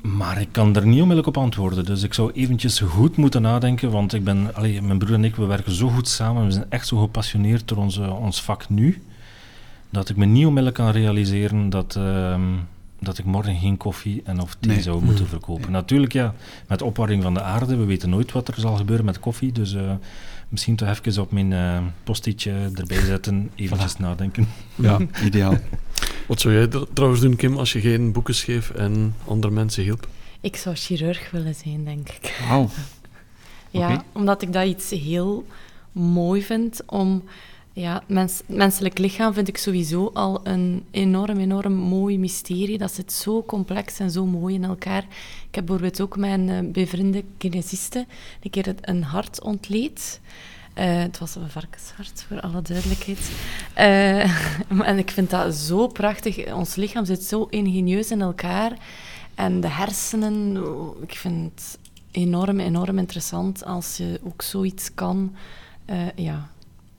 Maar 0.00 0.40
ik 0.40 0.48
kan 0.50 0.76
er 0.76 0.82
niet 0.86 0.94
onmiddellijk 1.00 1.26
op 1.26 1.36
antwoorden. 1.38 1.84
Dus 1.84 2.02
ik 2.02 2.14
zou 2.14 2.30
eventjes 2.32 2.80
goed 2.80 3.16
moeten 3.16 3.42
nadenken. 3.42 3.90
Want 3.90 4.12
ik 4.14 4.24
ben, 4.24 4.54
allee, 4.54 4.82
mijn 4.82 4.98
broer 4.98 5.14
en 5.14 5.24
ik, 5.24 5.36
we 5.36 5.44
werken 5.44 5.72
zo 5.72 5.88
goed 5.88 6.08
samen. 6.08 6.44
We 6.44 6.50
zijn 6.50 6.66
echt 6.68 6.86
zo 6.86 6.96
gepassioneerd 6.96 7.68
door 7.68 7.78
onze, 7.78 8.10
ons 8.10 8.42
vak 8.42 8.68
nu. 8.68 9.02
Dat 9.90 10.08
ik 10.08 10.16
me 10.16 10.24
niet 10.24 10.42
onmiddellijk 10.46 10.76
kan 10.76 10.90
realiseren 10.90 11.70
dat, 11.70 11.96
ehm, 11.96 12.42
dat 13.00 13.18
ik 13.18 13.24
morgen 13.24 13.56
geen 13.58 13.76
koffie 13.76 14.20
en 14.24 14.40
of 14.40 14.56
thee 14.60 14.70
Nee. 14.72 14.82
zou 14.82 15.02
moeten 15.04 15.24
Mm. 15.24 15.30
verkopen. 15.30 15.62
Nee. 15.62 15.70
Natuurlijk, 15.70 16.12
ja, 16.12 16.34
met 16.68 16.82
opwarming 16.82 17.22
van 17.22 17.34
de 17.34 17.42
aarde. 17.42 17.76
We 17.76 17.84
weten 17.84 18.10
nooit 18.10 18.32
wat 18.32 18.48
er 18.48 18.54
zal 18.60 18.76
gebeuren 18.76 19.04
met 19.04 19.20
koffie. 19.20 19.52
Dus 19.52 19.74
eh, 19.74 19.92
misschien 20.48 20.76
toch 20.76 20.88
even 20.88 21.22
op 21.22 21.32
mijn 21.32 21.52
eh 21.52 21.78
post-itje 22.04 22.70
erbij 22.74 23.00
zetten. 23.14 23.50
Eventjes 23.54 23.96
nadenken. 23.96 24.48
ja, 24.74 24.98
ideaal. 25.24 25.58
Wat 26.26 26.40
zou 26.40 26.54
jij 26.54 26.68
trouwens 26.92 27.22
doen, 27.22 27.36
Kim, 27.36 27.56
als 27.56 27.72
je 27.72 27.80
geen 27.80 28.12
boeken 28.12 28.34
schreef 28.34 28.70
en 28.70 29.14
andere 29.26 29.52
mensen 29.52 29.82
hielp? 29.82 30.08
Ik 30.40 30.56
zou 30.56 30.76
chirurg 30.76 31.30
willen 31.30 31.54
zijn, 31.54 31.84
denk 31.84 32.08
ik. 32.08 32.44
Wauw. 32.48 32.68
Ja, 33.70 34.04
omdat 34.12 34.42
ik 34.42 34.52
dat 34.52 34.66
iets 34.66 34.90
heel 34.90 35.46
mooi 35.92 36.42
vind 36.42 36.82
om... 36.86 37.22
Ja, 37.78 38.02
mens, 38.06 38.42
menselijk 38.46 38.98
lichaam 38.98 39.34
vind 39.34 39.48
ik 39.48 39.56
sowieso 39.56 40.10
al 40.14 40.40
een 40.46 40.84
enorm, 40.90 41.38
enorm 41.38 41.72
mooi 41.72 42.18
mysterie. 42.18 42.78
Dat 42.78 42.92
zit 42.92 43.12
zo 43.12 43.42
complex 43.42 43.98
en 43.98 44.10
zo 44.10 44.26
mooi 44.26 44.54
in 44.54 44.64
elkaar. 44.64 45.02
Ik 45.48 45.54
heb 45.54 45.66
bijvoorbeeld 45.66 46.00
ook 46.00 46.16
mijn 46.16 46.48
eh, 46.48 46.58
bevriende 46.72 47.24
kinesiste 47.38 48.06
een 48.42 48.50
keer 48.50 48.74
een 48.80 49.02
hart 49.02 49.42
ontleed. 49.42 50.20
Eh, 50.74 50.98
het 50.98 51.18
was 51.18 51.34
een 51.34 51.50
varkenshart, 51.50 52.24
voor 52.28 52.40
alle 52.40 52.62
duidelijkheid. 52.62 53.30
Eh, 53.74 54.80
en 54.90 54.98
ik 54.98 55.10
vind 55.10 55.30
dat 55.30 55.54
zo 55.54 55.86
prachtig. 55.86 56.52
Ons 56.52 56.74
lichaam 56.74 57.04
zit 57.04 57.22
zo 57.22 57.46
ingenieus 57.50 58.10
in 58.10 58.20
elkaar. 58.20 58.72
En 59.34 59.60
de 59.60 59.68
hersenen, 59.68 60.66
oh, 60.66 61.02
ik 61.02 61.14
vind 61.14 61.50
het 61.54 61.78
enorm, 62.10 62.60
enorm 62.60 62.98
interessant 62.98 63.64
als 63.64 63.96
je 63.96 64.20
ook 64.24 64.42
zoiets 64.42 64.94
kan. 64.94 65.34
Ja, 66.14 66.50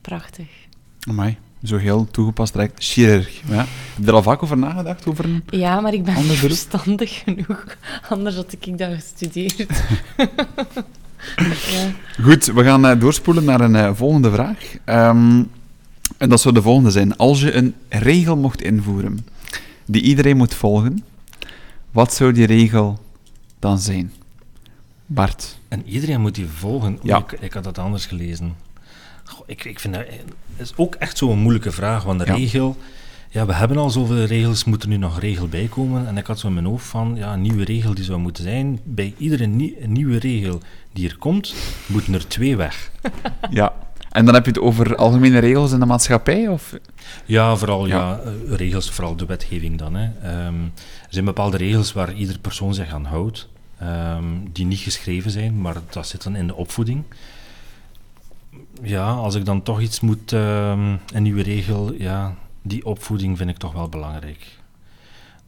prachtig. 0.02 0.67
Amai. 1.08 1.38
Zo 1.63 1.78
heel 1.78 2.08
toegepast 2.12 2.54
direct. 2.54 2.84
Chirurg. 2.84 3.41
Ja. 3.48 3.56
Heb 3.58 3.67
je 3.96 4.06
er 4.06 4.13
al 4.13 4.24
vaak 4.24 4.43
over 4.43 4.58
nagedacht? 4.58 5.08
Over 5.08 5.26
een... 5.26 5.43
Ja, 5.50 5.80
maar 5.80 5.93
ik 5.93 6.04
ben 6.04 6.15
niet 6.15 6.38
verstandig 6.38 7.24
genoeg. 7.24 7.78
Anders 8.10 8.36
had 8.36 8.56
ik 8.60 8.78
dat 8.78 8.93
gestudeerd. 8.93 9.58
ja. 11.72 11.91
Goed, 12.22 12.46
we 12.46 12.63
gaan 12.63 12.86
eh, 12.86 13.00
doorspoelen 13.00 13.43
naar 13.43 13.62
een 13.62 13.76
eh, 13.76 13.91
volgende 13.93 14.32
vraag. 14.32 14.76
Ehm, 14.84 15.43
en 16.17 16.30
dat 16.30 16.41
zou 16.41 16.54
de 16.54 16.62
volgende 16.62 16.91
zijn. 16.91 17.17
Als 17.17 17.41
je 17.41 17.54
een 17.54 17.76
regel 17.89 18.38
mocht 18.38 18.62
invoeren 18.62 19.26
die 19.86 20.02
iedereen 20.02 20.38
moet 20.38 20.54
volgen, 20.54 21.04
wat 21.91 22.13
zou 22.13 22.32
die 22.32 22.46
regel 22.46 23.00
dan 23.60 23.80
zijn? 23.80 24.13
Bart. 25.06 25.58
En 25.67 25.84
iedereen 25.86 26.22
moet 26.22 26.36
die 26.36 26.48
volgen. 26.48 27.00
Ja. 27.04 27.17
Ik, 27.17 27.32
ik 27.32 27.54
had 27.54 27.63
dat 27.63 27.78
anders 27.78 28.06
gelezen. 28.06 28.56
Goh, 29.28 29.40
ik, 29.46 29.63
ik 29.66 29.80
vind 29.80 29.94
dat, 29.94 30.04
eh, 30.06 30.13
is 30.58 30.74
ook 30.76 30.96
echt 30.96 31.18
zo'n 31.18 31.40
moeilijke 31.40 31.72
vraag. 31.72 32.04
Want 32.04 32.20
de 32.20 32.26
Ja. 32.26 32.34
regel, 32.36 32.78
ja, 33.30 33.46
we 33.46 33.54
hebben 33.54 33.78
al 33.78 33.90
zoveel 33.90 34.24
regels, 34.24 34.63
moet 34.63 34.84
er 34.84 34.90
nu 34.90 34.98
nog 34.98 35.13
een 35.16 35.20
regel 35.22 35.48
bij 35.48 35.68
komen? 35.68 36.08
En 36.08 36.18
ik 36.18 36.26
had 36.26 36.40
zo 36.40 36.48
in 36.48 36.54
mijn 36.54 36.66
hoofd 36.66 36.86
van, 36.86 37.13
ja, 37.16 37.34
een 37.34 37.42
nieuwe 37.42 37.63
regel 37.63 37.94
die 37.94 38.04
zou 38.04 38.20
moeten 38.20 38.44
zijn. 38.44 38.80
Bij 38.84 39.13
iedere 39.18 39.46
nie- 39.46 39.76
nieuwe 39.86 40.18
regel 40.20 40.60
die 40.94 41.10
er 41.10 41.18
komt, 41.18 41.56
moeten 41.86 42.13
er 42.13 42.28
twee 42.28 42.56
weg. 42.58 42.92
Ja. 43.50 43.74
En 44.12 44.26
dan 44.26 44.34
heb 44.34 44.46
je 44.46 44.52
het 44.52 44.60
over 44.60 44.96
algemene 44.96 45.40
regels 45.40 45.72
in 45.72 45.80
de 45.80 45.86
maatschappij? 45.86 46.48
Of? 46.48 46.74
Ja, 47.26 47.56
vooral 47.56 47.88
Ja. 47.88 47.96
ja. 47.98 48.20
eh, 48.20 48.56
regels, 48.56 48.90
vooral 48.92 49.16
de 49.16 49.26
wetgeving 49.26 49.78
dan. 49.78 49.96
Hè. 49.96 50.10
Ehm, 50.22 50.62
er 50.63 50.70
zijn 51.10 51.26
bepaalde 51.26 51.58
regels 51.58 51.94
waar 51.94 52.13
ieder 52.13 52.40
persoon 52.40 52.74
zich 52.74 52.94
aan 52.94 53.06
houdt, 53.06 53.48
ehm, 53.80 54.24
die 54.52 54.66
niet 54.66 54.80
geschreven 54.80 55.32
zijn, 55.32 55.62
maar 55.62 55.76
dat 55.90 56.08
zit 56.08 56.24
dan 56.24 56.36
in 56.36 56.48
de 56.48 56.56
opvoeding. 56.56 57.04
Ja, 58.82 59.12
als 59.12 59.36
ik 59.36 59.46
dan 59.46 59.63
toch 59.63 59.82
iets 59.82 60.00
moet, 60.00 60.34
ehm, 60.34 60.96
een 61.13 61.24
nieuwe 61.24 61.41
regel, 61.43 61.93
ja, 61.93 62.36
die 62.62 62.86
opvoeding 62.86 63.38
vind 63.38 63.50
ik 63.50 63.58
toch 63.58 63.74
wel 63.74 63.89
belangrijk. 63.89 64.58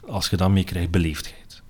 Als 0.08 0.30
je 0.30 0.38
dan 0.38 0.54
mee 0.54 0.64
krijgt, 0.64 0.92
beleefdheid. 0.92 1.62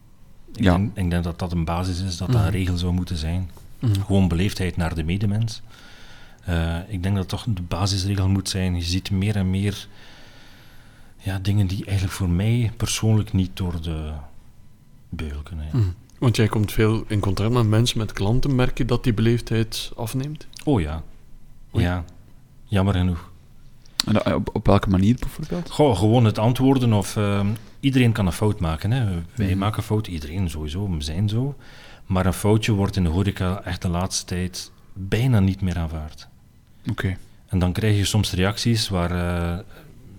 Ik, 0.54 0.64
Ja. 0.64 0.76
denk, 0.78 0.98
ik 0.98 1.10
denk 1.10 1.24
dat 1.24 1.40
dat 1.40 1.52
een 1.52 1.66
basis 1.66 2.02
is, 2.02 2.18
dat 2.18 2.28
dat 2.28 2.36
een 2.36 2.42
Mhm. 2.48 2.52
regel 2.52 2.78
zou 2.78 2.94
moeten 2.94 3.18
zijn. 3.18 3.50
Mhm. 3.80 4.02
Gewoon 4.06 4.28
beleefdheid 4.28 4.78
naar 4.78 4.96
de 4.96 5.04
medemens. 5.04 5.62
Eh, 6.46 6.78
ik 6.88 7.04
denk 7.04 7.16
dat 7.16 7.28
toch 7.28 7.46
de 7.48 7.62
basisregel 7.62 8.30
moet 8.30 8.50
zijn. 8.50 8.76
Je 8.76 8.82
ziet 8.82 9.12
meer 9.12 9.36
en 9.36 9.50
meer 9.50 9.88
ja, 11.18 11.40
dingen 11.40 11.68
die 11.68 11.86
eigenlijk 11.86 12.16
voor 12.18 12.30
mij 12.30 12.72
persoonlijk 12.78 13.34
niet 13.34 13.58
door 13.58 13.82
de 13.82 14.12
beugel 15.10 15.42
kunnen. 15.42 15.66
ja. 15.72 15.78
Mhm. 15.78 15.88
Want 16.20 16.36
jij 16.36 16.48
komt 16.48 16.72
veel 16.72 17.04
in 17.08 17.20
contact 17.20 17.52
met 17.52 17.68
mensen, 17.68 17.98
met 17.98 18.14
klanten. 18.14 18.56
Merk 18.56 18.78
je 18.78 18.86
dat 18.86 19.04
die 19.04 19.14
beleefdheid 19.14 19.92
afneemt? 19.96 20.48
Oh 20.64 20.82
ja. 20.82 21.04
Oei. 21.76 21.84
Ja, 21.84 22.04
jammer 22.64 22.94
genoeg. 22.94 23.32
En 24.08 24.14
dat- 24.14 24.34
op, 24.34 24.50
op 24.54 24.66
welke 24.66 24.90
manier 24.90 25.16
bijvoorbeeld? 25.20 25.70
Goh, 25.72 25.98
gewoon 25.98 26.26
het 26.26 26.38
antwoorden 26.38 26.94
of 26.94 27.16
ehm, 27.18 27.48
iedereen 27.80 28.12
kan 28.12 28.26
een 28.26 28.32
fout 28.32 28.60
maken. 28.60 28.92
Hè. 28.92 29.06
Wij 29.36 29.48
Mhm. 29.50 29.58
maken 29.58 29.84
fout, 29.84 30.08
iedereen 30.08 30.50
sowieso, 30.50 30.90
we 30.90 31.02
zijn 31.04 31.30
zo. 31.30 31.56
Maar 32.06 32.26
een 32.26 32.34
foutje 32.34 32.72
wordt 32.72 32.96
in 32.96 33.04
de 33.04 33.10
horeca 33.10 33.62
echt 33.64 33.82
de 33.82 33.88
laatste 33.90 34.26
tijd 34.26 34.72
bijna 34.94 35.40
niet 35.40 35.62
meer 35.62 35.78
aanvaard. 35.78 36.28
Oké. 36.90 37.18
En 37.48 37.60
dan 37.60 37.72
krijg 37.72 37.98
je 37.98 38.06
soms 38.06 38.32
reacties 38.34 38.90
waar 38.90 39.12
eh, 39.12 39.60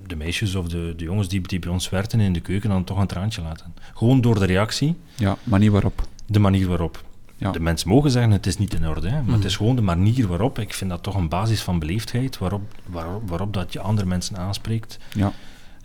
de 0.06 0.16
meisjes 0.16 0.54
of 0.54 0.68
de, 0.68 0.92
de 0.96 1.04
jongens 1.04 1.28
die, 1.28 1.40
die 1.40 1.58
bij 1.58 1.70
ons 1.70 1.88
werken 1.88 2.20
in 2.20 2.32
de 2.32 2.40
keuken 2.40 2.68
dan 2.70 2.84
toch 2.84 2.98
een 2.98 3.06
traantje 3.06 3.42
laten. 3.42 3.74
Gewoon 3.94 4.20
door 4.20 4.38
de 4.38 4.44
reactie, 4.44 4.96
Ja, 5.16 5.36
manier 5.44 5.70
waarop. 5.70 6.06
de 6.26 6.38
manier 6.38 6.68
waarop. 6.68 7.04
Ja. 7.40 7.50
De 7.50 7.61
mensen 7.61 7.88
mogen 7.88 8.11
zeggen 8.11 8.31
het 8.31 8.46
is 8.46 8.59
niet 8.59 8.74
in 8.74 8.88
orde, 8.88 9.09
hè, 9.09 9.22
maar 9.22 9.35
het 9.35 9.44
is 9.44 9.57
gewoon 9.57 9.76
de 9.76 9.83
manier 9.83 10.26
waarop. 10.26 10.59
Ik 10.59 10.74
vind 10.74 10.90
dat 10.90 11.03
toch 11.03 11.14
een 11.14 11.29
basis 11.29 11.62
van 11.62 11.79
beleefdheid, 11.79 12.38
waarop, 12.38 12.62
waarop, 12.87 13.29
waarop 13.29 13.53
dat 13.55 13.72
je 13.72 13.81
andere 13.81 14.07
mensen 14.07 14.37
aanspreekt. 14.37 14.98
Ja. 15.14 15.33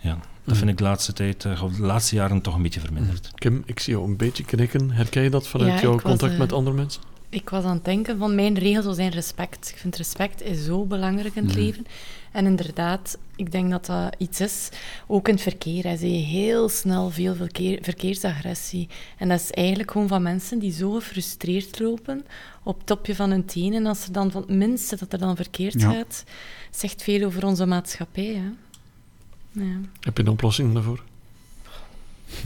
Ja, 0.00 0.10
dat 0.12 0.20
Mhm. 0.44 0.56
vind 0.56 0.70
ik 0.70 0.76
de 0.78 0.82
laatste, 0.84 1.12
tijd, 1.12 1.44
eh, 1.44 1.62
de 1.76 1.82
laatste 1.82 2.14
jaren 2.14 2.40
toch 2.40 2.54
een 2.54 2.62
beetje 2.62 2.80
verminderd. 2.80 3.30
Kim, 3.34 3.62
ik 3.66 3.80
zie 3.80 3.92
jou 3.94 4.06
een 4.08 4.16
beetje 4.16 4.44
knikken. 4.44 4.90
Herken 4.90 5.22
je 5.22 5.30
dat 5.30 5.48
vanuit 5.48 5.72
Ja, 5.72 5.80
jouw 5.80 5.92
was, 5.92 6.02
contact 6.02 6.32
eh, 6.32 6.38
met 6.38 6.52
andere 6.52 6.76
mensen? 6.76 7.02
Ik 7.28 7.48
was 7.50 7.64
aan 7.64 7.74
het 7.74 7.84
denken 7.84 8.18
van 8.18 8.34
mijn 8.34 8.54
regel 8.58 8.82
zou 8.82 8.94
zijn 8.94 9.10
respect. 9.10 9.68
Ik 9.68 9.76
vind 9.76 9.96
respect 9.96 10.42
is 10.42 10.64
zo 10.64 10.84
belangrijk 10.84 11.34
in 11.34 11.44
het 11.44 11.52
Mhm. 11.54 11.60
leven. 11.64 11.86
En 12.32 12.46
inderdaad, 12.46 13.18
ik 13.36 13.52
denk 13.52 13.70
dat 13.70 13.86
dat 13.86 14.14
iets 14.18 14.40
is, 14.40 14.68
ook 15.06 15.28
in 15.28 15.34
het 15.34 15.42
verkeer. 15.42 15.82
Hè, 15.84 15.96
zie 15.96 16.12
je 16.12 16.24
heel 16.24 16.68
snel 16.68 17.10
veel 17.10 17.34
verkeer, 17.34 17.78
verkeersagressie. 17.82 18.88
En 19.18 19.28
dat 19.28 19.40
is 19.40 19.50
eigenlijk 19.50 19.90
gewoon 19.90 20.08
van 20.08 20.22
mensen 20.22 20.58
die 20.58 20.72
zo 20.72 20.90
gefrustreerd 20.92 21.78
lopen 21.78 22.24
op 22.62 22.76
het 22.78 22.86
topje 22.86 23.14
van 23.14 23.30
hun 23.30 23.44
tenen. 23.44 23.74
En 23.74 23.86
als 23.86 24.04
er 24.06 24.12
dan 24.12 24.30
van 24.30 24.40
het 24.40 24.50
minste 24.50 24.96
dat 24.96 25.12
er 25.12 25.18
dan 25.18 25.36
verkeerd 25.36 25.80
Ja. 25.80 25.90
gaat, 25.92 26.24
zegt 26.70 27.02
veel 27.02 27.26
over 27.26 27.46
onze 27.46 27.66
maatschappij. 27.66 28.34
Hè. 28.42 28.50
Ja. 29.64 29.80
Heb 30.00 30.16
je 30.16 30.22
een 30.22 30.28
oplossing 30.28 30.74
daarvoor? 30.74 31.02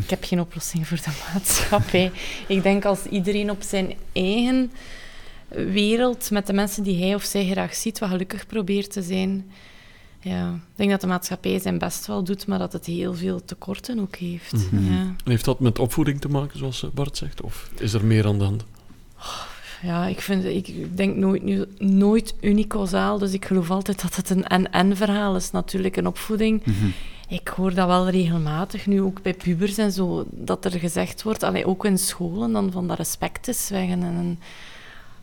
Ik 0.02 0.10
heb 0.10 0.24
geen 0.24 0.40
oplossing 0.40 0.86
voor 0.86 0.96
de 0.96 1.10
maatschappij. 1.32 2.12
ik 2.46 2.62
denk 2.62 2.84
als 2.84 3.04
iedereen 3.04 3.50
op 3.50 3.62
zijn 3.62 3.94
eigen 4.12 4.72
wereld, 5.48 6.30
met 6.30 6.46
de 6.46 6.52
mensen 6.52 6.82
die 6.82 7.02
hij 7.02 7.14
of 7.14 7.22
zij 7.22 7.46
graag 7.46 7.74
ziet, 7.74 7.98
wat 7.98 8.08
gelukkig 8.08 8.46
probeert 8.46 8.92
te 8.92 9.02
zijn. 9.02 9.50
Ja, 10.22 10.54
ik 10.54 10.76
denk 10.76 10.90
dat 10.90 11.00
de 11.00 11.06
maatschappij 11.06 11.58
zijn 11.58 11.78
best 11.78 12.06
wel 12.06 12.24
doet, 12.24 12.46
maar 12.46 12.58
dat 12.58 12.72
het 12.72 12.86
heel 12.86 13.14
veel 13.14 13.44
tekorten 13.44 14.00
ook 14.00 14.16
heeft. 14.16 14.52
Mhm. 14.52 14.92
ja. 14.92 15.14
Heeft 15.24 15.44
dat 15.44 15.60
met 15.60 15.78
opvoeding 15.78 16.20
te 16.20 16.28
maken, 16.28 16.58
zoals 16.58 16.86
Bart 16.94 17.16
zegt? 17.16 17.40
Of 17.40 17.70
is 17.78 17.92
er 17.92 18.04
meer 18.04 18.26
aan 18.26 18.38
de 18.38 18.44
hand? 18.44 18.64
Ja, 19.82 20.06
ik, 20.06 20.20
vind, 20.20 20.44
ik 20.44 20.96
denk 20.96 21.16
nooit, 21.16 21.42
nu, 21.42 21.64
nooit 21.78 22.34
unicosaal, 22.40 23.18
dus 23.18 23.32
ik 23.32 23.44
geloof 23.44 23.70
altijd 23.70 24.02
dat 24.02 24.16
het 24.16 24.30
een 24.30 24.46
en-en 24.46 24.96
verhaal 24.96 25.36
is. 25.36 25.50
Natuurlijk, 25.50 25.96
een 25.96 26.06
opvoeding. 26.06 26.64
Mhm. 26.64 26.86
Ik 27.30 27.48
hoor 27.48 27.74
dat 27.74 27.86
wel 27.86 28.08
regelmatig, 28.08 28.86
nu 28.86 29.02
ook 29.02 29.22
bij 29.22 29.34
pubers 29.34 29.78
en 29.78 29.92
zo, 29.92 30.24
dat 30.30 30.64
er 30.64 30.70
gezegd 30.70 31.22
wordt, 31.22 31.42
allee, 31.42 31.66
ook 31.66 31.84
in 31.84 31.98
scholen, 31.98 32.52
dan 32.52 32.72
van 32.72 32.88
dat 32.88 32.96
respect 32.96 33.48
is 33.48 33.68
weg. 33.68 33.88
En, 33.88 34.40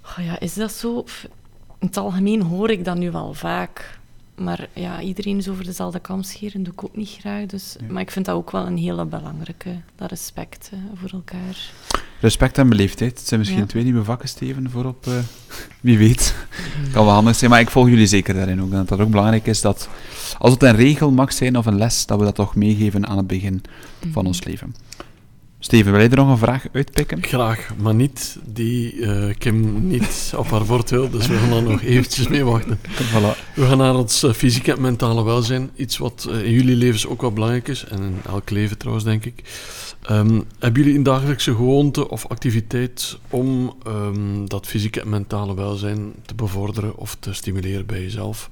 oh 0.04 0.26
ja, 0.26 0.40
is 0.40 0.54
dat 0.54 0.72
zo? 0.72 1.04
In 1.80 1.88
het 1.88 1.98
algemeen 1.98 2.42
hoor 2.42 2.70
ik 2.70 2.86
dat 2.86 2.98
nu 2.98 3.12
wel 3.12 3.34
vaak. 3.34 4.00
Maar 4.38 4.68
ja, 4.74 5.02
iedereen 5.02 5.38
is 5.38 5.50
over 5.50 5.64
dezelfde 5.64 6.00
kam 6.00 6.24
scheren, 6.24 6.64
doe 6.64 6.74
ik 6.74 6.84
ook 6.84 6.96
niet 6.96 7.10
graag. 7.20 7.46
Dus, 7.46 7.76
Maar 7.90 8.02
ik 8.02 8.12
vind 8.12 8.26
dat 8.26 8.36
ook 8.36 8.52
wel 8.52 8.66
een 8.66 8.78
hele 8.78 9.06
belangrijke, 9.06 9.70
dat 9.96 10.10
respect 10.10 10.70
eh, 10.74 10.80
voor 10.96 11.10
elkaar. 11.12 11.72
Respect 12.20 12.58
en 12.58 12.70
beleefdheid. 12.70 13.18
Het 13.18 13.28
zijn 13.28 13.40
misschien 13.40 13.62
Ja. 13.62 13.66
twee 13.68 13.84
nieuwe 13.84 14.04
vakken, 14.04 14.30
Steven, 14.30 14.70
voorop. 14.70 15.08
eh, 15.08 15.14
wie 15.82 15.98
weet. 15.98 16.36
kan 16.94 17.06
wel 17.06 17.14
handig 17.14 17.36
zijn, 17.36 17.52
maar 17.52 17.60
ik 17.60 17.70
volg 17.70 17.88
jullie 17.90 18.08
zeker 18.08 18.34
daarin 18.34 18.62
ook. 18.62 18.72
Dat 18.72 18.90
het 18.90 19.00
ook 19.00 19.10
belangrijk 19.10 19.48
is 19.48 19.62
dat, 19.62 19.90
als 20.38 20.54
het 20.54 20.64
een 20.64 20.76
regel 20.76 21.12
mag 21.12 21.34
zijn 21.34 21.58
of 21.58 21.66
een 21.66 21.78
les, 21.78 22.06
dat 22.06 22.20
we 22.20 22.26
dat 22.26 22.36
toch 22.36 22.56
meegeven 22.56 23.08
aan 23.08 23.18
het 23.18 23.28
begin 23.28 23.62
van 24.12 24.26
ons 24.26 24.44
leven. 24.44 24.76
Steven, 25.60 25.92
wil 25.92 26.02
je 26.02 26.10
er 26.10 26.16
nog 26.16 26.30
een 26.30 26.38
vraag 26.38 26.66
uitpikken? 26.72 27.24
Graag, 27.24 27.76
maar 27.78 27.96
niet 27.96 28.38
die 28.46 29.06
eh, 29.06 29.36
Kim 29.38 29.88
niet 29.88 30.34
op 30.36 30.50
haar 30.50 30.66
bord 30.66 30.90
wil, 30.90 31.10
dus 31.10 31.28
we 31.28 31.38
gaan 31.38 31.50
daar 31.50 31.64
nog 31.64 31.82
eventjes 31.82 32.28
mee 32.28 32.44
wachten. 32.44 32.80
Voilà. 32.80 33.54
We 33.56 33.66
gaan 33.66 33.78
naar 33.78 33.96
ons 33.96 34.24
eh, 34.24 34.32
fysieke 34.32 34.72
en 34.72 34.82
mentale 34.82 35.24
welzijn. 35.24 35.70
Iets 35.76 35.98
wat 35.98 36.28
eh, 36.30 36.44
in 36.44 36.52
jullie 36.52 36.76
levens 36.76 37.08
ook 37.08 37.22
wel 37.22 37.32
belangrijk 37.32 37.68
is, 37.68 37.86
en 37.86 38.02
in 38.02 38.20
elk 38.26 38.50
leven 38.50 38.78
trouwens, 38.78 39.06
denk 39.06 39.26
ik. 39.26 39.44
Ehm, 40.02 40.42
hebben 40.60 40.82
jullie 40.82 40.98
een 40.98 41.04
dagelijkse 41.04 41.56
gewoonte 41.56 42.10
of 42.10 42.26
activiteit 42.28 43.18
om 43.30 43.76
ehm, 43.84 44.46
dat 44.46 44.68
fysieke 44.68 45.02
en 45.02 45.10
mentale 45.10 45.56
welzijn 45.56 46.14
te 46.26 46.36
bevorderen 46.36 46.98
of 46.98 47.16
te 47.20 47.34
stimuleren 47.34 47.86
bij 47.86 48.02
jezelf 48.02 48.50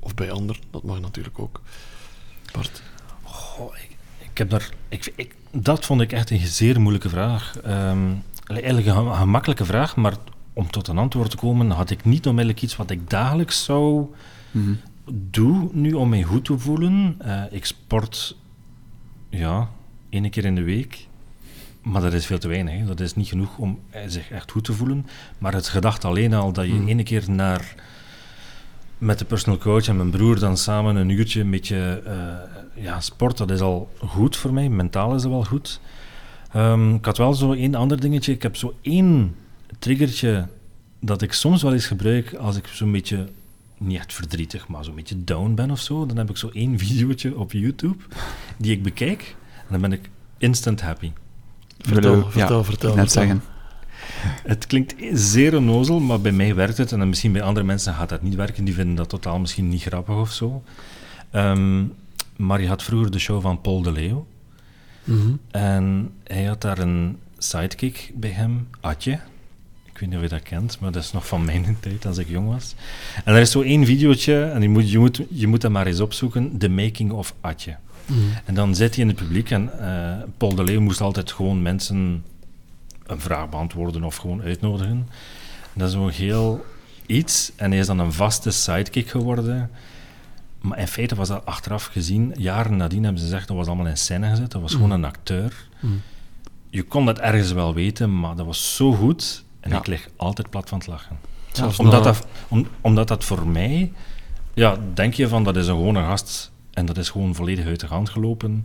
of 0.00 0.14
bij 0.14 0.30
anderen? 0.30 0.62
Dat 0.70 0.82
mag 0.82 1.00
natuurlijk 1.00 1.38
ook. 1.38 1.60
Bart. 2.52 2.82
Goh, 3.22 3.76
ik, 3.76 3.91
ik 4.32 4.38
heb 4.38 4.50
daar, 4.50 4.68
ik, 4.88 5.12
ik, 5.16 5.34
dat 5.50 5.84
vond 5.84 6.00
ik 6.00 6.12
echt 6.12 6.30
een 6.30 6.46
zeer 6.46 6.80
moeilijke 6.80 7.08
vraag. 7.08 7.58
Ehm, 7.64 8.10
eigenlijk 8.46 8.86
een 8.86 8.94
gem- 8.94 9.12
gemakkelijke 9.12 9.64
vraag, 9.64 9.96
maar 9.96 10.14
om 10.52 10.70
tot 10.70 10.88
een 10.88 10.98
antwoord 10.98 11.30
te 11.30 11.36
komen 11.36 11.70
had 11.70 11.90
ik 11.90 12.04
niet 12.04 12.26
onmiddellijk 12.26 12.62
iets 12.62 12.76
wat 12.76 12.90
ik 12.90 13.10
dagelijks 13.10 13.64
zou 13.64 14.06
Mhm. 14.50 14.72
doen 15.12 15.70
nu 15.72 15.92
om 15.92 16.08
mij 16.08 16.22
goed 16.22 16.44
te 16.44 16.58
voelen. 16.58 17.14
Eh, 17.18 17.42
ik 17.50 17.64
sport, 17.64 18.36
ja, 19.30 19.68
één 20.10 20.30
keer 20.30 20.44
in 20.44 20.54
de 20.54 20.62
week. 20.62 21.06
Maar 21.82 22.02
dat 22.02 22.12
is 22.12 22.26
veel 22.26 22.38
te 22.38 22.48
weinig. 22.48 22.86
Dat 22.86 23.00
is 23.00 23.14
niet 23.14 23.28
genoeg 23.28 23.58
om 23.58 23.78
eh, 23.90 24.02
zich 24.06 24.30
echt 24.30 24.50
goed 24.50 24.64
te 24.64 24.72
voelen. 24.72 25.06
Maar 25.38 25.52
het 25.54 25.68
gedacht 25.68 26.04
alleen 26.04 26.34
al 26.34 26.52
dat 26.52 26.64
je 26.66 26.72
Hmm. 26.72 26.88
één 26.88 27.04
keer 27.04 27.30
naar 27.30 27.74
met 29.02 29.18
de 29.18 29.24
personal 29.24 29.58
coach 29.58 29.88
en 29.88 29.96
mijn 29.96 30.10
broer 30.10 30.38
dan 30.38 30.56
samen 30.56 30.96
een 30.96 31.08
uurtje 31.08 31.40
een 31.40 31.50
beetje 31.50 32.02
eh, 32.06 32.84
ja, 32.84 33.00
sport, 33.00 33.36
dat 33.36 33.50
is 33.50 33.60
al 33.60 33.90
goed 33.98 34.36
voor 34.36 34.52
mij. 34.52 34.68
Mentaal 34.68 35.14
is 35.14 35.22
dat 35.22 35.30
wel 35.30 35.44
goed. 35.44 35.80
Ehm, 36.52 36.94
ik 36.94 37.04
had 37.04 37.18
wel 37.18 37.34
zo 37.34 37.52
één 37.52 37.74
ander 37.74 38.00
dingetje. 38.00 38.32
Ik 38.32 38.42
heb 38.42 38.56
zo 38.56 38.74
één 38.80 39.34
triggertje 39.78 40.46
dat 41.00 41.22
ik 41.22 41.32
soms 41.32 41.62
wel 41.62 41.72
eens 41.72 41.86
gebruik 41.86 42.34
als 42.34 42.56
ik 42.56 42.66
zo'n 42.66 42.92
beetje, 42.92 43.28
niet 43.78 43.98
echt 43.98 44.14
verdrietig, 44.14 44.68
maar 44.68 44.84
zo'n 44.84 44.94
beetje 44.94 45.24
down 45.24 45.54
ben 45.54 45.70
of 45.70 45.80
zo. 45.80 46.06
Dan 46.06 46.16
heb 46.16 46.30
ik 46.30 46.36
zo 46.36 46.50
één 46.52 46.78
videootje 46.84 47.38
op 47.38 47.52
YouTube 47.52 48.04
die 48.56 48.72
ik 48.72 48.82
bekijk 48.82 49.36
en 49.56 49.66
dan 49.70 49.80
ben 49.80 49.92
ik 49.92 50.10
instant 50.38 50.80
happy. 50.80 51.12
Vertel, 51.78 52.30
vertel, 52.30 52.58
ja, 52.58 52.64
vertel. 52.64 52.90
ik 52.90 52.96
net 52.96 53.12
vertel. 53.12 53.22
zeggen. 53.22 53.51
Het 54.42 54.66
klinkt 54.66 54.94
zeer 55.12 55.56
onnozel, 55.56 56.00
maar 56.00 56.20
bij 56.20 56.32
mij 56.32 56.54
werkt 56.54 56.78
het. 56.78 56.92
En 56.92 56.98
dan 56.98 57.08
misschien 57.08 57.32
bij 57.32 57.42
andere 57.42 57.66
mensen 57.66 57.94
gaat 57.94 58.08
dat 58.08 58.22
niet 58.22 58.34
werken. 58.34 58.64
Die 58.64 58.74
vinden 58.74 58.94
dat 58.94 59.08
totaal 59.08 59.38
misschien 59.38 59.68
niet 59.68 59.82
grappig 59.82 60.16
of 60.16 60.32
zo. 60.32 60.62
Ehm, 61.30 61.84
maar 62.36 62.60
je 62.60 62.68
had 62.68 62.82
vroeger 62.82 63.10
de 63.10 63.18
show 63.18 63.42
van 63.42 63.60
Paul 63.60 63.82
de 63.82 63.92
Leeuw. 63.92 64.26
Mhm. 65.04 65.32
En 65.50 66.10
hij 66.24 66.44
had 66.44 66.60
daar 66.60 66.78
een 66.78 67.18
sidekick 67.38 68.12
bij 68.14 68.30
hem, 68.30 68.68
Atje. 68.80 69.18
Ik 69.92 69.98
weet 69.98 70.08
niet 70.08 70.18
of 70.18 70.22
je 70.22 70.28
dat 70.28 70.42
kent, 70.42 70.80
maar 70.80 70.92
dat 70.92 71.02
is 71.02 71.12
nog 71.12 71.26
van 71.26 71.44
mijn 71.44 71.76
tijd, 71.80 72.06
als 72.06 72.18
ik 72.18 72.28
jong 72.28 72.48
was. 72.48 72.74
En 73.24 73.34
er 73.34 73.40
is 73.40 73.50
zo 73.50 73.62
één 73.62 73.86
videootje, 73.86 74.42
en 74.42 74.62
je 74.62 74.68
moet, 74.68 74.90
je 74.90 74.98
moet, 74.98 75.22
je 75.28 75.46
moet 75.46 75.60
dat 75.60 75.70
maar 75.70 75.86
eens 75.86 76.00
opzoeken, 76.00 76.58
The 76.58 76.68
Making 76.68 77.10
of 77.10 77.34
Atje. 77.40 77.76
Mhm. 78.06 78.18
En 78.44 78.54
dan 78.54 78.74
zit 78.74 78.94
hij 78.94 79.04
in 79.04 79.10
het 79.10 79.18
publiek 79.18 79.50
en 79.50 79.78
eh, 79.78 80.28
Paul 80.36 80.54
de 80.54 80.64
Leeuw 80.64 80.80
moest 80.80 81.00
altijd 81.00 81.32
gewoon 81.32 81.62
mensen 81.62 82.24
een 83.12 83.20
vraag 83.20 83.48
beantwoorden 83.48 84.04
of 84.04 84.16
gewoon 84.16 84.42
uitnodigen. 84.42 85.08
En 85.72 85.78
dat 85.78 85.88
is 85.88 85.94
zo'n 85.94 86.08
heel 86.10 86.64
iets. 87.06 87.52
En 87.56 87.70
hij 87.70 87.80
is 87.80 87.86
dan 87.86 87.98
een 87.98 88.12
vaste 88.12 88.50
sidekick 88.50 89.08
geworden. 89.08 89.70
Maar 90.60 90.78
in 90.78 90.88
feite 90.88 91.14
was 91.14 91.28
dat 91.28 91.46
achteraf 91.46 91.84
gezien, 91.84 92.34
jaren 92.36 92.76
nadien 92.76 93.02
hebben 93.02 93.20
ze 93.20 93.26
gezegd 93.28 93.48
dat 93.48 93.56
was 93.56 93.66
allemaal 93.66 93.86
in 93.86 93.96
scène 93.96 94.28
gezet. 94.28 94.50
Dat 94.50 94.62
was 94.62 94.72
gewoon 94.72 94.90
een 94.90 95.04
acteur. 95.04 95.68
Mhm. 95.80 95.92
Je 96.70 96.82
kon 96.82 97.06
dat 97.06 97.18
ergens 97.18 97.52
wel 97.52 97.74
weten, 97.74 98.20
maar 98.20 98.36
dat 98.36 98.46
was 98.46 98.76
zo 98.76 98.92
goed. 98.92 99.44
En 99.60 99.70
Ja. 99.70 99.78
ik 99.78 99.86
lig 99.86 100.08
altijd 100.16 100.50
plat 100.50 100.68
van 100.68 100.78
het 100.78 100.86
lachen. 100.86 101.18
Zelfs 101.52 101.78
Omdat 101.78 102.04
dat, 102.04 102.26
om, 102.48 102.66
omdat 102.80 103.08
dat 103.08 103.24
voor 103.24 103.46
mij... 103.46 103.92
Ja, 104.54 104.76
denk 104.94 105.14
je 105.14 105.28
van, 105.28 105.44
dat 105.44 105.56
is 105.56 105.66
een 105.66 105.74
gewone 105.74 106.00
gast 106.02 106.50
en 106.70 106.86
dat 106.86 106.96
is 106.98 107.10
gewoon 107.10 107.34
volledig 107.34 107.66
uit 107.66 107.80
de 107.80 107.86
hand 107.86 108.08
gelopen. 108.10 108.64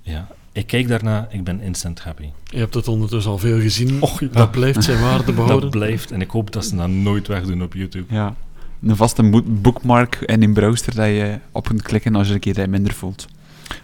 Ja, 0.00 0.26
ik 0.54 0.66
kijk 0.66 0.88
daarna, 0.88 1.28
ik 1.30 1.44
ben 1.44 1.60
instant 1.60 2.00
happy. 2.00 2.28
Je 2.44 2.58
hebt 2.58 2.74
het 2.74 2.88
ondertussen 2.88 3.32
al 3.32 3.38
veel 3.38 3.60
gezien. 3.60 4.02
Och, 4.02 4.20
ja. 4.20 4.28
Dat 4.32 4.50
blijft 4.50 4.84
zijn 4.84 5.00
waarde 5.00 5.32
behouden. 5.32 5.60
Dat 5.60 5.70
blijft 5.70 6.10
en 6.10 6.20
ik 6.20 6.30
hoop 6.30 6.52
dat 6.52 6.64
ze 6.64 6.76
dat 6.76 6.88
nooit 6.88 7.26
wegdoen 7.26 7.62
op 7.62 7.74
YouTube. 7.74 8.14
Ja. 8.14 8.34
Een 8.82 8.96
vaste 8.96 9.42
bookmark 9.46 10.16
in 10.20 10.42
een 10.42 10.52
browser 10.52 10.94
dat 10.94 11.06
je 11.06 11.38
op 11.52 11.64
kunt 11.64 11.82
klikken 11.82 12.14
als 12.16 12.28
je 12.28 12.34
een 12.34 12.40
keer 12.40 12.54
dat 12.54 12.68
minder 12.68 12.92
voelt. 12.92 13.26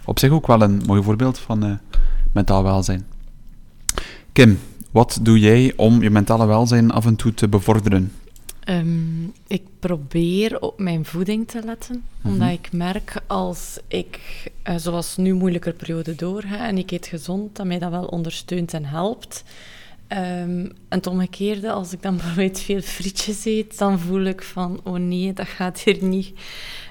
Op 0.05 0.19
zich 0.19 0.31
ook 0.31 0.47
wel 0.47 0.61
een 0.61 0.81
mooi 0.85 1.03
voorbeeld 1.03 1.39
van 1.39 1.63
eh, 1.63 1.71
mentaal 2.31 2.63
welzijn. 2.63 3.05
Kim, 4.31 4.59
wat 4.91 5.19
doe 5.21 5.39
jij 5.39 5.73
om 5.75 6.01
je 6.01 6.09
mentale 6.09 6.45
welzijn 6.45 6.91
af 6.91 7.05
en 7.05 7.15
toe 7.15 7.33
te 7.33 7.47
bevorderen? 7.47 8.11
Ehm, 8.71 9.23
ik 9.47 9.61
probeer 9.79 10.59
op 10.61 10.79
mijn 10.79 11.05
voeding 11.05 11.47
te 11.47 11.61
letten, 11.65 12.03
Mhm. 12.21 12.33
omdat 12.33 12.49
ik 12.49 12.71
merk 12.71 13.13
als 13.27 13.79
ik, 13.87 14.19
eh, 14.63 14.75
zoals 14.77 15.17
nu, 15.17 15.33
moeilijke 15.33 15.71
periode 15.73 16.15
doorga 16.15 16.67
en 16.67 16.77
ik 16.77 16.91
eet 16.91 17.07
gezond, 17.07 17.55
dat 17.55 17.65
mij 17.65 17.79
dat 17.79 17.91
wel 17.91 18.05
ondersteunt 18.05 18.73
en 18.73 18.85
helpt. 18.85 19.43
Ehm, 20.07 20.21
en 20.59 20.75
het 20.89 21.07
omgekeerde, 21.07 21.71
als 21.71 21.93
ik 21.93 22.01
dan 22.01 22.15
bijvoorbeeld 22.17 22.59
veel 22.59 22.81
frietjes 22.81 23.45
eet, 23.45 23.77
dan 23.77 23.99
voel 23.99 24.23
ik 24.23 24.41
van, 24.43 24.79
oh 24.83 24.95
nee, 24.97 25.33
dat 25.33 25.47
gaat 25.47 25.79
hier 25.79 26.03
niet. 26.03 26.33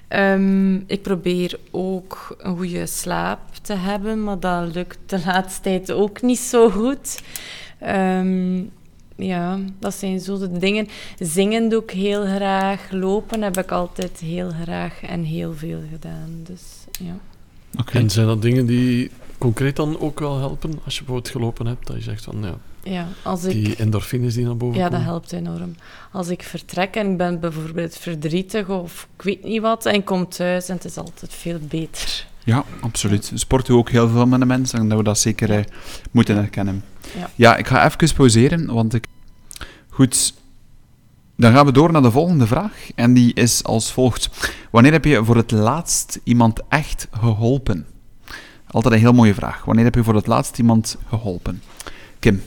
Ehm, 0.09 0.75
ik 0.77 1.03
probeer 1.03 1.59
ook 1.71 2.37
een 2.39 2.57
goede 2.57 2.87
slaap 2.87 3.41
te 3.63 3.73
hebben, 3.75 4.25
maar 4.25 4.41
dat 4.41 4.75
lukt 4.75 4.99
de 5.07 5.21
laatste 5.25 5.61
tijd 5.61 5.93
ook 5.93 6.23
niet 6.23 6.39
zo 6.39 6.71
goed. 6.71 7.23
Ehm, 7.79 8.63
ja, 9.23 9.59
dat 9.79 9.95
zijn 9.95 10.21
zo 10.21 10.39
de 10.39 10.59
dingen. 10.59 10.89
Zingen 11.19 11.69
doe 11.69 11.83
ik 11.83 11.91
heel 11.91 12.25
graag. 12.25 12.91
Lopen 12.91 13.43
heb 13.43 13.59
ik 13.59 13.71
altijd 13.71 14.19
heel 14.19 14.51
graag 14.63 15.03
en 15.03 15.23
heel 15.23 15.55
veel 15.55 15.81
gedaan. 15.93 16.41
Dus 16.43 16.63
ja. 17.01 17.17
Oké. 17.79 17.99
En 17.99 18.11
zijn 18.11 18.27
dat 18.27 18.43
dingen 18.43 18.67
die 18.67 19.11
concreet 19.39 19.77
dan 19.77 20.01
ook 20.01 20.21
wel 20.21 20.39
helpen? 20.39 20.71
Als 20.85 20.95
je 20.95 21.05
bijvoorbeeld 21.05 21.33
gelopen 21.33 21.67
hebt, 21.67 21.87
dat 21.87 21.97
je 21.97 22.03
zegt 22.03 22.25
van 22.25 22.43
ja, 22.43 22.55
ja, 22.83 23.09
als 23.23 23.45
ik... 23.45 23.53
die 23.53 23.77
endorfines 23.77 24.35
die 24.35 24.45
naar 24.45 24.57
boven 24.57 24.77
Ja, 24.77 24.83
dat 24.83 24.93
komen. 24.93 25.07
helpt 25.07 25.33
enorm. 25.33 25.75
Als 26.13 26.29
ik 26.29 26.43
vertrek 26.43 26.95
en 26.95 27.11
ik 27.11 27.17
ben 27.17 27.41
bijvoorbeeld 27.41 27.97
verdrietig 27.97 28.69
of 28.69 29.09
ik 29.17 29.23
weet 29.23 29.45
niet 29.45 29.61
wat, 29.61 29.87
en 29.87 29.95
ik 29.95 30.05
kom 30.05 30.29
thuis 30.29 30.69
en 30.69 30.75
het 30.75 30.85
is 30.85 30.97
altijd 30.97 31.35
veel 31.35 31.59
beter. 31.69 32.27
Ja, 32.45 32.65
absoluut. 32.81 33.33
Sport 33.35 33.67
doe 33.67 33.79
ook 33.79 33.91
heel 33.91 34.09
veel 34.09 34.27
met 34.27 34.41
de 34.41 34.47
mensen 34.47 34.79
en 34.79 34.89
dat 34.89 34.99
we 34.99 35.05
dat 35.05 35.19
zeker 35.19 35.51
eh, 35.51 35.65
moeten 36.11 36.37
herkennen. 36.37 36.85
Ja. 37.37 37.57
ik 37.57 37.67
ga 37.67 37.85
even 37.85 38.15
pauzeren, 38.15 38.67
want 38.67 38.95
ik... 38.95 39.07
Goed, 39.89 40.35
dan 41.37 41.53
gaan 41.53 41.67
we 41.67 41.73
door 41.73 41.93
naar 41.93 42.03
de 42.03 42.11
volgende 42.11 42.47
vraag. 42.47 42.91
En 42.95 43.15
die 43.15 43.35
is 43.35 43.65
als 43.65 43.93
volgt. 43.93 44.31
Wanneer 44.71 44.93
heb 44.93 45.05
je 45.05 45.25
voor 45.25 45.37
het 45.37 45.51
laatst 45.51 46.21
iemand 46.25 46.61
echt 46.69 47.09
geholpen? 47.11 47.87
Altijd 48.67 48.95
een 48.95 49.01
heel 49.01 49.13
mooie 49.13 49.35
vraag. 49.35 49.65
Wanneer 49.65 49.85
heb 49.85 49.95
je 49.95 50.05
voor 50.05 50.15
het 50.15 50.27
laatst 50.27 50.59
iemand 50.59 50.97
geholpen? 51.09 51.63
Kim. 52.19 52.43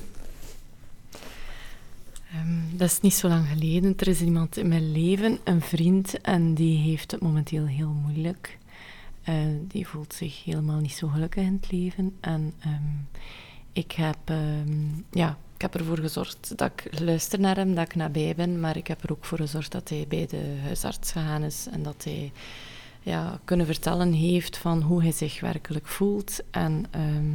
Ehm, 2.31 2.77
dat 2.77 2.89
is 2.89 2.99
niet 2.99 3.13
zo 3.13 3.27
lang 3.27 3.47
geleden. 3.47 3.93
Er 3.97 4.07
is 4.07 4.21
iemand 4.21 4.57
in 4.57 4.67
mijn 4.67 4.91
leven, 4.91 5.39
een 5.43 5.61
vriend, 5.61 6.21
en 6.21 6.53
die 6.53 6.77
heeft 6.77 7.11
het 7.11 7.21
momenteel 7.21 7.65
heel 7.65 7.95
moeilijk. 8.05 8.57
Eh, 9.23 9.35
die 9.67 9.87
voelt 9.87 10.13
zich 10.13 10.43
helemaal 10.43 10.79
niet 10.79 10.93
zo 10.93 11.07
gelukkig 11.07 11.43
in 11.43 11.59
het 11.61 11.71
leven. 11.71 12.15
En 12.19 12.53
ehm, 12.59 12.81
ik 13.73 13.91
heb, 13.91 14.17
ehm, 14.25 14.87
ja, 15.11 15.37
ik 15.55 15.61
heb 15.61 15.75
ervoor 15.75 15.97
gezorgd 15.97 16.57
dat 16.57 16.71
ik 16.75 16.99
luister 16.99 17.39
naar 17.39 17.55
hem, 17.55 17.75
dat 17.75 17.85
ik 17.85 17.95
nabij 17.95 18.33
ben, 18.35 18.59
maar 18.59 18.77
ik 18.77 18.87
heb 18.87 19.03
er 19.03 19.11
ook 19.11 19.25
voor 19.25 19.37
gezorgd 19.37 19.71
dat 19.71 19.89
hij 19.89 20.05
bij 20.07 20.27
de 20.27 20.59
huisarts 20.63 21.11
gegaan 21.11 21.43
is 21.43 21.67
en 21.71 21.83
dat 21.83 22.03
hij 22.03 22.31
ja, 23.01 23.39
kunnen 23.43 23.65
vertellen 23.65 24.11
heeft 24.11 24.57
van 24.57 24.81
hoe 24.81 25.01
hij 25.01 25.11
zich 25.11 25.39
werkelijk 25.39 25.87
voelt. 25.87 26.39
En 26.51 26.85
ehm, 26.91 27.31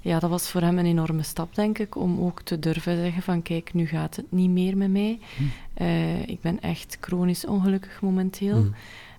ja, 0.00 0.18
dat 0.18 0.30
was 0.30 0.50
voor 0.50 0.60
hem 0.60 0.78
een 0.78 0.86
enorme 0.86 1.22
stap, 1.22 1.54
denk 1.54 1.78
ik, 1.78 1.96
om 1.96 2.20
ook 2.20 2.42
te 2.42 2.58
durven 2.58 2.96
zeggen 2.96 3.22
van 3.22 3.42
kijk, 3.42 3.74
nu 3.74 3.86
gaat 3.86 4.16
het 4.16 4.32
niet 4.32 4.50
meer 4.50 4.76
met 4.76 4.90
mij. 4.90 5.18
Hm. 5.36 5.42
Eh, 5.74 6.28
ik 6.28 6.40
ben 6.40 6.60
echt 6.60 6.98
chronisch 7.00 7.46
ongelukkig 7.46 8.00
momenteel. 8.00 8.62
Hm. 8.62 8.70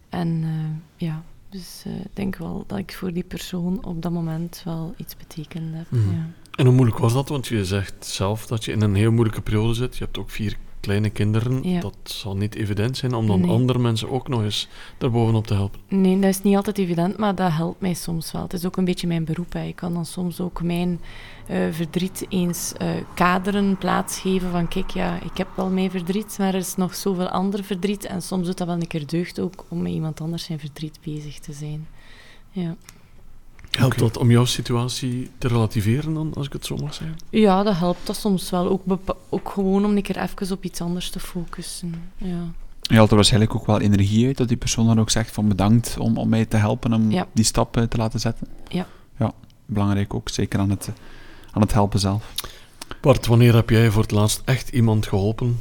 En 0.10 0.44
eh, 0.44 1.08
ja, 1.08 1.24
dus 1.56 1.84
eh, 1.86 2.00
ik 2.00 2.16
denk 2.16 2.36
wel 2.36 2.64
dat 2.68 2.78
ik 2.78 2.94
voor 2.94 3.14
die 3.14 3.24
persoon 3.24 3.86
op 3.86 4.02
dat 4.02 4.12
moment 4.12 4.62
wel 4.66 4.94
iets 4.98 5.18
betekend 5.18 5.76
heb. 5.76 5.86
Mhm. 5.90 6.12
Ja. 6.12 6.28
En 6.56 6.66
hoe 6.66 6.76
moeilijk 6.76 6.98
was 6.98 7.14
dat? 7.14 7.30
Want 7.30 7.48
je 7.48 7.66
zegt 7.66 8.06
zelf 8.06 8.48
dat 8.48 8.66
je 8.66 8.72
in 8.72 8.82
een 8.82 8.96
heel 8.96 9.12
moeilijke 9.12 9.42
periode 9.42 9.74
zit. 9.74 9.98
Je 9.98 10.04
hebt 10.04 10.18
ook 10.18 10.30
vier 10.30 10.58
kleine 10.86 11.10
kinderen. 11.10 11.70
Ja. 11.70 11.80
Dat 11.80 11.96
zal 12.04 12.36
niet 12.38 12.56
evident 12.56 12.98
zijn 12.98 13.14
om 13.14 13.28
dan 13.28 13.42
Nee. 13.42 13.50
andere 13.50 13.80
mensen 13.80 14.10
ook 14.10 14.28
nog 14.28 14.42
eens 14.42 14.68
daarbovenop 14.98 15.48
te 15.48 15.54
helpen. 15.54 15.80
Nee, 15.88 16.20
dat 16.20 16.30
is 16.30 16.42
niet 16.42 16.56
altijd 16.56 16.78
evident, 16.78 17.18
maar 17.18 17.36
dat 17.36 17.52
helpt 17.52 17.82
mij 17.82 17.94
soms 17.94 18.32
wel. 18.32 18.42
Het 18.42 18.54
is 18.54 18.66
ook 18.66 18.78
een 18.78 18.86
beetje 18.86 19.08
mijn 19.08 19.26
beroep. 19.26 19.54
Hè. 19.54 19.64
Ik 19.64 19.76
kan 19.76 19.94
dan 19.94 20.06
soms 20.06 20.40
ook 20.40 20.62
mijn 20.62 21.00
eh, 21.48 21.58
verdriet 21.72 22.26
eens 22.30 22.74
eh, 22.78 22.90
kaderen, 23.14 23.78
plaatsgeven 23.78 24.52
van 24.52 24.68
kijk, 24.68 24.90
ja, 24.90 25.22
ik 25.22 25.38
heb 25.38 25.48
wel 25.56 25.70
mijn 25.70 25.92
verdriet, 25.92 26.36
maar 26.40 26.48
er 26.48 26.56
is 26.56 26.76
nog 26.76 26.96
zoveel 26.96 27.30
ander 27.30 27.64
verdriet. 27.64 28.06
En 28.06 28.22
soms 28.22 28.46
doet 28.46 28.58
dat 28.58 28.68
wel 28.68 28.76
een 28.76 28.88
keer 28.88 29.08
deugd 29.08 29.40
ook 29.40 29.66
om 29.70 29.82
met 29.82 29.92
iemand 29.92 30.22
anders 30.22 30.44
zijn 30.44 30.60
verdriet 30.60 31.00
bezig 31.04 31.40
te 31.40 31.54
zijn. 31.54 31.88
Ja. 32.52 32.76
Helpt 33.78 34.00
dat 34.00 34.18
om 34.18 34.32
jouw 34.32 34.46
situatie 34.46 35.32
te 35.38 35.48
relativeren 35.48 36.14
dan, 36.14 36.34
als 36.34 36.46
ik 36.46 36.54
het 36.54 36.66
zo 36.66 36.76
mag 36.76 36.94
zeggen? 36.94 37.18
ja, 37.30 37.64
dat 37.64 37.78
helpt 37.78 38.08
dat 38.08 38.16
soms 38.16 38.50
wel. 38.50 38.68
Ook, 39.30 39.50
gewoon 39.50 39.86
om 39.86 39.96
een 39.96 40.02
keer 40.02 40.18
even 40.22 40.52
op 40.52 40.64
iets 40.64 40.82
anders 40.82 41.10
te 41.10 41.20
focussen. 41.20 41.94
Ja. 42.18 42.44
Je 42.82 42.96
haalt 42.96 43.10
er 43.10 43.16
waarschijnlijk 43.16 43.56
ook 43.56 43.66
wel 43.66 43.80
energie 43.82 44.28
uit 44.28 44.38
dat 44.38 44.48
die 44.48 44.58
persoon 44.58 44.88
dan 44.88 45.00
ook 45.00 45.10
zegt 45.10 45.32
van 45.32 45.48
bedankt 45.48 45.96
om, 46.00 46.18
om 46.18 46.30
mij 46.30 46.46
te 46.46 46.58
helpen 46.58 46.94
om 46.94 47.12
Ja. 47.12 47.28
die 47.34 47.46
stap 47.46 47.78
eh, 47.78 47.84
te 47.84 47.98
laten 47.98 48.20
zetten. 48.20 48.48
Ja. 48.68 48.88
Ja, 49.20 49.34
belangrijk 49.66 50.14
ook, 50.14 50.30
zeker 50.30 50.60
aan 50.60 50.70
het, 50.70 50.88
eh, 50.88 50.94
aan 51.52 51.62
het 51.62 51.74
helpen 51.74 52.00
zelf. 52.00 52.34
Bart, 53.02 53.26
wanneer 53.26 53.56
heb 53.56 53.70
jij 53.70 53.92
voor 53.92 54.02
het 54.02 54.12
laatst 54.12 54.42
echt 54.46 54.70
iemand 54.70 55.08
geholpen? 55.08 55.60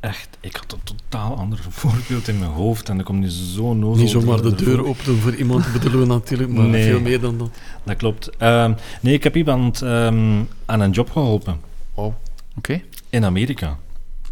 Echt, 0.00 0.28
ik 0.40 0.56
had 0.56 0.72
een 0.72 0.82
totaal 0.96 1.36
ander 1.36 1.58
voorbeeld 1.68 2.28
in 2.28 2.38
mijn 2.38 2.50
hoofd 2.50 2.88
en 2.88 2.98
ik 2.98 3.04
kom 3.04 3.18
nu 3.18 3.28
zo 3.28 3.74
nozel... 3.74 4.02
Niet 4.02 4.10
zomaar 4.10 4.42
de 4.42 4.54
deur 4.54 4.84
open 4.86 5.04
doen 5.04 5.18
voor 5.18 5.34
iemand, 5.34 5.72
bedoelen 5.72 6.00
we 6.00 6.06
natuurlijk, 6.06 6.50
maar 6.52 6.66
Nee. 6.66 6.84
veel 6.84 7.00
meer 7.00 7.20
dan 7.20 7.38
dat. 7.38 7.50
Dat 7.84 7.96
klopt. 7.96 8.36
Ehm, 8.36 8.72
nee, 9.00 9.14
ik 9.14 9.22
heb 9.24 9.36
iemand 9.36 9.82
ehm, 9.82 10.42
aan 10.66 10.80
een 10.80 10.90
job 10.90 11.10
geholpen 11.10 11.60
Wauw. 11.94 12.18
Oké, 12.56 12.82
in 13.08 13.24
Amerika. 13.24 13.78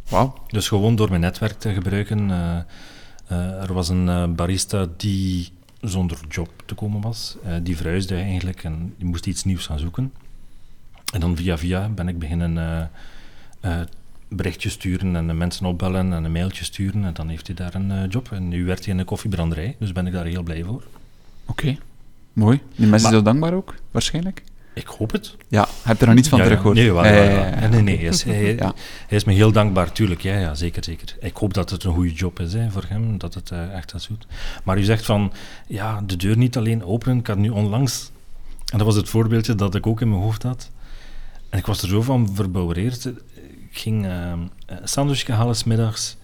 wauw. 0.09 0.35
Dus 0.49 0.69
gewoon 0.69 0.97
door 0.97 1.09
mijn 1.09 1.21
netwerk 1.21 1.59
te 1.59 1.73
gebruiken. 1.73 2.31
eh, 2.31 2.57
eh, 3.27 3.63
er 3.63 3.73
was 3.73 3.89
een 3.89 4.09
eh, 4.09 4.25
barista 4.29 4.87
die 4.97 5.53
zonder 5.81 6.19
job 6.29 6.51
te 6.65 6.75
komen 6.75 7.01
was. 7.01 7.37
Eh, 7.45 7.53
die 7.63 7.77
verhuisde 7.77 8.15
eigenlijk 8.15 8.65
en 8.65 8.95
die 8.99 9.07
moest 9.07 9.27
iets 9.27 9.45
nieuws 9.45 9.67
gaan 9.67 9.79
zoeken. 9.79 10.13
En 11.13 11.21
dan 11.21 11.37
via 11.37 11.59
via 11.59 11.89
ben 11.89 12.09
ik 12.09 12.19
beginnen 12.19 12.91
berichtjes 14.29 14.73
sturen 14.73 15.17
en 15.17 15.27
de 15.27 15.33
mensen 15.33 15.67
opbellen 15.67 16.13
en 16.13 16.25
een 16.25 16.33
mailtje 16.33 16.65
sturen. 16.65 17.05
En 17.05 17.15
dan 17.15 17.29
heeft 17.29 17.47
hij 17.47 17.57
daar 17.57 17.75
een 17.75 17.91
eh, 17.91 18.03
job. 18.09 18.33
En 18.33 18.49
nu 18.49 18.65
werkt 18.65 18.85
hij 18.85 18.95
in 18.95 19.01
een 19.01 19.07
koffiebranderij, 19.07 19.77
dus 19.79 19.93
ben 19.93 20.07
ik 20.07 20.13
daar 20.13 20.25
heel 20.25 20.43
blij 20.43 20.65
voor. 20.65 20.83
Oké, 21.47 21.77
mooi. 22.33 22.61
Die 22.75 22.81
mensen 22.81 23.01
zijn 23.01 23.13
heel 23.13 23.23
dankbaar 23.23 23.53
ook, 23.53 23.75
waarschijnlijk. 23.91 24.43
Ik 24.75 24.87
hoop 24.87 25.13
het. 25.13 25.37
Ja, 25.49 25.69
heb 25.83 25.95
je 25.97 26.01
er 26.01 26.07
nog 26.07 26.15
niets 26.15 26.29
van 26.29 26.39
Ja, 26.39 26.45
teruggehoord? 26.45 26.77
Nee, 26.77 26.91
nee, 27.69 27.83
nee. 27.83 27.97
Hij 27.99 28.07
is, 28.07 28.23
hij, 28.33 28.55
Ja. 28.55 28.75
hij 29.07 29.17
is 29.17 29.25
me 29.25 29.33
heel 29.33 29.53
dankbaar, 29.53 29.93
tuurlijk. 29.93 30.21
Ja, 30.21 30.39
ja, 30.39 30.55
zeker, 30.55 30.85
zeker. 30.85 31.17
Ik 31.21 31.37
hoop 31.37 31.55
dat 31.55 31.71
het 31.71 31.85
een 31.85 31.95
goede 31.95 32.13
job 32.13 32.41
is 32.41 32.53
hè, 32.53 32.71
voor 32.71 32.85
hem, 32.89 33.19
dat 33.19 33.35
het 33.35 33.51
eh, 33.51 33.75
echt 33.75 33.93
dat 33.93 34.07
doet. 34.09 34.27
Maar 34.65 34.79
u 34.79 34.83
zegt 34.83 35.05
van, 35.05 35.33
ja, 35.67 36.03
de 36.07 36.17
deur 36.17 36.37
niet 36.37 36.57
alleen 36.57 36.85
openen. 36.85 37.19
Ik 37.19 37.27
had 37.27 37.37
nu 37.37 37.49
onlangs, 37.49 38.11
en 38.73 38.79
dat 38.79 38.87
was 38.87 38.97
het 38.97 39.09
voorbeeldje 39.09 39.55
dat 39.55 39.75
ik 39.75 39.87
ook 39.87 40.01
in 40.01 40.09
mijn 40.09 40.23
hoofd 40.23 40.43
had. 40.43 40.71
En 41.49 41.59
ik 41.59 41.67
was 41.67 41.83
er 41.83 41.89
zo 41.89 42.03
van 42.03 42.31
verbouwereerd. 42.35 43.11
Ik 43.79 43.85
ging 43.85 44.07
eh, 44.07 44.33
een 44.67 44.89
sandwichje 44.89 45.33
halen 45.33 45.57
's 45.57 45.65
middags. 45.65 46.17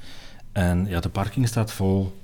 En 0.53 0.87
ja, 0.89 1.01
de 1.01 1.09
parking 1.09 1.49
staat 1.49 1.73
vol. 1.73 2.21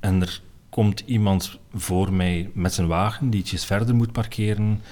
En 0.00 0.20
er 0.20 0.40
komt 0.68 1.00
iemand 1.06 1.58
voor 1.74 2.12
mij 2.12 2.50
met 2.54 2.74
zijn 2.74 2.86
wagen 2.86 3.30
die 3.30 3.40
ietsjes 3.40 3.64
verder 3.64 3.94
moet 3.94 4.12
parkeren. 4.12 4.82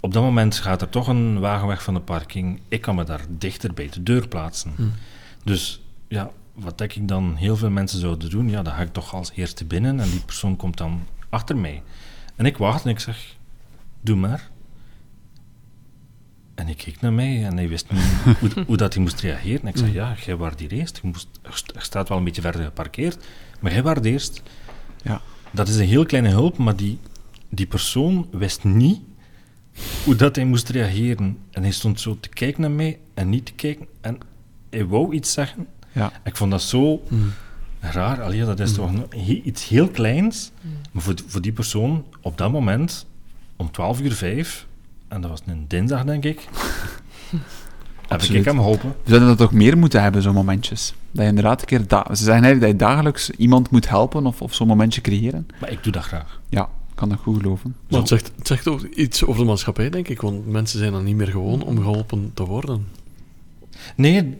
Op 0.00 0.12
dat 0.12 0.22
moment 0.22 0.56
gaat 0.56 0.82
er 0.82 0.88
toch 0.88 1.08
een 1.08 1.40
wagen 1.40 1.66
weg 1.66 1.82
van 1.82 1.94
de 1.94 2.00
parking. 2.00 2.60
Ik 2.68 2.80
kan 2.80 2.94
me 2.94 3.04
daar 3.04 3.24
dichter 3.28 3.74
bij 3.74 3.88
de 3.88 4.02
deur 4.02 4.28
plaatsen. 4.28 4.72
Hm. 4.76 4.82
Dus 5.44 5.80
ja, 6.08 6.30
wat 6.52 6.78
denk 6.78 6.92
ik 6.92 7.08
dan 7.08 7.34
heel 7.34 7.56
veel 7.56 7.70
mensen 7.70 8.00
zouden 8.00 8.30
doen? 8.30 8.48
Ja, 8.48 8.62
dan 8.62 8.74
ga 8.74 8.82
ik 8.82 8.92
toch 8.92 9.14
als 9.14 9.32
eerste 9.34 9.64
binnen 9.64 10.00
en 10.00 10.10
die 10.10 10.24
persoon 10.24 10.56
komt 10.56 10.76
dan 10.76 11.06
achter 11.28 11.56
mij. 11.56 11.82
En 12.36 12.46
ik 12.46 12.56
wacht 12.56 12.84
en 12.84 12.90
ik 12.90 13.00
zeg, 13.00 13.36
doe 14.00 14.16
maar. 14.16 14.48
En 16.56 16.66
hij 16.66 16.74
keek 16.74 17.00
naar 17.00 17.12
mij 17.12 17.44
en 17.44 17.56
hij 17.56 17.68
wist 17.68 17.90
niet 17.92 18.02
hoe, 18.40 18.64
hoe 18.66 18.76
dat 18.76 18.94
hij 18.94 19.02
moest 19.02 19.20
reageren. 19.20 19.60
En 19.62 19.68
ik 19.68 19.76
zei, 19.76 19.92
ja, 19.92 20.14
jij 20.26 20.36
was 20.36 20.52
hier 20.58 20.72
eerst. 20.72 20.98
Je, 21.02 21.06
moest, 21.08 21.28
je 21.42 21.80
staat 21.80 22.08
wel 22.08 22.18
een 22.18 22.24
beetje 22.24 22.40
verder 22.42 22.64
geparkeerd, 22.64 23.24
maar 23.60 23.72
jij 23.72 23.82
was 23.82 23.96
eerst. 24.02 24.42
Ja. 25.02 25.20
Dat 25.50 25.68
is 25.68 25.76
een 25.76 25.86
heel 25.86 26.06
kleine 26.06 26.28
hulp, 26.30 26.56
maar 26.56 26.76
die, 26.76 26.98
die 27.48 27.66
persoon 27.66 28.28
wist 28.30 28.64
niet 28.64 29.00
hoe 30.04 30.14
dat 30.14 30.36
hij 30.36 30.44
moest 30.44 30.68
reageren. 30.68 31.38
En 31.50 31.62
hij 31.62 31.72
stond 31.72 32.00
zo 32.00 32.16
te 32.20 32.28
kijken 32.28 32.60
naar 32.60 32.70
mij 32.70 32.98
en 33.14 33.28
niet 33.28 33.46
te 33.46 33.52
kijken. 33.52 33.86
En 34.00 34.18
hij 34.70 34.86
wou 34.86 35.14
iets 35.14 35.32
zeggen. 35.32 35.66
Ja. 35.92 36.12
Ik 36.24 36.36
vond 36.36 36.50
dat 36.50 36.62
zo 36.62 37.02
Hm. 37.08 37.14
raar. 37.80 38.22
Allee, 38.22 38.44
dat 38.44 38.60
is 38.60 38.72
toch 38.72 38.92
een- 38.92 39.06
he- 39.24 39.40
iets 39.44 39.68
heel 39.68 39.88
kleins. 39.88 40.50
Maar 40.92 41.02
voor, 41.02 41.14
voor 41.26 41.40
die 41.40 41.52
persoon, 41.52 42.04
op 42.20 42.38
dat 42.38 42.52
moment, 42.52 43.06
om 43.56 43.70
12 43.70 44.00
uur 44.00 44.12
5, 44.12 44.66
en 45.08 45.20
dat 45.20 45.30
was 45.30 45.40
een 45.46 45.64
dinsdag, 45.68 46.04
denk 46.04 46.24
ik, 46.24 46.40
heb 47.30 47.40
Absoluut. 48.08 48.40
ik 48.40 48.44
hem 48.46 48.56
geholpen. 48.56 48.88
We 48.88 49.08
zouden 49.10 49.28
dat 49.28 49.40
ook 49.46 49.52
meer 49.52 49.78
moeten 49.78 50.02
hebben, 50.02 50.22
zo'n 50.22 50.34
momentjes. 50.34 50.94
Dat 51.10 51.22
je 51.22 51.28
inderdaad 51.28 51.60
een 51.60 51.66
keer... 51.66 51.86
Da 51.86 52.06
ze 52.08 52.24
zeggen 52.24 52.44
eigenlijk 52.44 52.60
dat 52.60 52.70
je 52.70 52.76
dagelijks 52.76 53.30
iemand 53.30 53.70
moet 53.70 53.88
helpen 53.88 54.26
of, 54.26 54.42
of 54.42 54.54
zo'n 54.54 54.66
momentje 54.66 55.00
creëren. 55.00 55.46
Maar 55.60 55.70
ik 55.70 55.82
doe 55.82 55.92
dat 55.92 56.02
graag. 56.02 56.40
Ja, 56.48 56.62
ik 56.62 56.94
kan 56.94 57.08
dat 57.08 57.18
goed 57.18 57.36
geloven. 57.36 57.76
Maar 57.88 57.98
het 57.98 58.08
zegt, 58.08 58.32
het 58.36 58.46
zegt 58.46 58.68
ook 58.68 58.82
iets 58.82 59.24
over 59.24 59.40
de 59.40 59.48
maatschappij, 59.48 59.90
denk 59.90 60.08
ik, 60.08 60.20
want 60.20 60.46
mensen 60.46 60.78
zijn 60.78 60.92
dan 60.92 61.04
niet 61.04 61.16
meer 61.16 61.26
gewoon 61.26 61.62
om 61.62 61.76
geholpen 61.76 62.30
te 62.34 62.44
worden. 62.44 62.86
Nee, 63.96 64.38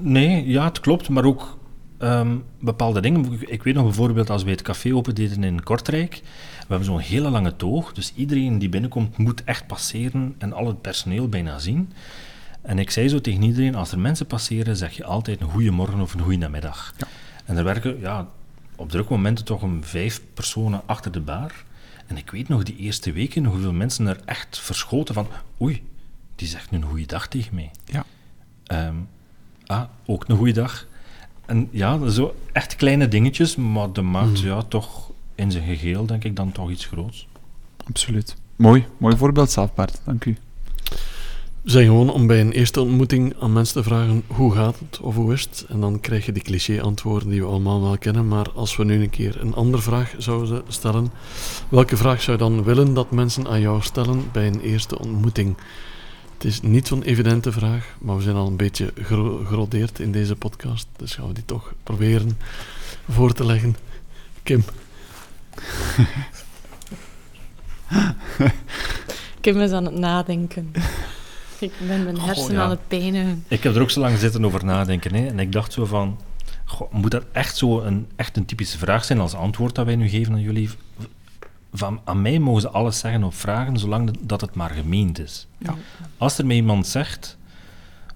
nee, 0.00 0.48
ja, 0.48 0.64
het 0.64 0.80
klopt, 0.80 1.08
maar 1.08 1.24
ook 1.24 1.55
ehm, 1.98 2.36
bepaalde 2.60 3.00
dingen. 3.00 3.38
Ik- 3.46 3.62
weet 3.62 3.74
nog 3.74 3.84
bijvoorbeeld 3.84 4.30
als 4.30 4.42
wij 4.42 4.52
het 4.52 4.62
café 4.62 4.94
opendeden 4.94 5.44
in 5.44 5.62
Kortrijk. 5.62 6.20
We 6.58 6.64
hebben 6.68 6.84
zo'n 6.84 6.98
hele 6.98 7.30
lange 7.30 7.56
toog, 7.56 7.92
dus 7.92 8.12
iedereen 8.16 8.58
die 8.58 8.68
binnenkomt 8.68 9.16
moet 9.18 9.44
echt 9.44 9.66
passeren 9.66 10.34
en 10.38 10.52
al 10.52 10.66
het 10.66 10.80
personeel 10.80 11.28
bijna 11.28 11.58
zien. 11.58 11.92
En 12.62 12.78
ik 12.78 12.90
zei 12.90 13.08
zo 13.08 13.20
tegen 13.20 13.42
iedereen, 13.42 13.74
als 13.74 13.92
er 13.92 13.98
mensen 13.98 14.26
passeren, 14.26 14.76
zeg 14.76 14.92
je 14.96 15.04
altijd 15.04 15.40
een 15.40 15.50
goede 15.50 15.70
morgen 15.70 16.00
of 16.00 16.14
een 16.14 16.20
goede 16.20 16.36
namiddag. 16.36 16.94
Ja. 16.98 17.06
En 17.44 17.56
er 17.56 17.64
werken 17.64 18.00
ja, 18.00 18.28
op 18.76 18.90
drukke 18.90 19.12
momenten 19.12 19.44
toch 19.44 19.62
een 19.62 19.84
vijf 19.84 20.20
personen 20.34 20.82
achter 20.86 21.12
de 21.12 21.20
bar. 21.20 21.52
En 22.06 22.16
ik 22.16 22.30
weet 22.30 22.48
nog 22.48 22.62
die 22.62 22.76
eerste 22.76 23.12
weken 23.12 23.44
hoeveel 23.44 23.72
mensen 23.72 24.06
er 24.06 24.20
echt 24.24 24.58
verschoten 24.58 25.14
van, 25.14 25.26
oei, 25.60 25.82
die 26.34 26.48
zegt 26.48 26.70
nu 26.70 26.78
een 26.78 26.84
goede 26.84 27.06
dag 27.06 27.28
tegen 27.28 27.54
mij. 27.54 27.70
Ja. 27.84 28.04
Ehm, 28.64 28.94
ah, 29.66 29.82
ook 30.06 30.24
een 30.28 30.36
goede 30.36 30.52
dag. 30.52 30.86
En 31.46 31.68
ja, 31.70 32.08
zo 32.08 32.34
echt 32.52 32.76
kleine 32.76 33.08
dingetjes, 33.08 33.56
maar 33.56 33.92
dat 33.92 34.04
maakt 34.04 34.38
Mhm. 34.42 34.46
ja, 34.46 34.62
toch 34.62 35.10
in 35.34 35.50
zijn 35.50 35.64
geheel, 35.64 36.06
denk 36.06 36.24
ik, 36.24 36.36
dan 36.36 36.52
toch 36.52 36.70
iets 36.70 36.84
groots. 36.86 37.26
Absoluut. 37.88 38.36
Mooi. 38.56 38.84
Mooi 38.96 39.16
voorbeeld 39.16 39.50
zelf, 39.50 39.74
Bart. 39.74 40.00
Dank 40.04 40.24
u. 40.24 40.36
We 41.62 41.72
zijn 41.72 41.86
gewoon 41.86 42.10
om 42.10 42.26
bij 42.26 42.40
een 42.40 42.52
eerste 42.52 42.80
ontmoeting 42.80 43.34
aan 43.40 43.52
mensen 43.52 43.74
te 43.82 43.88
vragen 43.88 44.22
hoe 44.26 44.52
gaat 44.54 44.78
het 44.78 45.00
of 45.00 45.14
hoe 45.14 45.32
is 45.32 45.42
het. 45.42 45.66
En 45.68 45.80
dan 45.80 46.00
krijg 46.00 46.26
je 46.26 46.32
die 46.32 46.42
cliché-antwoorden 46.42 47.28
die 47.28 47.40
we 47.40 47.46
allemaal 47.46 47.82
wel 47.82 47.98
kennen. 47.98 48.28
Maar 48.28 48.50
als 48.54 48.76
we 48.76 48.84
nu 48.84 49.02
een 49.02 49.10
keer 49.10 49.40
een 49.40 49.54
andere 49.54 49.82
vraag 49.82 50.14
zouden 50.18 50.62
stellen, 50.68 51.10
welke 51.68 51.96
vraag 51.96 52.22
zou 52.22 52.36
je 52.36 52.42
dan 52.42 52.64
willen 52.64 52.94
dat 52.94 53.10
mensen 53.10 53.48
aan 53.48 53.60
jou 53.60 53.82
stellen 53.82 54.22
bij 54.32 54.46
een 54.46 54.60
eerste 54.60 54.98
ontmoeting? 54.98 55.56
Het 56.36 56.44
is 56.44 56.60
niet 56.60 56.86
zo'n 56.86 57.02
evidente 57.02 57.52
vraag, 57.52 57.96
maar 57.98 58.16
we 58.16 58.22
zijn 58.22 58.36
al 58.36 58.46
een 58.46 58.56
beetje 58.56 58.92
gero- 59.00 59.44
gerodeerd 59.44 60.00
in 60.00 60.12
deze 60.12 60.36
podcast. 60.36 60.86
Dus 60.96 61.14
gaan 61.14 61.28
we 61.28 61.34
die 61.34 61.44
toch 61.44 61.72
proberen 61.82 62.38
voor 63.08 63.32
te 63.32 63.46
leggen. 63.46 63.76
Kim, 64.42 64.64
Kim 69.40 69.60
is 69.60 69.70
aan 69.70 69.84
het 69.84 69.98
nadenken. 69.98 70.72
Ik 71.58 71.72
ben 71.86 72.04
mijn 72.04 72.16
ja. 72.50 72.62
aan 72.62 72.70
het 72.70 72.88
pijnigen. 72.88 73.44
Ik 73.48 73.62
heb 73.62 73.74
er 73.74 73.82
ook 73.82 73.90
zo 73.90 74.00
lang 74.00 74.18
zitten 74.18 74.44
over 74.44 74.64
nadenken. 74.64 75.14
Hè, 75.14 75.26
en 75.26 75.38
ik 75.38 75.52
dacht 75.52 75.72
zo 75.72 75.84
van, 75.84 76.20
goh, 76.64 76.92
moet 76.92 77.10
dat 77.10 77.24
echt 77.32 77.56
zo 77.56 77.80
een, 77.80 78.06
echt 78.16 78.36
een 78.36 78.44
typische 78.44 78.78
vraag 78.78 79.04
zijn 79.04 79.20
als 79.20 79.34
antwoord 79.34 79.74
dat 79.74 79.86
wij 79.86 79.96
nu 79.96 80.08
geven 80.08 80.32
aan 80.32 80.40
jullie? 80.40 80.70
Van, 81.72 82.00
aan 82.04 82.22
mij 82.22 82.38
mogen 82.38 82.60
ze 82.60 82.68
alles 82.70 82.98
zeggen 82.98 83.24
of 83.24 83.34
vragen, 83.34 83.78
zolang 83.78 84.10
dat 84.20 84.40
het 84.40 84.54
maar 84.54 84.70
gemeend 84.70 85.18
is. 85.18 85.46
Ja. 85.58 85.74
Als 86.18 86.38
er 86.38 86.46
mij 86.46 86.56
iemand 86.56 86.86
zegt 86.86 87.36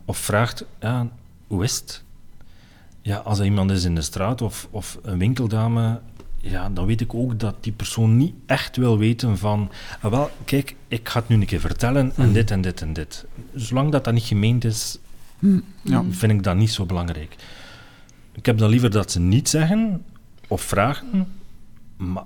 of 0.04 0.18
vraagt, 0.18 0.64
ja, 0.80 1.08
hoe 1.46 1.64
is 1.64 1.76
het? 1.76 2.02
Ja, 3.02 3.16
als 3.16 3.38
er 3.38 3.44
iemand 3.44 3.70
is 3.70 3.84
in 3.84 3.94
de 3.94 4.00
straat 4.02 4.42
of, 4.42 4.68
of 4.70 4.98
een 5.02 5.18
winkeldame, 5.18 6.00
ja, 6.36 6.68
dan 6.70 6.86
weet 6.86 7.00
ik 7.00 7.14
ook 7.14 7.38
dat 7.40 7.54
die 7.60 7.72
persoon 7.72 8.16
niet 8.16 8.34
echt 8.46 8.76
wil 8.76 8.98
weten 8.98 9.38
van, 9.38 9.70
ah, 10.00 10.10
wel, 10.10 10.30
kijk, 10.44 10.74
ik 10.88 11.08
ga 11.08 11.18
het 11.20 11.28
nu 11.28 11.36
een 11.36 11.46
keer 11.46 11.60
vertellen 11.60 12.12
en 12.16 12.24
Mhm. 12.24 12.32
dit 12.32 12.50
en 12.50 12.60
dit 12.60 12.80
en 12.82 12.92
dit. 12.92 13.24
Zolang 13.54 13.92
dat 13.92 14.04
dat 14.04 14.14
niet 14.14 14.22
gemeend 14.22 14.64
is, 14.64 14.98
Ja. 15.82 16.04
vind 16.10 16.32
ik 16.32 16.42
dat 16.42 16.56
niet 16.56 16.70
zo 16.70 16.84
belangrijk. 16.86 17.36
Ik 18.32 18.46
heb 18.46 18.58
dan 18.58 18.70
liever 18.70 18.90
dat 18.90 19.10
ze 19.12 19.20
niet 19.20 19.48
zeggen 19.48 20.04
of 20.48 20.62
vragen. 20.62 21.26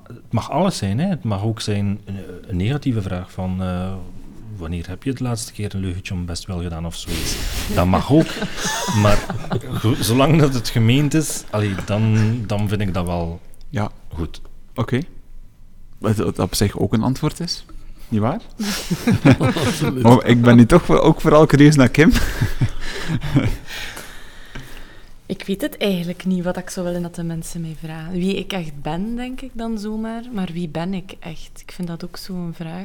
Het 0.07 0.33
mag 0.33 0.51
alles 0.51 0.77
zijn. 0.77 0.99
Hè. 0.99 1.09
Het 1.09 1.25
mag 1.25 1.43
ook 1.43 1.61
zijn 1.61 2.01
een, 2.05 2.17
een 2.49 2.57
negatieve 2.57 3.03
vraag 3.03 3.33
van... 3.33 3.63
eh, 3.63 3.93
wanneer 4.57 4.89
heb 4.89 5.03
je 5.03 5.11
het 5.11 5.21
laatste 5.21 5.53
keer 5.53 5.75
een 5.75 5.81
leugentje 5.81 6.15
om 6.15 6.27
best 6.27 6.47
wel 6.47 6.63
gedaan 6.63 6.87
of 6.87 6.95
zoiets. 6.97 7.37
Dat 7.75 7.87
mag 7.87 8.13
ook. 8.13 8.27
Maar 9.03 9.19
zolang 10.01 10.41
dat 10.41 10.55
het 10.55 10.69
gemeend 10.69 11.15
is, 11.15 11.45
allee, 11.51 11.75
dan, 11.87 12.19
dan 12.47 12.69
vind 12.69 12.81
ik 12.81 12.95
dat 12.95 13.07
wel 13.07 13.41
Ja, 13.69 13.91
goed. 14.13 14.41
oké. 14.75 14.99
Wat 15.99 16.17
wat 16.17 16.39
op 16.39 16.55
zich 16.55 16.79
ook 16.79 16.93
een 16.93 17.03
antwoord 17.03 17.41
is. 17.41 17.65
Niet 18.09 18.21
waar? 18.21 18.41
Oh, 20.03 20.19
ik 20.25 20.43
ben 20.43 20.57
nu 20.57 20.67
toch 20.67 20.91
ook 20.91 21.21
vooral 21.21 21.47
curieus 21.47 21.77
naar 21.77 21.89
Kim. 21.89 22.11
Ik 25.27 25.43
weet 25.47 25.61
het 25.61 25.77
eigenlijk 25.77 26.25
niet 26.25 26.45
wat 26.45 26.57
ik 26.57 26.71
zou 26.71 26.87
willen 26.87 27.03
dat 27.03 27.15
de 27.15 27.23
mensen 27.23 27.61
mij 27.61 27.77
vragen. 27.81 28.13
Wie 28.13 28.37
ik 28.39 28.53
echt 28.53 28.83
ben, 28.83 29.17
denk 29.17 29.41
ik 29.41 29.51
dan 29.53 29.79
zomaar. 29.79 30.23
Maar 30.33 30.51
wie 30.53 30.69
ben 30.69 30.95
ik 30.95 31.15
echt? 31.21 31.61
Ik 31.67 31.73
vind 31.73 31.89
dat 31.89 32.05
ook 32.05 32.17
zo'n 32.17 32.53
vraag. 32.55 32.85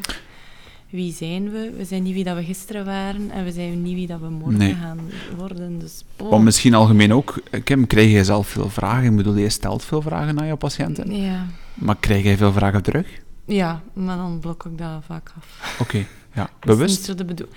Wie 0.90 1.14
zijn 1.14 1.52
we? 1.52 1.72
We 1.78 1.86
zijn 1.86 2.04
niet 2.04 2.14
wie 2.14 2.24
dat 2.24 2.36
we 2.38 2.44
gisteren 2.44 2.86
waren 2.86 3.32
en 3.32 3.44
we 3.44 3.52
zijn 3.52 3.82
niet 3.82 3.96
wie 3.96 4.08
dat 4.08 4.20
we 4.20 4.30
morgen 4.30 4.58
Nee. 4.58 4.74
gaan 4.76 5.00
worden. 5.38 5.80
Dus, 5.80 6.04
oh. 6.18 6.30
Maar 6.32 6.42
misschien 6.42 6.74
algemeen 6.74 7.14
ook, 7.14 7.42
Kim, 7.64 7.88
krijg 7.88 8.12
jij 8.12 8.24
zelf 8.24 8.48
veel 8.48 8.70
vragen? 8.70 9.10
Ik 9.10 9.16
bedoel, 9.16 9.36
je 9.36 9.50
stelt 9.50 9.84
veel 9.84 10.02
vragen 10.02 10.40
aan 10.40 10.46
jouw 10.48 10.56
patiënten. 10.56 11.16
Ja. 11.22 11.46
Maar 11.74 11.98
krijg 12.00 12.24
jij 12.24 12.38
veel 12.38 12.52
vragen 12.52 12.84
terug? 12.84 13.08
ja, 13.46 13.82
maar 13.94 14.18
dan 14.18 14.40
blok 14.40 14.66
ik 14.66 14.78
dat 14.78 15.04
vaak 15.06 15.32
af. 15.38 15.78
Oké, 15.80 15.98
ja. 15.98 16.06
Dat 16.36 16.50
is 16.50 16.76
Bewust? 16.76 16.98
niet 16.98 17.06
zo 17.06 17.26
de 17.26 17.48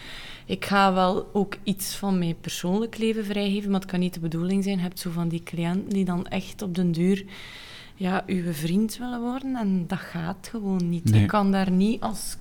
Ik 0.46 0.64
ga 0.64 0.92
wel 0.92 1.30
ook 1.32 1.56
iets 1.62 1.94
van 1.94 2.18
mijn 2.18 2.40
persoonlijk 2.40 2.98
leven 2.98 3.24
vrijgeven, 3.24 3.70
maar 3.70 3.80
het 3.80 3.90
kan 3.90 4.00
niet 4.00 4.14
de 4.14 4.20
bedoeling 4.20 4.64
zijn. 4.64 4.76
Je 4.76 4.82
hebt 4.82 4.98
zo 4.98 5.10
van 5.10 5.28
die 5.28 5.42
cliënten 5.42 5.88
die 5.88 6.04
dan 6.04 6.26
echt 6.26 6.62
op 6.62 6.74
den 6.74 6.92
duur 6.92 7.24
ja, 7.94 8.22
uw 8.26 8.52
vriend 8.52 8.98
willen 8.98 9.20
worden 9.20 9.56
en 9.56 9.84
dat 9.86 9.98
gaat 9.98 10.48
gewoon 10.50 10.88
niet. 10.88 11.10
Nee. 11.10 11.22
Ik 11.22 11.28
kan 11.28 11.52
daar 11.52 11.70
niet 11.70 12.00
als 12.00 12.36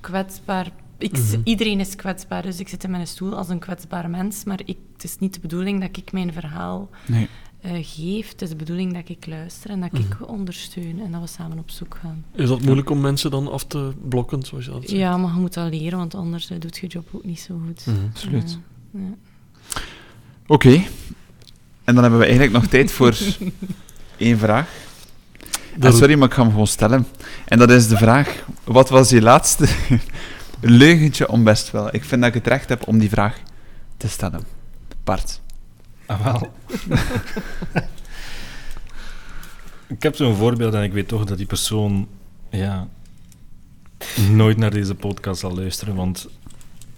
kwetsbaar... 0.00 0.70
Ik, 0.98 1.12
Mhm. 1.12 1.40
Iedereen 1.44 1.80
is 1.80 1.96
kwetsbaar, 1.96 2.42
dus 2.42 2.60
ik 2.60 2.68
zit 2.68 2.84
in 2.84 2.90
mijn 2.90 3.06
stoel 3.06 3.36
als 3.36 3.48
een 3.48 3.58
kwetsbaar 3.58 4.10
mens, 4.10 4.44
maar 4.44 4.60
ik, 4.64 4.76
het 4.92 5.04
is 5.04 5.18
niet 5.18 5.34
de 5.34 5.40
bedoeling 5.40 5.80
dat 5.80 5.96
ik 5.96 6.12
mijn 6.12 6.32
verhaal 6.32 6.88
Nee. 7.06 7.28
Eh, 7.62 7.72
geef. 7.80 8.28
Het 8.28 8.42
is 8.42 8.48
de 8.48 8.56
bedoeling 8.56 8.92
dat 8.94 9.08
ik 9.08 9.26
luister 9.26 9.70
en 9.70 9.80
dat 9.80 9.90
ik 9.92 10.28
ondersteun 10.28 11.00
en 11.04 11.12
dat 11.12 11.20
we 11.20 11.26
samen 11.26 11.58
op 11.58 11.70
zoek 11.70 11.96
gaan. 12.00 12.24
Is 12.34 12.48
dat 12.48 12.62
moeilijk 12.62 12.90
om 12.90 13.00
mensen 13.00 13.30
dan 13.30 13.50
af 13.52 13.64
te 13.64 13.92
blokken, 14.08 14.42
zoals 14.42 14.64
je 14.64 14.70
dat 14.70 14.80
zegt? 14.82 14.92
Ja, 15.00 15.16
maar 15.16 15.34
je 15.34 15.40
moet 15.40 15.54
dat 15.54 15.70
leren, 15.70 15.98
want 15.98 16.14
anders 16.14 16.50
eh, 16.50 16.60
doet 16.60 16.76
je 16.76 16.86
job 16.86 17.08
ook 17.12 17.24
niet 17.24 17.40
zo 17.40 17.60
goed. 17.66 17.86
Mhm. 17.86 17.96
Absoluut. 18.12 18.58
Ja, 18.92 19.00
ja. 19.00 19.14
Oké. 20.46 20.82
En 21.84 21.94
dan 21.94 22.02
hebben 22.02 22.18
we 22.20 22.24
eigenlijk 22.26 22.54
nog 22.54 22.66
tijd 22.66 22.92
voor 22.92 23.16
één 24.16 24.38
vraag. 24.38 24.68
Dat- 25.76 25.96
sorry, 25.96 26.14
maar 26.18 26.28
ik 26.28 26.34
ga 26.34 26.42
hem 26.42 26.50
gewoon 26.50 26.66
stellen. 26.66 27.06
En 27.44 27.58
dat 27.58 27.70
is 27.70 27.88
de 27.88 27.96
vraag, 27.96 28.44
wat 28.64 28.88
was 28.88 29.10
je 29.10 29.22
laatste 29.22 29.68
leugentje 30.60 31.28
om 31.28 31.44
best 31.44 31.70
wel? 31.70 31.94
Ik 31.94 32.04
vind 32.04 32.20
dat 32.20 32.30
ik 32.34 32.34
het 32.44 32.46
recht 32.46 32.68
heb 32.68 32.86
om 32.88 32.98
die 32.98 33.08
vraag 33.08 33.40
te 33.96 34.08
stellen. 34.08 34.42
Bart. 35.04 35.40
Ah, 36.06 36.24
wel. 36.24 36.52
ik 39.88 40.02
heb 40.02 40.16
zo'n 40.16 40.34
voorbeeld 40.36 40.74
en 40.74 40.82
ik 40.82 40.92
weet 40.92 41.08
toch 41.08 41.24
dat 41.24 41.36
die 41.38 41.46
persoon 41.46 42.08
ja, 42.50 42.88
nooit 44.30 44.56
naar 44.56 44.70
deze 44.70 44.94
podcast 44.94 45.40
zal 45.40 45.54
luisteren, 45.54 45.94
want 45.94 46.28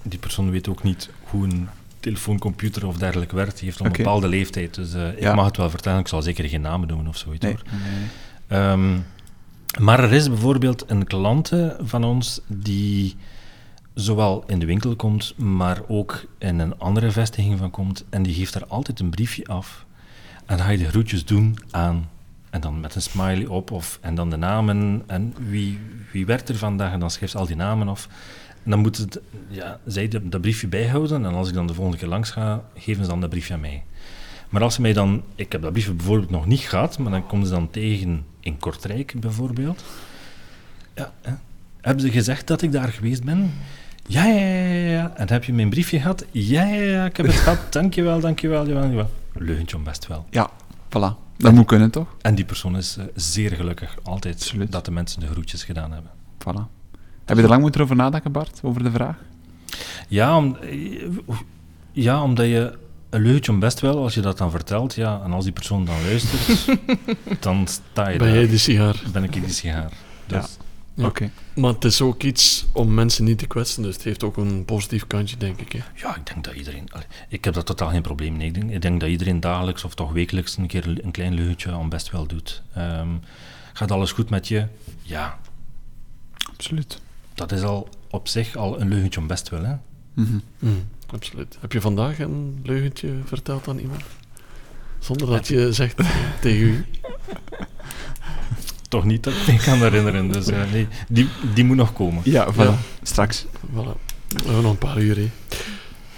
die 0.03 0.19
persoon 0.19 0.51
weet 0.51 0.69
ook 0.69 0.83
niet 0.83 1.11
hoe 1.25 1.45
een 1.45 1.69
telefooncomputer 2.01 2.87
of 2.87 2.97
dergelijke 2.97 3.35
werkt. 3.37 3.57
Die 3.59 3.65
heeft 3.65 3.81
al 3.81 3.87
een 3.87 3.93
bepaalde 3.93 4.29
leeftijd, 4.29 4.75
dus 4.75 4.95
eh, 4.95 5.09
ik 5.13 5.21
Ja. 5.21 5.35
mag 5.35 5.47
het 5.47 5.57
wel 5.57 5.71
vertellen. 5.71 5.99
Ik 6.01 6.09
zal 6.09 6.23
zeker 6.23 6.49
geen 6.49 6.61
namen 6.61 6.89
doen 6.89 7.09
of 7.09 7.17
zoiets 7.17 7.45
Nee. 7.45 7.53
hoor. 7.55 7.63
nee. 7.81 8.09
Ehm, 8.61 8.99
maar 9.85 10.05
er 10.05 10.13
is 10.13 10.29
bijvoorbeeld 10.29 10.85
een 10.87 11.05
klant 11.07 11.53
van 11.83 12.05
ons 12.05 12.41
die 12.47 13.17
zowel 13.95 14.45
in 14.47 14.59
de 14.59 14.67
winkel 14.67 14.97
komt, 14.97 15.39
maar 15.39 15.81
ook 15.89 16.25
in 16.39 16.59
een 16.59 16.79
andere 16.79 17.11
vestiging 17.11 17.59
van 17.59 17.71
komt. 17.71 18.05
En 18.11 18.23
die 18.23 18.35
geeft 18.35 18.53
daar 18.53 18.67
altijd 18.67 19.01
een 19.01 19.11
briefje 19.11 19.47
af. 19.47 19.85
En 20.47 20.57
dan 20.57 20.67
ga 20.67 20.73
je 20.73 20.79
de 20.79 20.89
groetjes 20.89 21.25
doen 21.25 21.59
aan. 21.71 22.11
En 22.51 22.61
dan 22.61 22.81
met 22.81 22.95
een 22.95 23.03
smiley 23.03 23.47
op. 23.47 23.71
Of, 23.71 23.99
en 24.01 24.15
dan 24.15 24.31
de 24.31 24.37
namen. 24.37 25.03
En 25.07 25.35
wie, 25.49 25.79
wie 26.13 26.27
werkt 26.27 26.49
er 26.49 26.57
vandaag? 26.57 26.93
En 26.93 27.01
dan 27.01 27.11
schrijft 27.11 27.33
ze 27.33 27.39
al 27.39 27.47
die 27.47 27.57
namen 27.57 27.89
af. 27.89 28.09
En 28.65 28.71
dan 28.71 28.79
moet 28.79 28.97
het, 28.97 29.21
ja, 29.49 29.81
zij 29.87 30.09
dat 30.09 30.41
briefje 30.41 30.67
bijhouden. 30.67 31.25
En 31.25 31.35
als 31.35 31.49
ik 31.49 31.55
dan 31.55 31.67
de 31.67 31.75
volgende 31.75 31.99
keer 31.99 32.09
langs 32.09 32.31
ga, 32.31 32.65
geven 32.75 33.05
ze 33.05 33.11
dan 33.11 33.21
dat 33.21 33.31
briefje 33.31 33.55
aan 33.55 33.61
mij. 33.61 33.85
Maar 34.49 34.63
als 34.63 34.75
ze 34.75 34.81
mij 34.81 34.93
dan... 34.93 35.23
Ik 35.35 35.53
heb 35.53 35.63
dat 35.63 35.73
briefje 35.73 35.93
bijvoorbeeld 35.93 36.31
nog 36.31 36.47
niet 36.47 36.61
gehad, 36.61 36.99
maar 36.99 37.13
dan 37.13 37.27
komen 37.27 37.47
ze 37.47 37.53
dan 37.53 37.71
tegen 37.71 38.25
in 38.41 38.59
Kortrijk 38.59 39.15
bijvoorbeeld. 39.21 39.85
Ja, 40.95 41.13
hè. 41.23 41.33
hebben 41.81 42.03
ze 42.03 42.11
gezegd 42.11 42.47
dat 42.47 42.63
ik 42.63 42.73
daar 42.73 42.89
geweest 42.89 43.25
ben? 43.25 43.53
Ja, 44.07 44.25
ja, 44.25 44.47
ja, 44.47 44.91
ja. 44.91 45.13
En 45.17 45.29
heb 45.29 45.45
je 45.45 45.53
mijn 45.53 45.71
briefje 45.71 46.01
gehad? 46.01 46.25
Ja, 46.31 46.65
ja, 46.65 46.83
ja, 46.83 47.05
ik 47.05 47.17
heb 47.17 47.27
het 47.27 47.35
gehad. 47.35 47.59
Dankjewel, 47.73 48.21
dankjewel, 48.21 48.65
dankjewel. 48.65 49.11
Leugentje 49.33 49.77
om 49.77 49.85
best 49.85 50.07
wel. 50.07 50.27
Ja, 50.31 50.51
voilà. 50.89 51.23
Dat 51.37 51.53
moet 51.53 51.67
kunnen, 51.67 51.91
toch? 51.91 52.07
En 52.21 52.35
die 52.35 52.45
persoon 52.45 52.77
is 52.77 52.97
eh, 52.97 53.05
zeer 53.15 53.51
gelukkig 53.53 53.97
altijd 54.03 54.35
Absoluut. 54.35 54.73
dat 54.73 54.85
de 54.85 54.91
mensen 54.91 55.21
de 55.21 55.27
groetjes 55.27 55.65
gedaan 55.65 55.93
hebben. 55.93 56.11
Voilà. 56.39 56.71
Heb 57.25 57.37
je 57.37 57.43
er 57.43 57.49
lang 57.49 57.61
moeten 57.63 57.81
over 57.81 57.97
nadenken, 57.97 58.33
Bart, 58.33 58.61
over 58.63 58.83
de 58.83 58.91
vraag? 58.91 59.17
Ja, 60.09 60.37
om, 60.37 60.57
ja 61.93 62.23
omdat 62.23 62.47
je 62.47 62.79
een 63.11 63.23
leugentje 63.23 63.53
om 63.53 63.59
best 63.59 63.81
wel, 63.81 64.03
als 64.03 64.15
je 64.15 64.21
dat 64.21 64.39
dan 64.39 64.51
vertelt, 64.51 64.95
ja, 64.95 65.21
en 65.25 65.33
als 65.33 65.45
die 65.45 65.53
persoon 65.53 65.85
dan 65.85 65.95
luistert, 66.03 66.79
dan 67.45 67.67
sta 67.67 68.09
je 68.09 68.19
Ben 68.19 68.27
daar. 68.27 68.37
jij 68.37 68.49
die 68.49 68.59
sigaar? 68.59 69.03
Ben 69.13 69.25
ik 69.25 69.33
die 69.33 69.49
sigaar. 69.49 69.93
Dus, 70.27 70.39
Ja. 70.59 70.64
Oké. 70.97 71.31
Maar 71.55 71.73
het 71.73 71.85
is 71.85 72.01
ook 72.01 72.23
iets 72.23 72.67
om 72.73 72.95
mensen 72.95 73.25
niet 73.25 73.39
te 73.39 73.47
kwetsen, 73.47 73.83
dus 73.83 73.95
het 73.95 74.05
heeft 74.05 74.23
ook 74.25 74.37
een 74.37 74.65
positief 74.65 75.07
kantje, 75.07 75.37
denk 75.37 75.61
ik. 75.61 75.73
Hè. 75.73 75.81
Ja, 75.95 76.17
ik 76.17 76.27
denk 76.27 76.45
dat 76.45 76.55
iedereen... 76.55 76.89
Ik 77.29 77.45
heb 77.45 77.55
daar 77.55 77.65
totaal 77.65 77.89
geen 77.89 78.03
probleem 78.03 78.37
mee. 78.37 78.47
Ik 78.47 78.55
denk, 78.55 78.71
ik 78.71 78.83
denk 78.83 79.01
dat 79.01 79.09
iedereen 79.09 79.41
dagelijks 79.41 79.85
of 79.85 79.95
toch 79.95 80.13
wekelijks 80.13 80.57
een 80.57 80.67
keer 80.67 81.05
een 81.05 81.11
klein 81.11 81.35
leugentje 81.35 81.77
om 81.77 81.89
best 81.89 82.11
wel 82.11 82.27
doet. 82.27 82.63
Ehm, 82.75 83.09
gaat 83.73 83.91
alles 83.91 84.13
goed 84.13 84.31
met 84.31 84.49
je? 84.49 84.67
Ja, 85.03 85.39
Absoluut. 86.53 87.01
dat 87.35 87.53
is 87.53 87.63
al 87.63 87.89
op 88.11 88.29
zich 88.29 88.57
al 88.57 88.81
een 88.81 88.89
leugentje 88.89 89.21
om 89.21 89.27
best 89.27 89.49
wel. 89.49 89.65
Hè? 89.65 89.75
Mhm. 90.15 90.39
Mm, 90.59 90.89
absoluut. 91.07 91.57
Heb 91.61 91.73
je 91.73 91.81
vandaag 91.81 92.19
een 92.19 92.61
leugentje 92.63 93.13
verteld 93.25 93.69
aan 93.69 93.79
iemand? 93.79 94.03
Zonder 94.99 95.27
dat 95.27 95.49
je 95.49 95.73
zegt 95.73 95.97
tegen 96.41 96.67
u. 96.67 96.85
Toch 98.95 99.05
niet 99.05 99.23
dat 99.23 99.33
ik 99.33 99.47
me 99.47 99.57
kan 99.65 99.79
herinneren. 99.79 100.33
Dus 100.33 100.47
eh, 100.47 100.73
nee, 100.73 100.87
die, 101.09 101.29
die 101.55 101.65
moet 101.65 101.77
nog 101.77 101.93
komen. 101.93 102.21
Ja, 102.25 102.53
voilà. 102.53 102.57
Ja. 102.57 102.75
Straks. 103.03 103.45
Voilà. 103.45 103.97
We 104.29 104.43
hebben 104.45 104.63
nog 104.63 104.73
een 104.73 104.79
paar 104.79 104.99
uur. 104.99 105.17
Hè. 105.17 105.31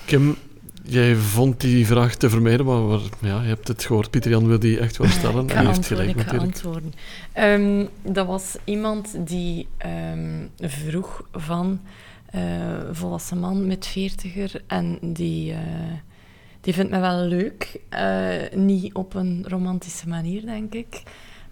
Kim, 0.04 0.36
jij 0.82 1.14
vond 1.16 1.60
die 1.60 1.86
vraag 1.86 2.14
te 2.14 2.30
vermijden, 2.30 2.66
maar 2.66 2.88
we- 2.88 3.00
ja, 3.20 3.40
je 3.42 3.48
hebt 3.48 3.68
het 3.68 3.84
gehoord. 3.84 4.10
Pieter 4.10 4.30
Jan 4.30 4.46
wil 4.46 4.58
die 4.58 4.78
echt 4.78 4.96
wel 4.96 5.08
stellen. 5.08 5.44
Ik 5.44 5.50
en 5.50 5.66
heeft 5.66 5.86
gelijk 5.86 6.08
ik 6.08 6.14
ga 6.16 6.22
natuurlijk. 6.24 6.52
antwoorden. 6.54 6.92
Ehm, 7.32 7.86
dat 8.02 8.26
was 8.26 8.56
iemand 8.64 9.14
die 9.26 9.66
ehm, 9.76 10.46
vroeg 10.60 11.22
van 11.32 11.80
eh 12.30 12.40
volwassen 12.92 13.38
man 13.38 13.66
met 13.66 13.86
veertiger 13.86 14.62
en 14.66 14.98
die, 15.02 15.52
eh, 15.52 15.58
die 16.60 16.74
vindt 16.74 16.90
me 16.90 17.00
wel 17.00 17.20
leuk. 17.24 17.80
Eh, 17.88 18.58
niet 18.58 18.94
op 18.94 19.14
een 19.14 19.44
romantische 19.48 20.08
manier, 20.08 20.44
denk 20.46 20.74
ik. 20.74 21.02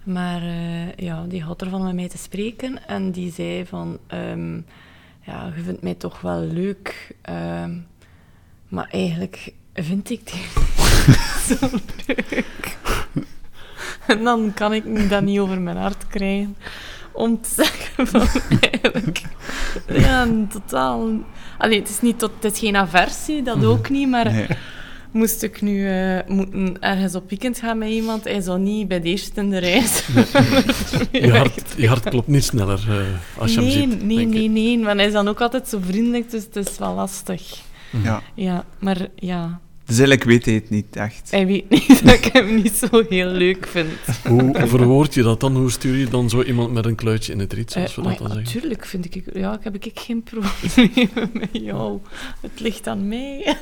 Maar 0.05 0.41
eh, 0.41 0.95
ja, 0.95 1.23
die 1.27 1.43
had 1.43 1.61
ervan 1.61 1.83
met 1.83 1.93
mij 1.95 2.09
te 2.09 2.17
spreken 2.17 2.87
en 2.87 3.11
die 3.11 3.31
zei 3.31 3.65
van... 3.65 3.97
ehm, 4.07 4.55
ja, 5.21 5.51
je 5.55 5.61
vindt 5.63 5.81
mij 5.81 5.93
toch 5.93 6.21
wel 6.21 6.39
leuk. 6.39 7.15
ehm, 7.21 7.71
maar 8.67 8.87
eigenlijk 8.91 9.53
vind 9.73 10.09
ik 10.09 10.31
die 10.31 10.45
zo 11.57 11.67
leuk. 12.07 12.77
En 14.07 14.23
dan 14.23 14.51
kan 14.53 14.73
ik 14.73 15.09
dat 15.09 15.21
niet 15.23 15.39
over 15.39 15.61
mijn 15.61 15.77
hart 15.77 16.07
krijgen. 16.07 16.55
Om 17.11 17.41
te 17.41 17.49
zeggen 17.49 18.07
van 18.11 18.41
eigenlijk... 18.71 19.21
Ja, 19.87 20.27
totaal... 20.49 21.09
Allee, 21.57 21.79
het 21.79 21.89
is, 21.89 22.01
niet 22.01 22.19
tot, 22.19 22.31
het 22.39 22.53
is 22.53 22.59
geen 22.59 22.75
aversie, 22.75 23.41
dat 23.43 23.55
Mhm. 23.57 23.65
ook 23.65 23.89
niet. 23.89 24.09
Maar 24.09 24.31
Nee. 24.31 24.47
Moest 25.15 25.43
ik 25.43 25.61
nu 25.61 25.87
eh, 25.89 26.19
moeten 26.27 26.81
ergens 26.81 27.15
op 27.15 27.29
weekend 27.29 27.59
gaan 27.59 27.77
met 27.77 27.89
iemand, 27.89 28.23
hij 28.23 28.41
zou 28.41 28.59
niet 28.59 28.87
bij 28.87 29.01
de 29.01 29.09
eerste 29.09 29.41
in 29.41 29.49
de 29.49 29.57
reis... 29.57 30.03
Je 31.11 31.31
hart, 31.31 31.73
je 31.77 31.87
hart 31.87 32.09
klopt 32.09 32.27
niet 32.27 32.43
sneller 32.43 32.85
eh, 32.89 33.41
als 33.41 33.53
je 33.53 33.59
nee, 33.59 33.71
hem 33.71 33.91
ziet. 33.91 34.03
nee, 34.03 34.17
denk 34.17 34.33
ik. 34.33 34.39
nee, 34.39 34.49
nee. 34.49 34.83
Want 34.85 34.97
hij 34.97 35.05
is 35.07 35.13
dan 35.13 35.27
ook 35.27 35.41
altijd 35.41 35.67
zo 35.67 35.79
vriendelijk, 35.81 36.31
dus 36.31 36.43
het 36.43 36.55
is 36.55 36.77
wel 36.77 36.93
lastig. 36.93 37.61
Ja. 38.03 38.21
Ja, 38.33 38.65
maar 38.79 39.07
ja, 39.15 39.59
Dus 39.85 39.97
eigenlijk 39.97 40.23
weet 40.23 40.45
hij 40.45 40.53
het 40.53 40.69
niet 40.69 40.95
echt. 40.95 41.31
Hij 41.31 41.45
weet 41.45 41.69
niet 41.69 42.01
dat 42.05 42.13
ik 42.13 42.25
hem 42.25 42.55
niet 42.55 42.73
zo 42.73 43.03
heel 43.09 43.27
leuk 43.27 43.67
vind. 43.67 43.89
Hoe 44.27 44.51
verwoord 44.67 45.13
je 45.13 45.23
dat 45.23 45.39
dan? 45.39 45.55
Hoe 45.55 45.71
stuur 45.71 45.95
je 45.97 46.07
dan 46.07 46.29
zo 46.29 46.41
iemand 46.43 46.71
met 46.73 46.85
een 46.85 46.95
kluitje 46.95 47.31
in 47.33 47.39
het 47.39 47.53
riet, 47.53 47.71
zoals 47.71 47.89
Eh, 47.89 47.95
we 47.95 48.01
maar 48.01 48.11
dat 48.17 48.27
dan 48.27 48.35
zeggen? 48.35 48.53
natuurlijk 48.53 48.85
vind 48.85 49.15
ik, 49.15 49.23
ja, 49.33 49.59
heb 49.61 49.75
ik 49.75 49.91
geen 49.93 50.23
probleem 50.23 51.09
met 51.33 51.49
jou. 51.51 51.99
Het 52.41 52.59
ligt 52.59 52.87
aan 52.87 53.07
mij. 53.07 53.57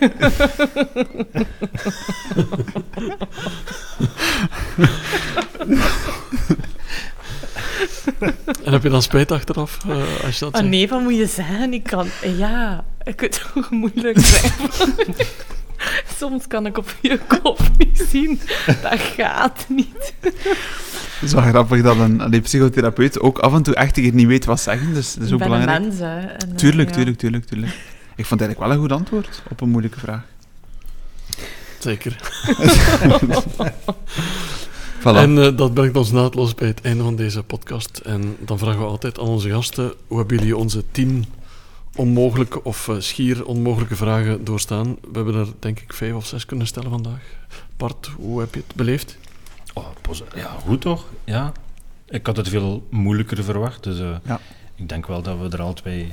En 8.63 8.71
heb 8.71 8.83
je 8.83 8.89
dan 8.89 9.01
spijt 9.01 9.31
achteraf, 9.31 9.79
eh, 9.87 10.23
als 10.25 10.39
je 10.39 10.45
dat 10.45 10.53
Ah, 10.53 10.59
zegt? 10.59 10.71
nee, 10.71 10.87
wat 10.87 11.01
moet 11.01 11.15
je 11.15 11.27
zeggen? 11.27 11.73
Ik 11.73 11.83
kan... 11.83 12.07
Ja, 12.37 12.83
ik 13.03 13.19
het 13.19 13.43
toch 13.53 13.69
moeilijk 13.71 14.19
zijn. 14.19 14.51
Soms 16.19 16.47
kan 16.47 16.65
ik 16.65 16.77
op 16.77 16.95
je 17.01 17.19
kop 17.27 17.59
niet 17.77 18.05
zien. 18.09 18.39
Dat 18.81 18.99
gaat 18.99 19.65
niet. 19.69 20.13
Het 20.21 21.31
is 21.31 21.33
wel 21.33 21.43
grappig 21.43 21.81
dat 21.81 21.97
een, 21.97 22.33
een 22.33 22.41
psychotherapeut 22.41 23.19
ook 23.19 23.39
af 23.39 23.53
en 23.53 23.63
toe 23.63 23.75
echt 23.75 23.95
niet 23.95 24.27
weet 24.27 24.45
wat 24.45 24.59
zeggen. 24.59 24.93
Dus 24.93 25.13
dat 25.13 25.23
is 25.23 25.31
ook 25.31 25.39
ben 25.39 25.47
belangrijk. 25.47 25.77
een 25.77 25.87
mens, 25.87 25.99
hè. 25.99 26.19
En, 26.19 26.49
eh, 26.49 26.55
Tuurlijk, 26.55 26.89
ja. 26.89 26.95
tuurlijk, 26.95 27.17
tuurlijk, 27.17 27.45
tuurlijk. 27.45 27.71
Ik 28.15 28.25
vond 28.25 28.39
het 28.39 28.49
eigenlijk 28.49 28.59
wel 28.59 28.71
een 28.71 28.77
goed 28.77 28.91
antwoord 28.91 29.41
op 29.49 29.61
een 29.61 29.69
moeilijke 29.69 29.99
vraag. 29.99 30.21
Zeker. 31.79 32.15
Voilà. 34.99 35.15
En 35.15 35.37
eh, 35.37 35.57
dat 35.57 35.73
brengt 35.73 35.97
ons 35.97 36.11
naadloos 36.11 36.55
bij 36.55 36.67
het 36.67 36.81
einde 36.81 37.03
van 37.03 37.15
deze 37.15 37.43
podcast. 37.43 37.97
En 37.97 38.35
dan 38.39 38.57
vragen 38.57 38.79
we 38.79 38.85
altijd 38.85 39.19
aan 39.19 39.27
onze 39.27 39.49
gasten, 39.49 39.93
hoe 40.07 40.17
hebben 40.17 40.37
jullie 40.37 40.57
onze 40.57 40.83
tien 40.91 41.25
onmogelijke 41.95 42.63
of 42.63 42.87
eh, 42.87 42.95
schier 42.99 43.45
onmogelijke 43.45 43.95
vragen 43.95 44.43
doorstaan? 44.43 44.85
We 45.01 45.09
hebben 45.13 45.35
er 45.35 45.47
denk 45.59 45.79
ik 45.79 45.93
vijf 45.93 46.13
of 46.13 46.25
zes 46.25 46.45
kunnen 46.45 46.67
stellen 46.67 46.89
vandaag. 46.89 47.21
Bart, 47.77 48.07
hoe 48.15 48.39
heb 48.39 48.53
je 48.55 48.63
het 48.67 48.75
beleefd? 48.75 49.17
Oh, 49.73 49.85
ja, 50.35 50.57
goed 50.65 50.81
toch? 50.81 51.05
Ja. 51.23 51.51
Ik 52.05 52.25
had 52.25 52.37
het 52.37 52.49
veel 52.49 52.87
moeilijker 52.89 53.43
verwacht, 53.43 53.83
dus 53.83 53.99
eh, 53.99 54.15
Ja. 54.25 54.39
ik 54.75 54.89
denk 54.89 55.07
wel 55.07 55.21
dat 55.21 55.37
we 55.39 55.49
er 55.49 55.61
al 55.61 55.73
twee 55.73 56.11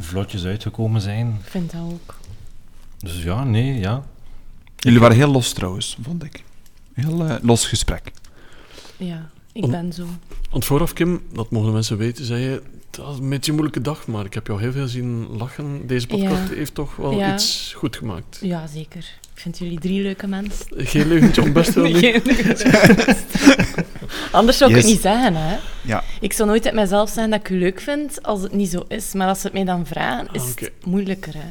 vlotjes 0.00 0.44
uitgekomen 0.44 1.00
zijn. 1.00 1.38
Ik 1.44 1.50
vind 1.50 1.72
dat 1.72 1.80
ook. 1.80 2.14
Dus 2.98 3.22
ja, 3.22 3.44
nee, 3.44 3.78
ja. 3.78 4.04
Jullie 4.76 5.00
waren 5.00 5.16
heel 5.16 5.30
los 5.30 5.52
trouwens, 5.52 5.96
vond 6.02 6.24
ik. 6.24 6.42
Heel 6.94 7.24
eh, 7.26 7.34
los 7.42 7.66
gesprek. 7.66 8.10
Ja, 8.96 9.30
ik 9.52 9.64
Om- 9.64 9.70
ben 9.70 9.92
zo. 9.92 10.06
Want 10.50 10.64
vooraf, 10.64 10.92
Kim, 10.92 11.22
dat 11.32 11.50
mogen 11.50 11.72
mensen 11.72 11.96
weten, 11.96 12.24
zei 12.24 12.40
je, 12.42 12.62
het 12.96 13.00
was 13.06 13.18
een 13.18 13.28
beetje 13.28 13.50
een 13.50 13.56
moeilijke 13.56 13.80
dag, 13.82 14.06
maar 14.06 14.24
ik 14.24 14.34
heb 14.34 14.46
jou 14.46 14.60
heel 14.60 14.72
veel 14.72 14.86
zien 14.88 15.26
lachen. 15.36 15.86
Deze 15.86 16.06
podcast 16.06 16.48
Ja. 16.50 16.54
heeft 16.54 16.74
toch 16.74 16.96
wel 16.96 17.12
Ja. 17.12 17.34
iets 17.34 17.72
goed 17.76 17.96
gemaakt. 17.96 18.38
Ja, 18.40 18.66
zeker. 18.66 18.98
Ik 19.34 19.40
vind 19.40 19.58
jullie 19.58 19.78
drie 19.80 20.02
leuke 20.02 20.26
mensen. 20.26 20.66
Geen 20.76 21.08
leugentje 21.08 21.42
om 21.42 21.52
best 21.52 21.74
wel 21.74 21.84
niet. 21.92 22.22
Anders 24.30 24.58
zou 24.58 24.70
ik 24.70 24.76
Yes. 24.76 24.84
het 24.84 24.92
niet 24.94 25.02
zeggen, 25.02 25.34
hè. 25.36 25.56
Ja. 25.82 26.04
Ik 26.20 26.32
zou 26.32 26.48
nooit 26.48 26.64
uit 26.66 26.74
mezelf 26.74 27.08
zeggen 27.10 27.30
dat 27.30 27.40
ik 27.40 27.48
u 27.48 27.58
leuk 27.58 27.80
vind 27.80 28.22
als 28.22 28.42
het 28.42 28.52
niet 28.52 28.68
zo 28.70 28.84
is. 28.88 29.12
Maar 29.12 29.28
als 29.28 29.40
ze 29.40 29.46
het 29.46 29.52
mij 29.54 29.64
dan 29.64 29.86
vragen, 29.86 30.28
is 30.32 30.40
Ah, 30.42 30.46
het 30.54 30.70
moeilijker, 30.84 31.32
hè. 31.34 31.48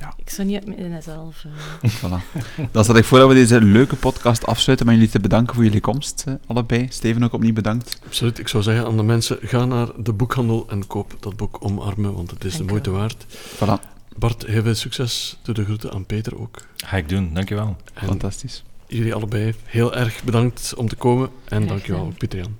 Ja. 0.00 0.14
Ik 0.16 0.30
zou 0.30 0.48
niet 0.48 0.64
uit 0.66 0.88
mezelf... 0.90 1.44
eh, 1.82 1.90
Voilà. 2.00 2.40
Dan 2.72 2.84
stel 2.84 2.96
ik 2.96 3.04
voor 3.04 3.18
dat 3.18 3.28
we 3.28 3.34
deze 3.34 3.60
leuke 3.60 3.96
podcast 3.96 4.46
afsluiten 4.46 4.86
met 4.86 4.94
jullie 4.94 5.10
te 5.10 5.20
bedanken 5.20 5.54
voor 5.54 5.64
jullie 5.64 5.80
komst, 5.80 6.24
eh, 6.26 6.34
allebei. 6.46 6.86
Steven 6.90 7.24
ook 7.24 7.32
opnieuw 7.32 7.52
bedankt. 7.52 8.00
Absoluut. 8.06 8.38
Ik 8.38 8.48
zou 8.48 8.62
zeggen 8.62 8.86
aan 8.86 8.96
de 8.96 9.02
mensen, 9.02 9.38
ga 9.42 9.64
naar 9.64 9.88
de 9.96 10.12
boekhandel 10.12 10.66
en 10.68 10.86
koop 10.86 11.16
dat 11.20 11.36
boek 11.36 11.56
Omarmen, 11.64 12.14
want 12.14 12.30
het 12.30 12.44
is 12.44 12.52
de 12.52 12.58
Dank 12.58 12.70
moeite 12.70 12.90
waard. 12.90 13.26
Voilà, 13.56 13.88
Bart, 14.16 14.46
heel 14.46 14.62
veel 14.62 14.74
succes. 14.74 15.38
Doe 15.42 15.54
de 15.54 15.64
groeten 15.64 15.92
aan 15.92 16.06
Peter 16.06 16.40
ook. 16.40 16.66
Ga 16.76 16.96
ik 16.96 17.08
doen, 17.08 17.34
dankjewel. 17.34 17.76
En 17.94 18.06
fantastisch. 18.06 18.64
jullie 18.86 19.14
allebei 19.14 19.54
heel 19.64 19.94
erg 19.94 20.24
bedankt 20.24 20.74
om 20.76 20.88
te 20.88 20.96
komen. 20.96 21.28
En 21.48 21.66
dankjewel. 21.66 22.12
Pieter 22.18 22.38
Jan. 22.38 22.56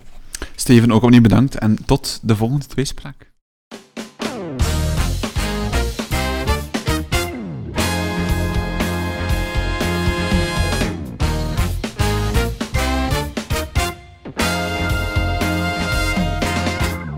Steven 0.55 0.93
ook 0.93 1.03
opnieuw 1.03 1.21
bedankt 1.21 1.59
en 1.59 1.85
tot 1.85 2.19
de 2.23 2.37
volgende 2.37 2.67
tweespraak. 2.67 3.30